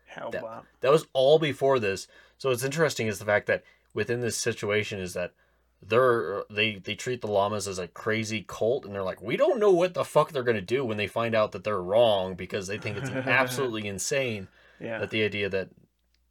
Hell 0.09 0.31
That-. 0.31 0.63
That 0.81 0.91
was 0.91 1.07
all 1.13 1.39
before 1.39 1.79
this. 1.79 2.07
So 2.37 2.49
what's 2.49 2.63
interesting 2.63 3.07
is 3.07 3.19
the 3.19 3.25
fact 3.25 3.47
that 3.47 3.63
within 3.93 4.21
this 4.21 4.37
situation 4.37 4.99
is 4.99 5.13
that 5.13 5.33
they're 5.81 6.43
they 6.49 6.75
they 6.75 6.93
treat 6.95 7.21
the 7.21 7.27
lamas 7.27 7.67
as 7.67 7.79
a 7.79 7.87
crazy 7.87 8.43
cult 8.45 8.83
and 8.85 8.93
they're 8.93 9.01
like 9.03 9.21
we 9.21 9.37
don't 9.37 9.59
know 9.61 9.71
what 9.71 9.93
the 9.93 10.03
fuck 10.03 10.31
they're 10.31 10.43
going 10.43 10.55
to 10.55 10.61
do 10.61 10.83
when 10.83 10.97
they 10.97 11.07
find 11.07 11.33
out 11.33 11.53
that 11.53 11.63
they're 11.63 11.81
wrong 11.81 12.35
because 12.35 12.67
they 12.67 12.77
think 12.77 12.97
it's 12.97 13.09
absolutely 13.11 13.87
insane 13.87 14.49
Yeah. 14.81 14.99
that 14.99 15.09
the 15.09 15.23
idea 15.23 15.47
that 15.49 15.69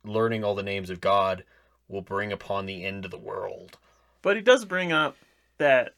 learning 0.04 0.44
all 0.44 0.54
the 0.54 0.62
names 0.62 0.90
of 0.90 1.00
God 1.00 1.44
will 1.88 2.02
bring 2.02 2.30
upon 2.30 2.66
the 2.66 2.84
end 2.84 3.06
of 3.06 3.10
the 3.10 3.18
world. 3.18 3.78
But 4.20 4.36
he 4.36 4.42
does 4.42 4.66
bring 4.66 4.92
up 4.92 5.16
that 5.56 5.94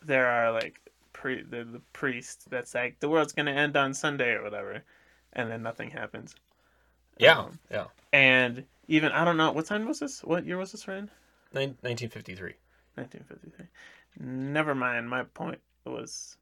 there 0.00 0.26
are 0.28 0.52
like 0.52 0.80
pre 1.12 1.42
the, 1.42 1.64
the 1.64 1.82
priest 1.92 2.48
that's 2.48 2.74
like 2.74 3.00
the 3.00 3.08
world's 3.08 3.32
gonna 3.32 3.50
end 3.52 3.76
on 3.76 3.92
Sunday 3.94 4.30
or 4.34 4.42
whatever, 4.44 4.84
and 5.32 5.50
then 5.50 5.62
nothing 5.62 5.90
happens. 5.90 6.34
Yeah, 7.18 7.38
Um, 7.38 7.58
yeah. 7.70 7.86
And 8.12 8.64
even 8.88 9.12
I 9.12 9.24
don't 9.24 9.36
know 9.36 9.52
what 9.52 9.66
time 9.66 9.86
was 9.86 10.00
this? 10.00 10.22
What 10.22 10.44
year 10.44 10.58
was 10.58 10.72
this? 10.72 10.86
Nin- 10.86 11.06
1953. 11.52 12.54
1953. 12.94 13.66
Never 14.18 14.74
mind. 14.74 15.08
My 15.08 15.24
point 15.24 15.60
was 15.84 16.36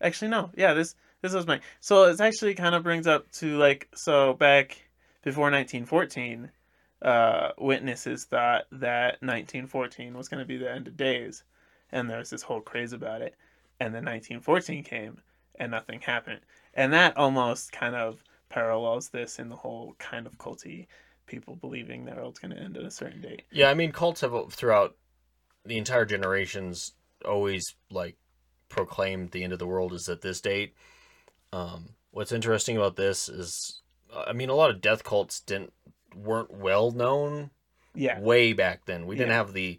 actually 0.00 0.28
no. 0.28 0.50
Yeah, 0.56 0.74
this 0.74 0.94
this 1.22 1.32
was 1.32 1.46
my. 1.46 1.60
So 1.80 2.04
it 2.04 2.20
actually 2.20 2.54
kind 2.54 2.74
of 2.74 2.82
brings 2.82 3.06
up 3.06 3.30
to 3.32 3.56
like 3.58 3.88
so 3.94 4.34
back 4.34 4.88
before 5.22 5.50
1914, 5.50 6.50
uh, 7.02 7.50
witnesses 7.58 8.24
thought 8.24 8.66
that 8.70 9.20
1914 9.22 10.16
was 10.16 10.28
going 10.28 10.38
to 10.40 10.46
be 10.46 10.56
the 10.56 10.70
end 10.70 10.86
of 10.86 10.96
days, 10.96 11.42
and 11.90 12.08
there 12.08 12.18
was 12.18 12.30
this 12.30 12.42
whole 12.42 12.60
craze 12.60 12.92
about 12.92 13.22
it. 13.22 13.34
And 13.80 13.94
then 13.94 14.04
1914 14.04 14.84
came, 14.84 15.20
and 15.56 15.70
nothing 15.72 16.00
happened, 16.00 16.40
and 16.74 16.92
that 16.92 17.16
almost 17.16 17.72
kind 17.72 17.94
of 17.94 18.22
parallels 18.48 19.08
this 19.08 19.38
in 19.38 19.48
the 19.48 19.56
whole 19.56 19.94
kind 19.98 20.26
of 20.26 20.38
culty 20.38 20.86
people 21.26 21.56
believing 21.56 22.04
the 22.04 22.12
world's 22.14 22.38
going 22.38 22.54
to 22.54 22.60
end 22.60 22.76
at 22.76 22.84
a 22.84 22.90
certain 22.90 23.20
date. 23.20 23.42
Yeah, 23.50 23.68
I 23.70 23.74
mean 23.74 23.92
cults 23.92 24.20
have 24.20 24.52
throughout 24.52 24.96
the 25.64 25.78
entire 25.78 26.04
generations 26.04 26.92
always 27.24 27.74
like 27.90 28.16
proclaimed 28.68 29.30
the 29.32 29.42
end 29.42 29.52
of 29.52 29.58
the 29.58 29.66
world 29.66 29.92
is 29.92 30.08
at 30.08 30.20
this 30.22 30.40
date. 30.40 30.74
Um, 31.52 31.90
what's 32.10 32.32
interesting 32.32 32.76
about 32.76 32.96
this 32.96 33.28
is, 33.28 33.82
I 34.14 34.32
mean, 34.32 34.48
a 34.48 34.54
lot 34.54 34.70
of 34.70 34.80
death 34.80 35.02
cults 35.04 35.40
didn't 35.40 35.72
weren't 36.14 36.50
well 36.50 36.90
known 36.92 37.50
Yeah. 37.94 38.20
way 38.20 38.52
back 38.52 38.86
then. 38.86 39.06
We 39.06 39.16
didn't 39.16 39.30
Yeah. 39.30 39.36
have 39.36 39.52
the 39.52 39.78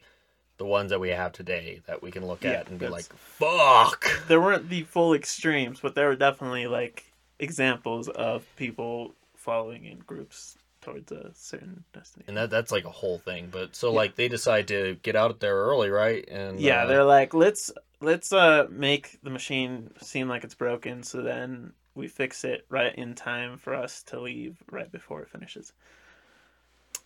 the 0.58 0.66
ones 0.66 0.90
that 0.90 1.00
we 1.00 1.10
have 1.10 1.32
today 1.34 1.82
that 1.86 2.02
we 2.02 2.10
can 2.10 2.26
look 2.26 2.44
Yeah, 2.44 2.54
at 2.54 2.68
and 2.68 2.80
be 2.80 2.88
like, 2.88 3.06
"Fuck." 3.16 4.28
there 4.28 4.42
weren't 4.42 4.70
the 4.70 4.82
full 4.84 5.14
extremes, 5.14 5.80
but 5.80 5.94
there 5.94 6.08
were 6.08 6.16
definitely 6.16 6.66
like 6.66 7.07
examples 7.40 8.08
of 8.10 8.46
people 8.56 9.14
following 9.36 9.86
in 9.86 10.00
groups 10.00 10.58
towards 10.82 11.12
a 11.12 11.32
certain 11.34 11.84
destination. 11.94 12.30
And 12.30 12.38
that 12.38 12.50
that's 12.50 12.72
like 12.72 12.86
a 12.86 12.90
whole 12.92 13.18
thing. 13.20 13.50
But 13.52 13.76
so 13.76 13.90
Yeah. 13.92 13.96
like 13.98 14.16
they 14.16 14.28
decide 14.28 14.68
to 14.70 14.98
get 15.04 15.16
out 15.16 15.40
there 15.40 15.56
early, 15.56 15.90
right? 15.90 16.28
And 16.30 16.60
yeah, 16.60 16.84
uh, 16.84 16.86
they're 16.88 17.04
like, 17.04 17.34
let's 17.34 17.72
let's 18.00 18.32
uh 18.32 18.68
make 18.70 19.18
the 19.24 19.30
machine 19.30 19.92
seem 20.02 20.28
like 20.30 20.44
it's 20.44 20.56
broken, 20.56 21.04
so 21.04 21.22
then 21.22 21.74
we 21.96 22.08
fix 22.08 22.44
it 22.44 22.66
right 22.70 22.94
in 22.96 23.16
time 23.16 23.58
for 23.58 23.74
us 23.74 24.04
to 24.04 24.20
leave 24.20 24.62
right 24.72 24.92
before 24.92 25.22
it 25.24 25.30
finishes. 25.30 25.74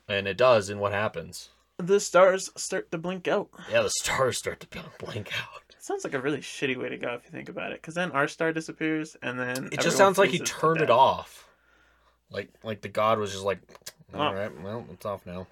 and 0.07 0.27
it 0.27 0.37
does. 0.37 0.69
And 0.69 0.79
what 0.81 0.91
happens? 0.91 1.49
The 1.77 1.99
stars 1.99 2.49
start 2.57 2.91
to 2.91 2.97
blink 2.97 3.27
out. 3.27 3.49
Yeah, 3.71 3.81
the 3.83 3.89
stars 3.89 4.37
start 4.37 4.59
to 4.59 4.67
blink 4.99 5.31
out. 5.39 5.70
Sounds 5.83 6.03
like 6.03 6.13
a 6.13 6.21
really 6.21 6.37
shitty 6.39 6.77
way 6.77 6.89
to 6.89 6.97
go 6.97 7.15
if 7.15 7.23
you 7.25 7.31
think 7.31 7.49
about 7.49 7.71
it, 7.71 7.81
because 7.81 7.95
then 7.95 8.11
our 8.11 8.27
star 8.27 8.53
disappears, 8.53 9.17
and 9.23 9.39
then 9.39 9.69
It 9.71 9.81
just 9.81 9.97
sounds 9.97 10.17
like 10.19 10.29
he 10.29 10.37
turned 10.39 10.79
it 10.81 10.91
off. 10.91 11.49
Like 12.29 12.49
like 12.63 12.81
the 12.81 12.87
god 12.89 13.17
was 13.17 13.31
just 13.31 13.43
like, 13.43 13.59
all 14.13 14.21
Oh. 14.29 14.33
right, 14.33 14.61
well, 14.61 14.85
it's 14.93 15.05
off 15.05 15.25
now. 15.25 15.47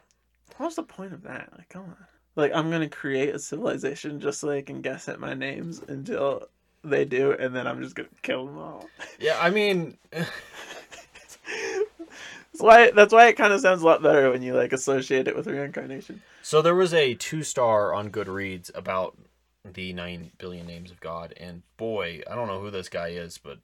What's 0.58 0.76
the 0.76 0.84
point 0.84 1.14
of 1.14 1.24
that? 1.24 1.50
Like, 1.58 1.70
come 1.70 1.84
on. 1.84 1.96
Like, 2.36 2.52
I'm 2.54 2.70
gonna 2.70 2.88
create 2.90 3.34
a 3.34 3.40
civilization 3.40 4.20
just 4.20 4.40
so 4.40 4.48
they 4.48 4.62
can 4.62 4.82
guess 4.82 5.10
at 5.10 5.20
my 5.20 5.34
names 5.34 5.82
until 5.88 6.44
they 6.84 7.06
do, 7.06 7.32
and 7.32 7.56
then 7.56 7.66
I'm 7.66 7.82
just 7.82 7.96
gonna 7.96 8.08
kill 8.22 8.46
them 8.46 8.58
all. 8.60 8.88
Yeah, 9.20 9.38
I 9.42 9.50
mean, 9.50 9.98
That's 10.12 10.28
why. 12.60 12.92
That's 12.92 13.14
why 13.14 13.28
it 13.28 13.34
kind 13.38 13.54
of 13.54 13.62
sounds 13.62 13.82
a 13.82 13.86
lot 13.86 14.02
better 14.04 14.30
when 14.32 14.42
you 14.44 14.54
like 14.54 14.74
associate 14.74 15.28
it 15.28 15.36
with 15.36 15.48
reincarnation. 15.48 16.22
so 16.42 16.62
there 16.62 16.76
was 16.76 16.94
a 16.94 17.14
two 17.16 17.42
star 17.44 17.94
on 17.94 18.10
Goodreads 18.12 18.70
about 18.76 19.18
the 19.66 19.94
nine 19.94 20.32
billion 20.38 20.66
names 20.68 20.92
of 20.92 21.00
God, 21.00 21.34
and 21.38 21.64
boy, 21.78 22.22
I 22.30 22.36
don't 22.36 22.48
know 22.48 22.62
who 22.62 22.72
this 22.72 22.90
guy 22.90 23.10
is, 23.10 23.38
but 23.38 23.60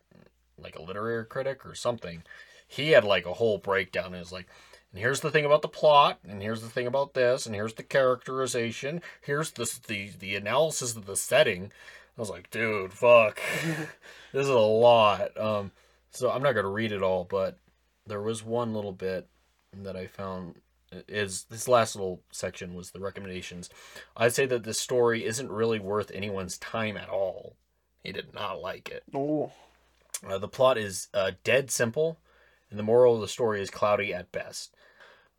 like 0.58 0.76
a 0.76 0.82
literary 0.82 1.26
critic 1.26 1.66
or 1.66 1.76
something. 1.76 2.24
He 2.68 2.92
had 2.92 3.04
like 3.04 3.26
a 3.26 3.34
whole 3.34 3.58
breakdown. 3.58 4.08
And 4.08 4.16
it 4.16 4.20
was 4.20 4.32
like, 4.32 4.48
and 4.92 5.02
here's 5.02 5.20
the 5.20 5.32
thing 5.32 5.46
about 5.46 5.62
the 5.62 5.68
plot, 5.68 6.20
and 6.28 6.42
here's 6.42 6.62
the 6.62 6.70
thing 6.70 6.88
about 6.88 7.14
this, 7.14 7.46
and 7.46 7.54
here's 7.54 7.74
the 7.74 7.84
characterization. 7.84 9.02
Here's 9.22 9.52
the 9.52 9.72
the 9.88 10.12
the 10.18 10.36
analysis 10.36 10.96
of 10.96 11.06
the 11.06 11.18
setting. 11.18 11.72
I 12.18 12.22
was 12.22 12.30
like, 12.30 12.50
dude, 12.50 12.94
fuck, 12.94 13.42
this 14.32 14.44
is 14.44 14.50
a 14.50 14.58
lot. 14.58 15.38
Um, 15.38 15.72
so 16.12 16.32
I'm 16.32 16.42
not 16.42 16.54
gonna 16.54 16.70
read 16.70 16.94
it 16.94 17.04
all, 17.04 17.26
but 17.26 17.58
there 18.08 18.22
was 18.22 18.44
one 18.44 18.74
little 18.74 18.94
bit 18.94 19.28
that 19.84 19.98
I 19.98 20.08
found 20.08 20.56
is 20.92 21.44
this 21.50 21.68
last 21.68 21.96
little 21.96 22.22
section 22.32 22.74
was 22.74 22.92
the 22.92 23.00
recommendations. 23.00 23.70
I'd 24.16 24.34
say 24.34 24.46
that 24.46 24.64
this 24.64 24.80
story 24.80 25.26
isn't 25.26 25.52
really 25.52 25.80
worth 25.80 26.12
anyone's 26.14 26.58
time 26.58 26.98
at 26.98 27.10
all. 27.10 27.56
He 28.04 28.12
did 28.12 28.34
not 28.34 28.62
like 28.62 28.90
it. 28.90 29.04
Oh, 29.14 29.52
Uh, 30.26 30.38
the 30.38 30.48
plot 30.48 30.78
is 30.78 31.08
uh, 31.14 31.32
dead 31.44 31.70
simple, 31.70 32.18
and 32.70 32.80
the 32.80 32.84
moral 32.84 33.16
of 33.16 33.22
the 33.22 33.28
story 33.28 33.62
is 33.62 33.70
cloudy 33.70 34.14
at 34.14 34.32
best. 34.32 34.76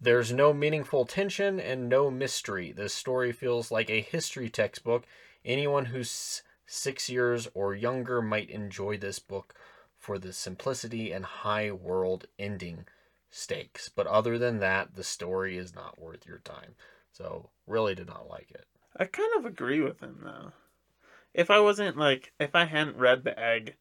There's 0.01 0.33
no 0.33 0.53
meaningful 0.53 1.07
tension 1.07 1.59
and 1.59 1.89
no 1.89 2.11
mystery. 2.11 2.73
This 2.73 2.93
story 2.93 3.33
feels 3.33 3.71
like 3.71 3.89
a 3.89 4.03
history 4.03 4.51
textbook. 4.51 5.05
Anyone 5.45 5.87
who's 5.87 6.43
six 6.67 7.09
years 7.09 7.49
or 7.55 7.75
younger 7.75 8.21
might 8.21 8.51
enjoy 8.51 8.99
this 8.99 9.19
book 9.19 9.55
for 9.97 10.19
the 10.19 10.33
simplicity 10.33 11.13
and 11.13 11.25
high 11.25 11.71
world 11.71 12.27
ending 12.39 12.85
stakes. 13.31 13.89
But 13.89 14.07
other 14.07 14.39
than 14.39 14.59
that, 14.61 14.95
the 14.95 15.05
story 15.05 15.57
is 15.57 15.75
not 15.75 16.01
worth 16.01 16.27
your 16.27 16.39
time. 16.39 16.75
So, 17.13 17.51
really 17.67 17.95
did 17.95 18.09
not 18.09 18.29
like 18.29 18.51
it. 18.51 18.67
I 18.97 19.05
kind 19.07 19.31
of 19.39 19.45
agree 19.47 19.81
with 19.81 20.01
him 20.01 20.21
though. 20.23 20.53
If 21.35 21.51
I 21.51 21.61
wasn't 21.61 21.97
like, 21.97 22.33
if 22.41 22.55
I 22.55 22.65
hadn't 22.65 22.97
read 22.97 23.25
the 23.25 23.39
egg, 23.39 23.77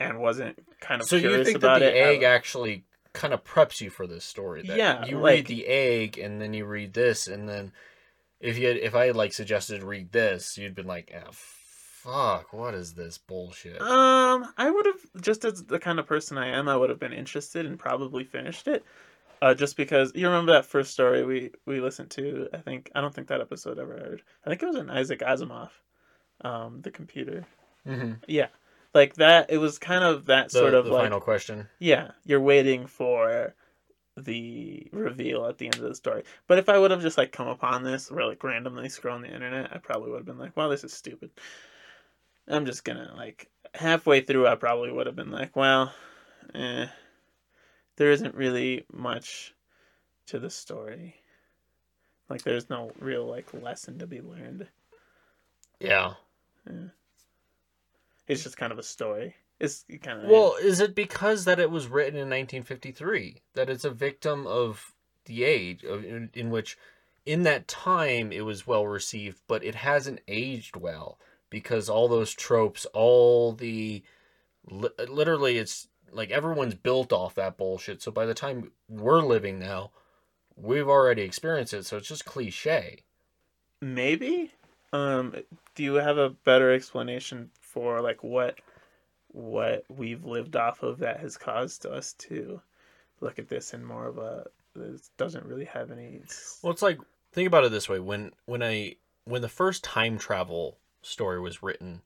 and 0.00 0.20
wasn't 0.20 0.58
kind 0.80 1.00
of 1.02 1.08
So, 1.08 1.16
you 1.16 1.44
think 1.44 1.56
about 1.56 1.80
that 1.80 1.86
the 1.92 1.98
it, 1.98 2.00
egg 2.02 2.22
actually 2.22 2.84
kind 3.12 3.34
of 3.34 3.42
preps 3.44 3.80
you 3.80 3.90
for 3.90 4.06
this 4.06 4.24
story? 4.24 4.62
That 4.62 4.76
Yeah, 4.76 5.04
You 5.06 5.18
like- 5.18 5.38
read 5.38 5.46
the 5.46 5.66
egg 5.66 6.18
and 6.18 6.40
then 6.40 6.54
you 6.54 6.64
read 6.66 6.92
this, 6.94 7.26
and 7.26 7.48
then 7.48 7.72
if 8.40 8.56
you 8.58 8.68
had, 8.68 8.76
if 8.76 8.94
I 8.94 9.06
had 9.06 9.16
like 9.16 9.32
suggested 9.32 9.82
read 9.82 10.12
this, 10.12 10.56
you'd 10.56 10.74
been 10.76 10.86
like, 10.86 11.12
ah, 11.14 11.30
fuck, 12.08 12.52
what 12.52 12.74
is 12.74 12.94
this 12.94 13.18
bullshit? 13.18 13.80
Um, 13.80 14.52
I 14.56 14.70
would 14.70 14.86
have 14.86 15.22
just 15.22 15.44
as 15.44 15.64
the 15.64 15.78
kind 15.78 15.98
of 15.98 16.06
person 16.06 16.38
I 16.38 16.48
am, 16.48 16.68
I 16.68 16.76
would 16.76 16.90
have 16.90 16.98
been 16.98 17.12
interested 17.12 17.66
and 17.66 17.78
probably 17.78 18.24
finished 18.24 18.68
it. 18.68 18.84
Uh, 19.40 19.54
just 19.54 19.76
because 19.76 20.10
you 20.16 20.26
remember 20.26 20.52
that 20.52 20.66
first 20.66 20.92
story 20.92 21.24
we 21.24 21.50
we 21.64 21.80
listened 21.80 22.10
to. 22.10 22.48
I 22.52 22.58
think 22.58 22.90
I 22.94 23.00
don't 23.00 23.14
think 23.14 23.28
that 23.28 23.40
episode 23.40 23.78
ever 23.78 23.96
aired. 23.96 24.22
I 24.44 24.50
think 24.50 24.62
it 24.62 24.66
was 24.66 24.76
an 24.76 24.90
Isaac 24.90 25.20
Asimov, 25.20 25.70
um, 26.40 26.80
the 26.82 26.90
computer. 26.90 27.46
hmm 27.86 28.14
Yeah, 28.26 28.48
like 28.94 29.14
that. 29.14 29.50
It 29.50 29.58
was 29.58 29.78
kind 29.78 30.02
of 30.02 30.26
that 30.26 30.50
The, 30.50 30.58
sort 30.58 30.74
of 30.74 30.86
the 30.86 30.92
like 30.92 31.02
final 31.02 31.20
question. 31.20 31.68
yeah, 31.78 32.10
you're 32.24 32.40
waiting 32.40 32.86
for 32.86 33.54
the 34.16 34.88
reveal 34.92 35.46
at 35.46 35.58
the 35.58 35.66
end 35.66 35.76
of 35.76 35.82
the 35.82 35.94
story. 35.94 36.24
But 36.48 36.58
if 36.58 36.68
I 36.68 36.78
would 36.78 36.90
have 36.90 37.02
just 37.02 37.16
like 37.18 37.30
come 37.30 37.46
upon 37.46 37.84
this 37.84 38.10
or 38.10 38.24
like 38.26 38.42
randomly 38.42 38.88
scrolling 38.88 39.22
the 39.22 39.32
internet, 39.34 39.72
I 39.72 39.78
probably 39.78 40.10
would 40.10 40.18
have 40.18 40.26
been 40.26 40.38
like, 40.38 40.56
"Wow, 40.56 40.68
this 40.68 40.82
is 40.82 40.92
stupid." 40.92 41.30
I'm 42.48 42.66
just 42.66 42.84
gonna 42.84 43.12
like 43.16 43.50
halfway 43.74 44.20
through, 44.22 44.46
I 44.46 44.54
probably 44.54 44.90
would 44.90 45.06
have 45.06 45.16
been 45.16 45.30
like, 45.30 45.54
"Well, 45.54 45.92
eh, 46.54 46.86
there 47.96 48.10
isn't 48.10 48.34
really 48.34 48.84
much 48.92 49.54
to 50.26 50.38
the 50.38 50.50
story. 50.50 51.16
Like, 52.28 52.42
there's 52.42 52.70
no 52.70 52.92
real 52.98 53.26
like 53.26 53.52
lesson 53.52 53.98
to 53.98 54.06
be 54.06 54.20
learned. 54.20 54.68
Yeah. 55.80 56.14
It's 58.26 58.42
just 58.42 58.56
kind 58.56 58.72
of 58.72 58.78
a 58.78 58.82
story. 58.82 59.34
It's 59.58 59.84
kind 60.02 60.22
of 60.22 60.30
Well, 60.30 60.54
is 60.60 60.80
it 60.80 60.94
because 60.94 61.44
that 61.44 61.58
it 61.58 61.70
was 61.70 61.88
written 61.88 62.14
in 62.14 62.28
1953 62.28 63.42
that 63.54 63.70
it's 63.70 63.84
a 63.84 63.90
victim 63.90 64.46
of 64.46 64.94
the 65.24 65.44
age 65.44 65.82
of, 65.82 66.04
in, 66.04 66.30
in 66.34 66.50
which, 66.50 66.78
in 67.26 67.42
that 67.42 67.66
time, 67.66 68.30
it 68.30 68.44
was 68.44 68.66
well 68.66 68.86
received, 68.86 69.40
but 69.48 69.64
it 69.64 69.74
hasn't 69.74 70.20
aged 70.28 70.76
well 70.76 71.18
because 71.50 71.88
all 71.88 72.08
those 72.08 72.34
tropes, 72.34 72.84
all 72.86 73.52
the, 73.52 74.02
li- 74.70 74.88
literally, 75.08 75.58
it's 75.58 75.88
like 76.12 76.30
everyone's 76.30 76.74
built 76.74 77.12
off 77.12 77.34
that 77.34 77.56
bullshit. 77.56 78.02
So 78.02 78.10
by 78.10 78.26
the 78.26 78.34
time 78.34 78.72
we're 78.88 79.22
living 79.22 79.58
now, 79.58 79.90
we've 80.56 80.88
already 80.88 81.22
experienced 81.22 81.74
it. 81.74 81.86
So 81.86 81.98
it's 81.98 82.08
just 82.08 82.24
cliche. 82.24 83.04
maybe 83.80 84.50
um 84.92 85.34
do 85.74 85.82
you 85.82 85.94
have 85.94 86.18
a 86.18 86.30
better 86.30 86.72
explanation 86.72 87.50
for 87.60 88.00
like 88.00 88.22
what 88.24 88.58
what 89.28 89.84
we've 89.88 90.24
lived 90.24 90.56
off 90.56 90.82
of 90.82 90.98
that 90.98 91.20
has 91.20 91.36
caused 91.36 91.86
us 91.86 92.14
to 92.14 92.60
look 93.20 93.38
at 93.38 93.48
this 93.48 93.74
in 93.74 93.84
more 93.84 94.06
of 94.06 94.18
a 94.18 94.46
this 94.74 95.10
doesn't 95.16 95.44
really 95.44 95.64
have 95.66 95.90
any 95.90 96.20
Well, 96.62 96.72
it's 96.72 96.82
like 96.82 96.98
think 97.32 97.46
about 97.46 97.64
it 97.64 97.70
this 97.70 97.88
way: 97.88 97.98
when 97.98 98.32
when 98.46 98.62
I 98.62 98.96
when 99.24 99.42
the 99.42 99.48
first 99.48 99.84
time 99.84 100.18
travel 100.18 100.78
story 101.02 101.40
was 101.40 101.62
written, 101.62 102.02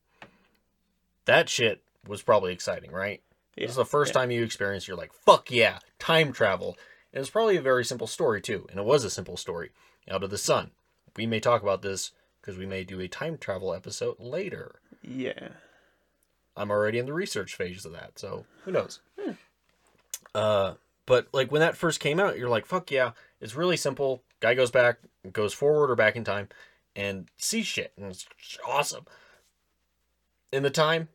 that 1.25 1.49
shit 1.49 1.83
was 2.07 2.23
probably 2.23 2.53
exciting, 2.53 2.91
right? 2.93 3.23
yeah, 3.57 3.65
This 3.65 3.71
is 3.73 3.77
the 3.77 3.85
first 3.85 4.11
yeah. 4.15 4.21
time 4.21 4.31
you 4.31 4.43
experience. 4.43 4.89
You're 4.89 4.97
like, 4.97 5.13
fuck 5.13 5.51
yeah, 5.51 5.79
time 5.99 6.33
travel. 6.33 6.77
And 7.13 7.21
it's 7.21 7.31
probably 7.31 7.57
a 7.57 7.63
very 7.63 7.85
simple 7.85 8.07
story 8.07 8.41
too, 8.41 8.67
and 8.71 8.79
it 8.79 8.85
was 8.87 9.05
a 9.05 9.11
simple 9.11 9.37
story. 9.37 9.71
Out 10.11 10.25
of 10.25 10.31
the 10.31 10.39
sun. 10.39 10.73
We 11.17 11.27
may 11.27 11.39
talk 11.39 11.63
about 11.63 11.83
this 11.83 12.11
because 12.41 12.59
we 12.59 12.67
may 12.67 12.83
do 12.83 12.99
a 13.01 13.07
time 13.07 13.39
travel 13.39 13.73
episode 13.73 14.17
later. 14.19 14.81
yeah 15.03 15.49
I'm 16.57 16.71
already 16.71 16.99
in 16.99 17.07
the 17.07 17.13
research 17.15 17.55
phase 17.55 17.85
of 17.85 17.93
that, 17.93 18.19
so 18.19 18.45
who 18.65 18.73
knows? 18.73 19.01
Uh, 20.35 20.75
but 21.07 21.29
like 21.33 21.51
when 21.53 21.61
that 21.61 21.77
first 21.77 22.01
came 22.01 22.19
out, 22.21 22.39
you're 22.39 22.49
like, 22.49 22.67
"Fuck 22.67 22.91
yeah!" 22.91 23.13
It's 23.41 23.55
really 23.55 23.77
simple. 23.77 24.23
Guy 24.41 24.55
goes 24.55 24.71
back, 24.71 24.99
goes 25.33 25.55
forward 25.55 25.91
or 25.91 25.97
back 25.97 26.17
in 26.17 26.25
time, 26.25 26.49
and 26.95 27.29
see 27.37 27.63
shit, 27.63 27.93
and 27.97 28.07
it's 28.07 28.27
awesome. 28.67 29.07
In 30.53 30.63
the 30.63 30.71
time, 30.71 31.09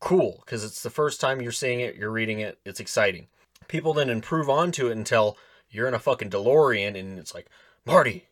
cool, 0.00 0.42
because 0.44 0.64
it's 0.64 0.82
the 0.82 0.90
first 0.90 1.20
time 1.20 1.40
you're 1.40 1.52
seeing 1.52 1.80
it, 1.80 1.96
you're 1.96 2.10
reading 2.10 2.40
it, 2.40 2.58
it's 2.64 2.80
exciting. 2.80 3.26
People 3.68 3.94
then 3.94 4.10
improve 4.10 4.48
onto 4.48 4.88
it 4.88 4.96
until 4.96 5.36
you're 5.70 5.88
in 5.88 5.94
a 5.94 5.98
fucking 5.98 6.30
DeLorean, 6.30 6.98
and 6.98 7.18
it's 7.18 7.34
like, 7.34 7.46
Marty, 7.84 8.26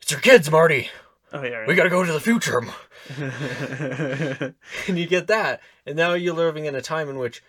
it's 0.00 0.10
your 0.10 0.20
kids, 0.20 0.50
Marty. 0.50 0.88
oh 1.32 1.42
yeah 1.42 1.66
We 1.66 1.74
gotta 1.74 1.90
go 1.90 2.04
to 2.04 2.12
the 2.12 2.20
future. 2.20 2.60
and 4.88 4.98
you 4.98 5.06
get 5.06 5.26
that 5.26 5.60
and 5.84 5.96
now 5.96 6.14
you're 6.14 6.34
living 6.34 6.64
in 6.64 6.74
a 6.74 6.80
time 6.80 7.08
in 7.08 7.18
which 7.18 7.42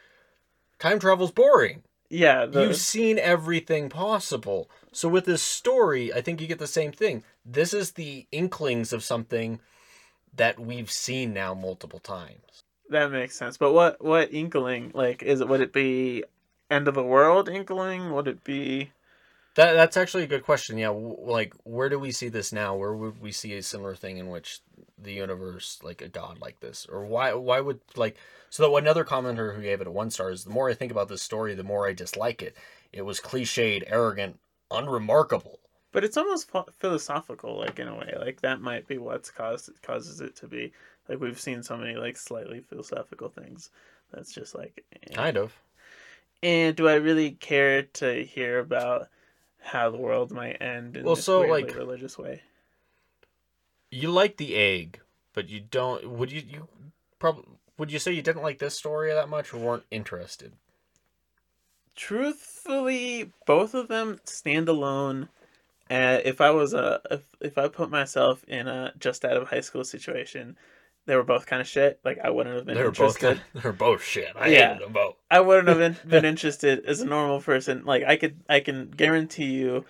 time 0.80 1.00
travel's 1.00 1.32
boring 1.32 1.82
yeah 2.10 2.46
the, 2.46 2.64
you've 2.64 2.76
seen 2.76 3.18
everything 3.18 3.88
possible 3.88 4.70
so 4.96 5.10
with 5.10 5.26
this 5.26 5.42
story 5.42 6.14
i 6.14 6.22
think 6.22 6.42
you 6.42 6.48
get 6.48 6.60
the 6.60 6.68
same 6.68 6.92
thing. 6.92 7.24
This 7.46 7.74
is 7.74 7.92
the 7.92 8.26
inklings 8.32 8.92
of 8.92 9.04
something 9.04 9.60
that 10.36 10.60
we've 10.60 10.92
seen 10.92 11.34
now 11.34 11.54
multiple 11.54 12.00
times. 12.00 12.64
That 12.90 13.12
makes 13.12 13.38
sense. 13.38 13.58
But 13.58 13.74
what 13.74 14.04
what 14.04 14.34
inkling 14.34 14.92
like 14.94 15.24
is 15.24 15.42
it 15.42 15.48
would 15.48 15.62
it 15.62 15.74
be 15.74 16.24
end 16.70 16.88
of 16.88 16.96
the 16.96 17.04
world 17.04 17.50
inkling? 17.50 18.14
Would 18.14 18.28
it 18.28 18.44
be 18.44 18.92
that 19.56 19.74
that's 19.74 19.98
actually 19.98 20.24
a 20.24 20.28
good 20.28 20.44
question. 20.44 20.78
Yeah 20.78 20.88
w- 20.88 21.18
like 21.20 21.54
where 21.64 21.90
do 21.90 21.98
we 21.98 22.12
see 22.12 22.30
this 22.30 22.52
now? 22.52 22.76
Where 22.76 22.94
would 22.94 23.22
we 23.22 23.32
see 23.32 23.54
a 23.54 23.64
similar 23.64 23.96
thing 23.96 24.18
in 24.18 24.30
which 24.30 24.60
the 24.98 25.14
universe 25.14 25.80
like 25.84 26.02
a 26.02 26.10
god 26.10 26.40
like 26.40 26.60
this? 26.60 26.86
Or 26.86 27.06
why 27.06 27.34
why 27.34 27.60
would 27.60 27.80
like 27.96 28.18
so 28.50 28.78
another 28.78 29.04
commenter 29.04 29.56
who 29.56 29.62
gave 29.62 29.82
it 29.82 29.88
a 29.88 29.92
one 29.92 30.12
star 30.12 30.32
is 30.32 30.44
the 30.44 30.52
more 30.52 30.70
i 30.70 30.74
think 30.74 30.92
about 30.92 31.10
this 31.10 31.22
story 31.22 31.56
the 31.56 31.64
more 31.64 31.88
i 31.88 31.94
dislike 31.94 32.42
it. 32.42 32.56
It 32.94 33.04
was 33.04 33.20
cliched 33.20 33.84
arrogant 33.88 34.40
unremarkable 34.72 35.60
But 35.92 36.04
it's 36.04 36.18
almost 36.18 36.50
philosophical, 36.78 37.58
like 37.58 37.80
in 37.80 37.88
a 37.88 37.96
way. 37.96 38.14
Like 38.20 38.42
that 38.42 38.62
might 38.62 38.88
be 38.88 38.98
what's 38.98 39.30
caused 39.32 39.70
causes 39.82 40.22
it 40.22 40.36
to 40.38 40.48
be. 40.48 40.74
Like 41.08 41.20
we've 41.20 41.40
seen 41.40 41.64
so 41.64 41.78
many 41.78 41.96
like 41.96 42.18
slightly 42.18 42.60
philosophical 42.62 43.30
things. 43.30 43.70
That's 44.12 44.34
just 44.34 44.56
like. 44.56 44.84
eh. 45.10 45.14
kind 45.14 45.38
of 45.38 45.54
And 46.44 46.76
do 46.76 46.88
I 46.88 46.96
really 46.96 47.32
care 47.32 47.84
to 47.84 48.24
hear 48.24 48.60
about 48.60 49.08
how 49.62 49.90
the 49.90 49.98
world 49.98 50.32
might 50.32 50.62
end 50.62 50.96
in 50.98 51.04
Well, 51.04 51.16
this 51.16 51.26
so, 51.26 51.40
weirdly 51.42 51.64
like- 51.64 51.76
religious 51.76 52.18
way? 52.18 52.42
you 53.92 54.12
like 54.12 54.38
the 54.38 54.56
egg 54.56 55.00
but 55.34 55.48
you 55.50 55.60
don't 55.60 56.10
would 56.10 56.32
you 56.32 56.42
you 56.46 56.68
probably 57.20 57.46
would 57.78 57.92
you 57.92 58.00
say 58.00 58.12
you 58.12 58.22
didn't 58.22 58.42
like 58.42 58.60
this 58.60 58.76
story 58.76 59.14
that 59.14 59.30
much 59.30 59.54
or 59.54 59.58
weren't 59.58 59.86
interested 59.92 60.52
Truthfully, 61.96 63.32
both 63.46 63.74
of 63.74 63.88
them 63.88 64.20
stand 64.26 64.68
alone. 64.68 65.30
Uh, 65.90 66.20
if 66.26 66.42
I 66.42 66.50
was 66.52 66.74
a 66.74 67.00
if, 67.12 67.22
if 67.40 67.58
I 67.58 67.68
put 67.68 67.90
myself 67.90 68.44
in 68.48 68.68
a 68.68 68.94
just 68.98 69.24
out 69.24 69.38
of 69.38 69.50
high 69.50 69.62
school 69.62 69.84
situation, 69.84 70.58
they 71.06 71.16
were 71.16 71.24
both 71.24 71.46
kind 71.46 71.62
of 71.62 71.68
shit. 71.68 72.00
Like 72.04 72.20
I 72.24 72.30
wouldn't 72.30 72.56
have 72.56 72.66
been 72.66 72.78
interested. 72.78 73.02
they 73.02 73.06
were 73.06 73.10
both 73.10 73.24
interested. 73.24 73.52
they're 73.64 73.72
both 73.74 74.04
shit 74.04 74.34
i 74.36 74.48
Yeah. 74.48 74.74
hated 74.74 74.86
them 74.86 74.94
both 74.94 75.16
I 75.32 75.40
wouldn't 75.40 75.68
have 75.68 75.78
been, 75.78 75.98
been 76.10 76.26
interested 76.26 76.86
as 76.86 77.02
a 77.02 77.06
normal 77.06 77.42
person. 77.42 77.84
Like 77.86 78.04
I 78.04 78.16
could, 78.16 78.42
I 78.50 78.60
can 78.60 78.92
guarantee 78.92 79.54
you, 79.54 79.86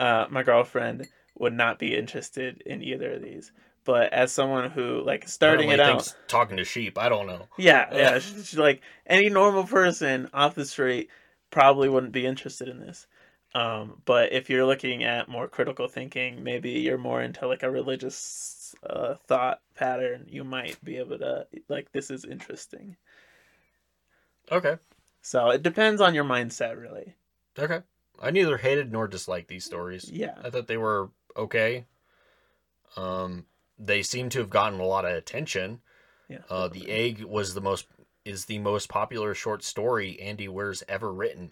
uh, 0.00 0.26
my 0.30 0.42
girlfriend 0.42 1.08
would 1.38 1.52
not 1.52 1.78
be 1.78 1.96
interested 1.96 2.62
in 2.66 2.82
either 2.82 3.12
of 3.12 3.22
these. 3.22 3.52
But 3.84 4.12
as 4.12 4.32
someone 4.32 4.70
who 4.70 5.02
like 5.02 5.28
starting 5.28 5.70
it 5.70 5.80
out, 5.80 6.14
talking 6.28 6.56
to 6.56 6.64
sheep 6.64 6.96
i 6.96 7.08
don't 7.08 7.26
know 7.26 7.48
yeah, 7.58 7.88
yeah, 7.92 8.18
she, 8.20 8.42
she, 8.42 8.56
like 8.56 8.80
any 9.06 9.28
normal 9.28 9.64
person 9.64 10.28
off 10.32 10.54
the 10.54 10.64
street 10.64 11.10
probably 11.52 11.88
wouldn't 11.88 12.12
be 12.12 12.26
interested 12.26 12.66
in 12.68 12.80
this. 12.80 13.06
Um, 13.54 14.00
but 14.06 14.32
if 14.32 14.48
you're 14.50 14.66
looking 14.66 15.04
at 15.04 15.28
more 15.28 15.46
critical 15.46 15.86
thinking, 15.86 16.42
maybe 16.42 16.70
you're 16.70 16.98
more 16.98 17.22
into 17.22 17.46
like 17.46 17.62
a 17.62 17.70
religious 17.70 18.74
uh, 18.88 19.14
thought 19.28 19.60
pattern. 19.76 20.26
You 20.28 20.42
might 20.42 20.82
be 20.82 20.96
able 20.96 21.18
to 21.18 21.46
like 21.68 21.92
this 21.92 22.10
is 22.10 22.24
interesting. 22.24 22.96
okay 24.50 24.78
So 25.20 25.50
it 25.50 25.62
depends 25.62 26.00
on 26.00 26.14
your 26.14 26.24
mindset, 26.24 26.80
really. 26.80 27.14
okay 27.58 27.80
i 28.20 28.30
neither 28.30 28.56
hated 28.56 28.90
nor 28.92 29.06
disliked 29.08 29.48
these 29.48 29.64
stories 29.64 30.08
Yeah. 30.10 30.34
I 30.42 30.48
thought 30.50 30.66
they 30.68 30.76
were 30.76 31.10
okay. 31.36 31.86
Um, 32.96 33.46
they 33.78 34.02
seem 34.02 34.28
to 34.30 34.38
have 34.40 34.50
gotten 34.50 34.78
a 34.80 34.84
lot 34.86 35.04
of 35.04 35.12
attention. 35.16 35.80
Yeah. 36.28 36.38
Uh, 36.48 36.68
the 36.68 36.88
egg 36.90 37.24
was 37.24 37.52
the 37.54 37.60
most 37.60 37.86
is 38.24 38.44
the 38.46 38.58
most 38.58 38.88
popular 38.88 39.34
short 39.34 39.62
story 39.62 40.20
Andy 40.20 40.48
Weir's 40.48 40.82
ever 40.88 41.12
written. 41.12 41.50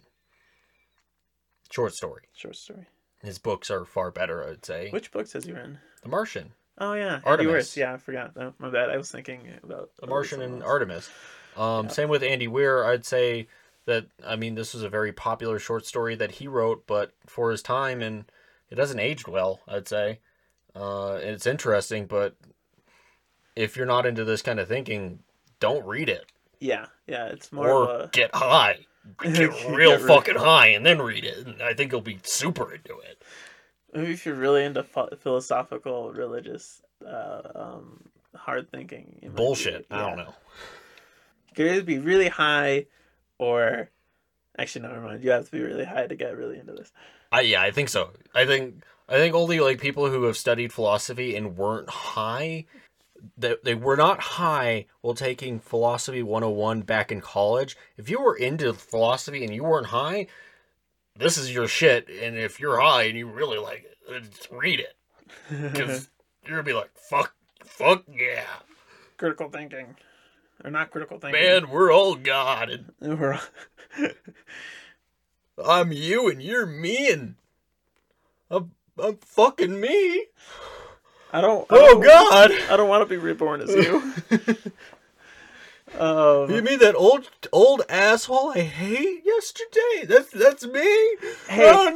Short 1.69 1.93
story. 1.93 2.23
Short 2.33 2.55
story. 2.55 2.87
His 3.23 3.37
books 3.37 3.69
are 3.69 3.85
far 3.85 4.11
better, 4.11 4.47
I'd 4.47 4.65
say. 4.65 4.89
Which 4.89 5.11
books 5.11 5.33
has 5.33 5.45
he 5.45 5.51
written? 5.51 5.79
The 6.03 6.09
Martian, 6.09 6.53
Oh 6.77 6.93
yeah, 6.93 7.15
Andy 7.15 7.27
Artemis. 7.27 7.51
Weir's. 7.51 7.77
Yeah, 7.77 7.93
I 7.93 7.97
forgot. 7.97 8.31
Oh, 8.35 8.53
my 8.57 8.69
bad. 8.69 8.89
I 8.89 8.97
was 8.97 9.11
thinking 9.11 9.47
about 9.63 9.91
The 9.99 10.07
Martian, 10.07 10.41
and. 10.41 10.63
Artemis. 10.63 11.09
Um, 11.55 11.89
Same 11.89 12.09
with 12.09 12.23
Andy 12.23 12.47
Weir. 12.47 12.83
I'd 12.85 13.05
say 13.05 13.47
that 13.85 14.07
I 14.25 14.35
mean 14.35 14.55
this 14.55 14.73
was 14.73 14.83
a 14.83 14.89
very 14.89 15.11
popular 15.11 15.59
short 15.59 15.85
story 15.85 16.15
that 16.15 16.31
he 16.31 16.47
wrote, 16.47 16.87
but 16.87 17.13
for 17.27 17.51
his 17.51 17.61
time 17.61 18.01
and 18.01 18.25
it 18.69 18.77
hasn't 18.77 18.99
aged 18.99 19.27
well. 19.27 19.59
I'd 19.67 19.87
say 19.87 20.19
uh, 20.75 21.19
it's 21.21 21.45
interesting, 21.45 22.05
but 22.05 22.35
if 23.55 23.75
you're 23.75 23.85
not 23.85 24.05
into 24.05 24.23
this 24.23 24.41
kind 24.41 24.59
of 24.59 24.67
thinking, 24.67 25.19
don't 25.59 25.85
read 25.85 26.09
it 26.09 26.25
Yeah, 26.61 26.85
yeah. 27.07 27.25
It's 27.25 27.51
more 27.51 27.69
or 27.69 27.89
a 28.03 28.09
get 28.13 28.33
high. 28.33 28.85
Get 29.23 29.33
Get 29.33 29.67
real 29.67 29.97
re- 29.97 30.07
fucking 30.07 30.35
high 30.35 30.67
and 30.67 30.85
then 30.85 31.01
read 31.01 31.25
it. 31.25 31.47
And 31.47 31.59
I 31.63 31.73
think 31.73 31.91
you'll 31.91 32.01
be 32.01 32.19
super 32.21 32.71
into 32.71 32.99
it. 32.99 33.23
maybe 33.91 34.11
if 34.11 34.27
you're 34.27 34.35
really 34.35 34.63
into 34.63 34.83
ph- 34.83 35.19
philosophical, 35.19 36.11
religious, 36.13 36.83
uh, 37.03 37.41
um, 37.55 38.03
hard 38.35 38.69
thinking. 38.69 39.17
might 39.23 39.31
be- 39.31 39.35
Bullshit. 39.35 39.87
I 39.89 40.07
don't 40.07 40.17
know. 40.17 40.35
You 41.49 41.55
could 41.55 41.65
either 41.67 41.83
be 41.83 41.97
really 41.97 42.27
high, 42.29 42.85
or 43.39 43.89
actually, 44.59 44.83
never 44.87 45.01
mind. 45.01 45.23
You 45.23 45.31
have 45.31 45.45
to 45.45 45.51
be 45.51 45.61
really 45.61 45.83
high 45.83 46.05
to 46.05 46.15
get 46.15 46.37
really 46.37 46.59
into 46.59 46.73
this. 46.73 46.91
I 47.31 47.41
yeah, 47.41 47.63
I 47.63 47.71
think 47.71 47.89
so. 47.89 48.11
I 48.35 48.45
think 48.45 48.83
I 49.09 49.15
think 49.15 49.33
only 49.33 49.59
like 49.59 49.81
people 49.81 50.11
who 50.11 50.23
have 50.25 50.37
studied 50.37 50.71
philosophy 50.71 51.35
and 51.35 51.57
weren't 51.57 51.89
high 51.89 52.65
they, 53.37 53.55
they 53.63 53.75
were 53.75 53.95
not 53.97 54.19
high 54.19 54.85
while 55.01 55.13
taking 55.13 55.59
philosophy 55.59 56.23
101 56.23 56.81
back 56.81 57.11
in 57.11 57.21
college. 57.21 57.77
If 57.97 58.09
you 58.09 58.21
were 58.21 58.35
into 58.35 58.73
philosophy 58.73 59.43
and 59.43 59.53
you 59.53 59.63
weren't 59.63 59.87
high, 59.87 60.27
this 61.17 61.37
is 61.37 61.53
your 61.53 61.67
shit. 61.67 62.09
And 62.09 62.37
if 62.37 62.59
you're 62.59 62.79
high 62.79 63.03
and 63.03 63.17
you 63.17 63.27
really 63.27 63.57
like 63.57 63.85
it, 64.09 64.47
read 64.51 64.79
it. 64.79 64.95
Because 65.71 66.09
you're 66.43 66.55
going 66.55 66.65
to 66.65 66.69
be 66.69 66.73
like, 66.73 66.91
fuck, 66.95 67.33
fuck 67.63 68.03
yeah. 68.11 68.43
critical 69.17 69.49
thinking, 69.49 69.95
or 70.63 70.71
not 70.71 70.91
critical 70.91 71.19
thinking. 71.19 71.41
Man, 71.41 71.69
we're 71.69 71.91
all 71.91 72.15
God. 72.15 72.69
And 72.69 72.91
We're- 73.19 73.39
I'm 75.63 75.91
you 75.91 76.29
and 76.29 76.41
you're 76.41 76.65
me 76.65 77.11
and 77.11 77.35
I'm, 78.49 78.71
I'm 78.97 79.17
fucking 79.17 79.79
me. 79.79 80.25
I 81.33 81.41
don't. 81.41 81.61
I 81.71 81.75
Oh, 81.75 81.87
don't- 81.93 82.01
God. 82.03 82.51
I 82.69 82.77
don't 82.77 82.89
want 82.89 83.01
to 83.01 83.05
be 83.09 83.17
reborn 83.17 83.61
as 83.61 83.69
you. 83.69 84.13
um, 85.99 86.49
You 86.51 86.61
mean 86.61 86.79
that 86.79 86.95
old 86.95 87.29
old 87.51 87.83
asshole 87.89 88.51
I 88.55 88.59
hate 88.61 89.23
yesterday? 89.25 90.05
That's 90.07 90.29
that's 90.31 90.65
me. 90.65 90.81
Hey. 91.47 91.69
Oh 91.69 91.89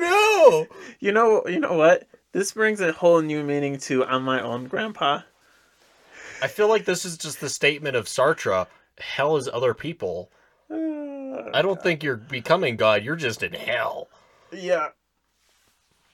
no! 0.70 0.78
You 1.00 1.12
know, 1.12 1.44
you 1.48 1.60
know 1.60 1.74
what? 1.74 2.08
This 2.32 2.52
brings 2.52 2.82
a 2.82 2.92
whole 2.92 3.22
new 3.22 3.44
meaning 3.44 3.78
to 3.80 4.04
"I'm 4.06 4.24
my 4.24 4.42
own 4.42 4.68
grandpa." 4.68 5.22
I 6.42 6.48
feel 6.48 6.68
like 6.68 6.86
this 6.86 7.06
is 7.06 7.18
just 7.18 7.40
the 7.40 7.50
statement 7.50 7.96
of 7.96 8.06
Sartre. 8.06 8.68
Hell 9.00 9.38
is 9.38 9.48
other 9.52 9.74
people. 9.74 10.30
Uh, 10.70 11.50
I 11.54 11.62
don't 11.62 11.82
think 11.82 12.04
you're 12.04 12.18
becoming 12.18 12.76
God. 12.76 13.04
You're 13.04 13.16
just 13.16 13.42
in 13.44 13.54
hell. 13.54 14.10
yeah, 14.52 14.90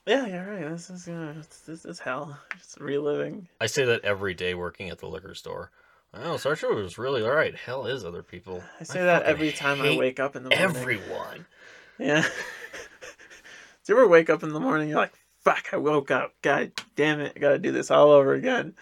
yeah, 0.05 0.25
you're 0.25 0.45
right. 0.45 0.69
This 0.69 0.89
is 0.89 1.07
uh, 1.07 1.33
this 1.65 1.85
is 1.85 1.99
hell. 1.99 2.37
It's 2.55 2.77
reliving. 2.79 3.47
I 3.59 3.65
say 3.65 3.83
that 3.85 4.05
every 4.05 4.33
day 4.33 4.53
working 4.53 4.89
at 4.89 4.99
the 4.99 5.07
liquor 5.07 5.35
store. 5.35 5.71
Oh, 6.13 6.35
Sartre 6.35 6.73
was 6.75 6.97
really 6.97 7.21
all 7.23 7.31
right. 7.31 7.55
Hell 7.55 7.85
is 7.85 8.05
other 8.05 8.23
people. 8.23 8.63
I 8.79 8.83
say 8.83 9.03
that 9.03 9.23
every 9.23 9.51
time 9.51 9.81
I 9.81 9.97
wake 9.97 10.19
up 10.19 10.35
in 10.35 10.43
the 10.43 10.49
morning. 10.49 10.77
Everyone. 10.77 11.45
Yeah. 11.99 12.23
Do 13.85 13.93
you 13.93 13.99
ever 13.99 14.07
wake 14.07 14.31
up 14.31 14.41
in 14.41 14.53
the 14.53 14.59
morning? 14.59 14.89
You're 14.89 14.97
like, 14.97 15.13
"Fuck! 15.41 15.71
I 15.71 15.77
woke 15.77 16.09
up. 16.09 16.33
God 16.41 16.71
damn 16.95 17.19
it! 17.19 17.33
I 17.35 17.39
gotta 17.39 17.59
do 17.59 17.71
this 17.71 17.91
all 17.91 18.09
over 18.09 18.33
again." 18.33 18.73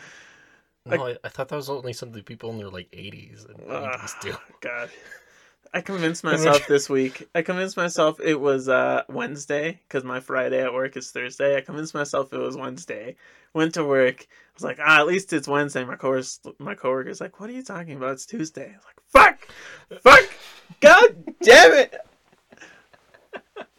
No, 0.86 1.06
I, 1.08 1.18
I 1.24 1.28
thought 1.28 1.50
that 1.50 1.56
was 1.56 1.70
only 1.70 1.92
something 1.92 2.24
people 2.24 2.50
in 2.52 2.58
their 2.58 2.70
like 2.70 2.90
80s 2.92 3.46
and 3.50 3.60
80s 3.60 4.22
do. 4.22 4.32
Ah, 4.34 4.42
God. 4.62 4.90
I 5.74 5.82
convinced 5.82 6.24
myself 6.24 6.68
this 6.68 6.90
week. 6.90 7.30
I 7.36 7.42
convinced 7.44 7.78
myself 7.78 8.20
it 8.20 8.40
was 8.40 8.68
uh, 8.68 9.04
Wednesday 9.08 9.80
because 9.88 10.04
my 10.04 10.20
Friday 10.20 10.64
at 10.64 10.74
work 10.74 10.98
is 10.98 11.12
Thursday. 11.12 11.56
I 11.56 11.62
convinced 11.62 11.94
myself 11.94 12.34
it 12.34 12.40
was 12.40 12.58
Wednesday. 12.58 13.16
Went 13.54 13.76
to 13.76 13.86
work. 13.86 14.22
I 14.22 14.54
was 14.56 14.64
like, 14.64 14.80
ah, 14.84 15.00
at 15.00 15.08
least 15.08 15.32
it's 15.32 15.48
Wednesday. 15.48 15.84
My 15.86 15.96
coworker's, 15.96 16.40
my 16.58 16.74
coworker's 16.74 17.22
like, 17.22 17.40
what 17.40 17.50
are 17.50 17.54
you 17.54 17.64
talking 17.64 17.98
about? 17.98 18.14
It's 18.14 18.26
Tuesday. 18.26 18.74
I 18.74 18.78
was 18.78 18.86
like, 18.86 19.00
fuck, 19.08 20.02
fuck, 20.02 20.30
god 20.80 21.36
damn 21.42 21.74
it. 21.74 21.96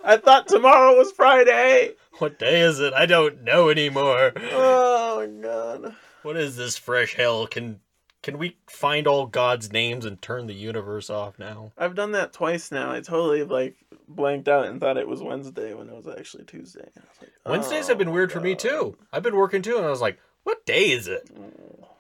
I 0.04 0.16
thought 0.16 0.48
tomorrow 0.48 0.96
was 0.96 1.12
Friday. 1.12 1.94
What 2.18 2.38
day 2.38 2.60
is 2.60 2.80
it? 2.80 2.92
I 2.94 3.06
don't 3.06 3.42
know 3.42 3.68
anymore. 3.68 4.32
Oh 4.52 5.26
god. 5.42 5.94
What 6.22 6.36
is 6.36 6.56
this 6.56 6.76
fresh 6.76 7.14
hell? 7.14 7.46
Can 7.46 7.80
can 8.22 8.38
we 8.38 8.56
find 8.66 9.06
all 9.06 9.26
God's 9.26 9.72
names 9.72 10.04
and 10.04 10.20
turn 10.20 10.46
the 10.46 10.54
universe 10.54 11.08
off 11.08 11.38
now? 11.38 11.72
I've 11.78 11.94
done 11.94 12.12
that 12.12 12.32
twice 12.32 12.70
now. 12.70 12.92
I 12.92 13.00
totally 13.00 13.44
like 13.44 13.76
blanked 14.08 14.48
out 14.48 14.66
and 14.66 14.78
thought 14.78 14.96
it 14.96 15.08
was 15.08 15.22
Wednesday 15.22 15.72
when 15.74 15.88
it 15.88 15.94
was 15.94 16.06
actually 16.06 16.44
Tuesday. 16.44 16.88
I 16.96 17.00
was 17.00 17.20
like, 17.20 17.30
Wednesdays 17.46 17.86
oh, 17.86 17.88
have 17.88 17.98
been 17.98 18.12
weird 18.12 18.30
for 18.30 18.40
me 18.40 18.54
too. 18.54 18.96
I've 19.12 19.22
been 19.22 19.36
working 19.36 19.62
too, 19.62 19.76
and 19.76 19.86
I 19.86 19.90
was 19.90 20.02
like, 20.02 20.18
"What 20.42 20.66
day 20.66 20.90
is 20.90 21.08
it? 21.08 21.30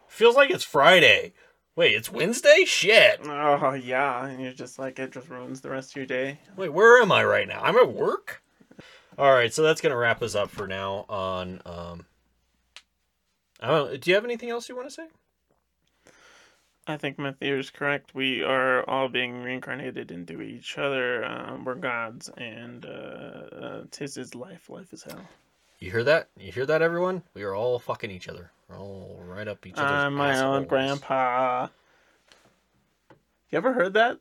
Feels 0.08 0.36
like 0.36 0.50
it's 0.50 0.64
Friday. 0.64 1.32
Wait, 1.76 1.94
it's 1.94 2.12
Wednesday? 2.12 2.64
Shit. 2.66 3.20
Oh 3.24 3.72
yeah, 3.72 4.26
and 4.26 4.42
you're 4.42 4.52
just 4.52 4.78
like 4.78 4.98
it 4.98 5.12
just 5.12 5.30
ruins 5.30 5.62
the 5.62 5.70
rest 5.70 5.92
of 5.92 5.96
your 5.96 6.06
day. 6.06 6.40
Wait, 6.56 6.72
where 6.72 7.00
am 7.00 7.12
I 7.12 7.24
right 7.24 7.48
now? 7.48 7.60
I'm 7.62 7.76
at 7.76 7.94
work. 7.94 8.42
All 9.16 9.32
right, 9.32 9.52
so 9.52 9.62
that's 9.62 9.80
gonna 9.80 9.96
wrap 9.96 10.22
us 10.22 10.34
up 10.34 10.50
for 10.50 10.66
now. 10.66 11.06
On 11.08 11.62
um, 11.64 12.06
I 13.60 13.68
don't. 13.68 13.90
know, 13.90 13.96
Do 13.96 14.10
you 14.10 14.14
have 14.14 14.24
anything 14.24 14.50
else 14.50 14.68
you 14.68 14.76
want 14.76 14.88
to 14.88 14.94
say? 14.94 15.06
I 16.86 16.96
think 16.96 17.18
my 17.18 17.32
theory 17.32 17.60
is 17.60 17.70
correct. 17.70 18.14
We 18.14 18.42
are 18.42 18.88
all 18.88 19.08
being 19.08 19.42
reincarnated 19.42 20.10
into 20.10 20.40
each 20.40 20.78
other. 20.78 21.24
Um, 21.24 21.64
we're 21.64 21.74
gods, 21.74 22.30
and 22.36 22.84
uh, 22.84 22.88
uh, 22.88 23.82
tis 23.90 24.16
is 24.16 24.34
life. 24.34 24.68
Life 24.68 24.92
is 24.92 25.02
hell. 25.02 25.20
You 25.78 25.90
hear 25.90 26.04
that? 26.04 26.28
You 26.38 26.52
hear 26.52 26.66
that, 26.66 26.82
everyone? 26.82 27.22
We 27.34 27.42
are 27.42 27.54
all 27.54 27.78
fucking 27.78 28.10
each 28.10 28.28
other. 28.28 28.50
We're 28.68 28.78
all 28.78 29.20
right 29.24 29.48
up 29.48 29.66
each 29.66 29.76
other's 29.76 30.04
I'm 30.04 30.14
my 30.14 30.40
own 30.40 30.66
grandpa. 30.66 31.68
You 33.50 33.58
ever 33.58 33.72
heard 33.72 33.94
that? 33.94 34.18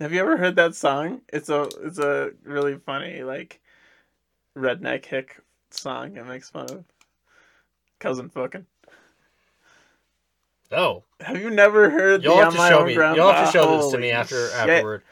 Have 0.00 0.12
you 0.12 0.20
ever 0.20 0.36
heard 0.36 0.56
that 0.56 0.74
song? 0.74 1.22
It's 1.32 1.48
a 1.48 1.68
it's 1.82 1.98
a 1.98 2.32
really 2.44 2.76
funny 2.76 3.22
like 3.22 3.60
redneck 4.56 5.04
hick 5.04 5.40
song. 5.70 6.16
It 6.16 6.26
makes 6.26 6.50
fun 6.50 6.70
of 6.70 6.84
cousin 7.98 8.28
fucking. 8.28 8.66
Oh, 10.72 11.04
Have 11.20 11.40
you 11.40 11.50
never 11.50 11.90
heard 11.90 12.24
You'll 12.24 12.36
the 12.36 12.42
have 12.44 12.52
to 12.54 12.58
show 12.58 12.84
me. 12.84 12.94
grandpa? 12.94 13.14
You'll 13.22 13.32
have 13.32 13.46
to 13.46 13.52
show 13.52 13.76
this 13.76 13.92
to 13.92 13.98
me 13.98 14.10
after 14.10 14.48
shit. 14.48 14.56
afterward. 14.56 15.02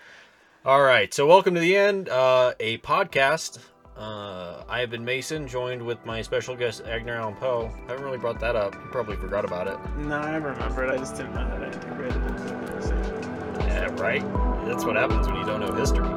All 0.64 0.82
right. 0.82 1.12
So 1.14 1.26
welcome 1.26 1.54
to 1.54 1.60
the 1.60 1.76
end. 1.76 2.08
Uh, 2.08 2.54
a 2.58 2.78
podcast. 2.78 3.58
Uh, 3.96 4.64
I 4.68 4.80
have 4.80 4.90
been 4.90 5.04
Mason, 5.04 5.46
joined 5.46 5.80
with 5.80 6.04
my 6.04 6.20
special 6.22 6.56
guest 6.56 6.82
Agner 6.84 7.16
Allen 7.16 7.34
Poe. 7.36 7.70
I 7.86 7.90
haven't 7.92 8.04
really 8.04 8.18
brought 8.18 8.40
that 8.40 8.56
up. 8.56 8.74
You 8.74 8.80
probably 8.90 9.16
forgot 9.16 9.44
about 9.44 9.68
it. 9.68 9.78
No, 9.98 10.16
I 10.16 10.34
remember 10.36 10.84
it. 10.84 10.90
I 10.90 10.96
just 10.96 11.14
didn't 11.14 11.34
know 11.34 11.44
how 11.46 11.58
to 11.58 11.66
integrate 11.66 12.10
it 12.10 12.16
into 12.16 12.42
the 12.42 12.50
conversation. 12.50 13.60
Yeah, 13.60 14.02
right. 14.02 14.22
That's 14.66 14.84
what 14.84 14.96
happens 14.96 15.28
when 15.28 15.36
you 15.36 15.44
don't 15.44 15.60
know 15.60 15.72
history. 15.72 16.08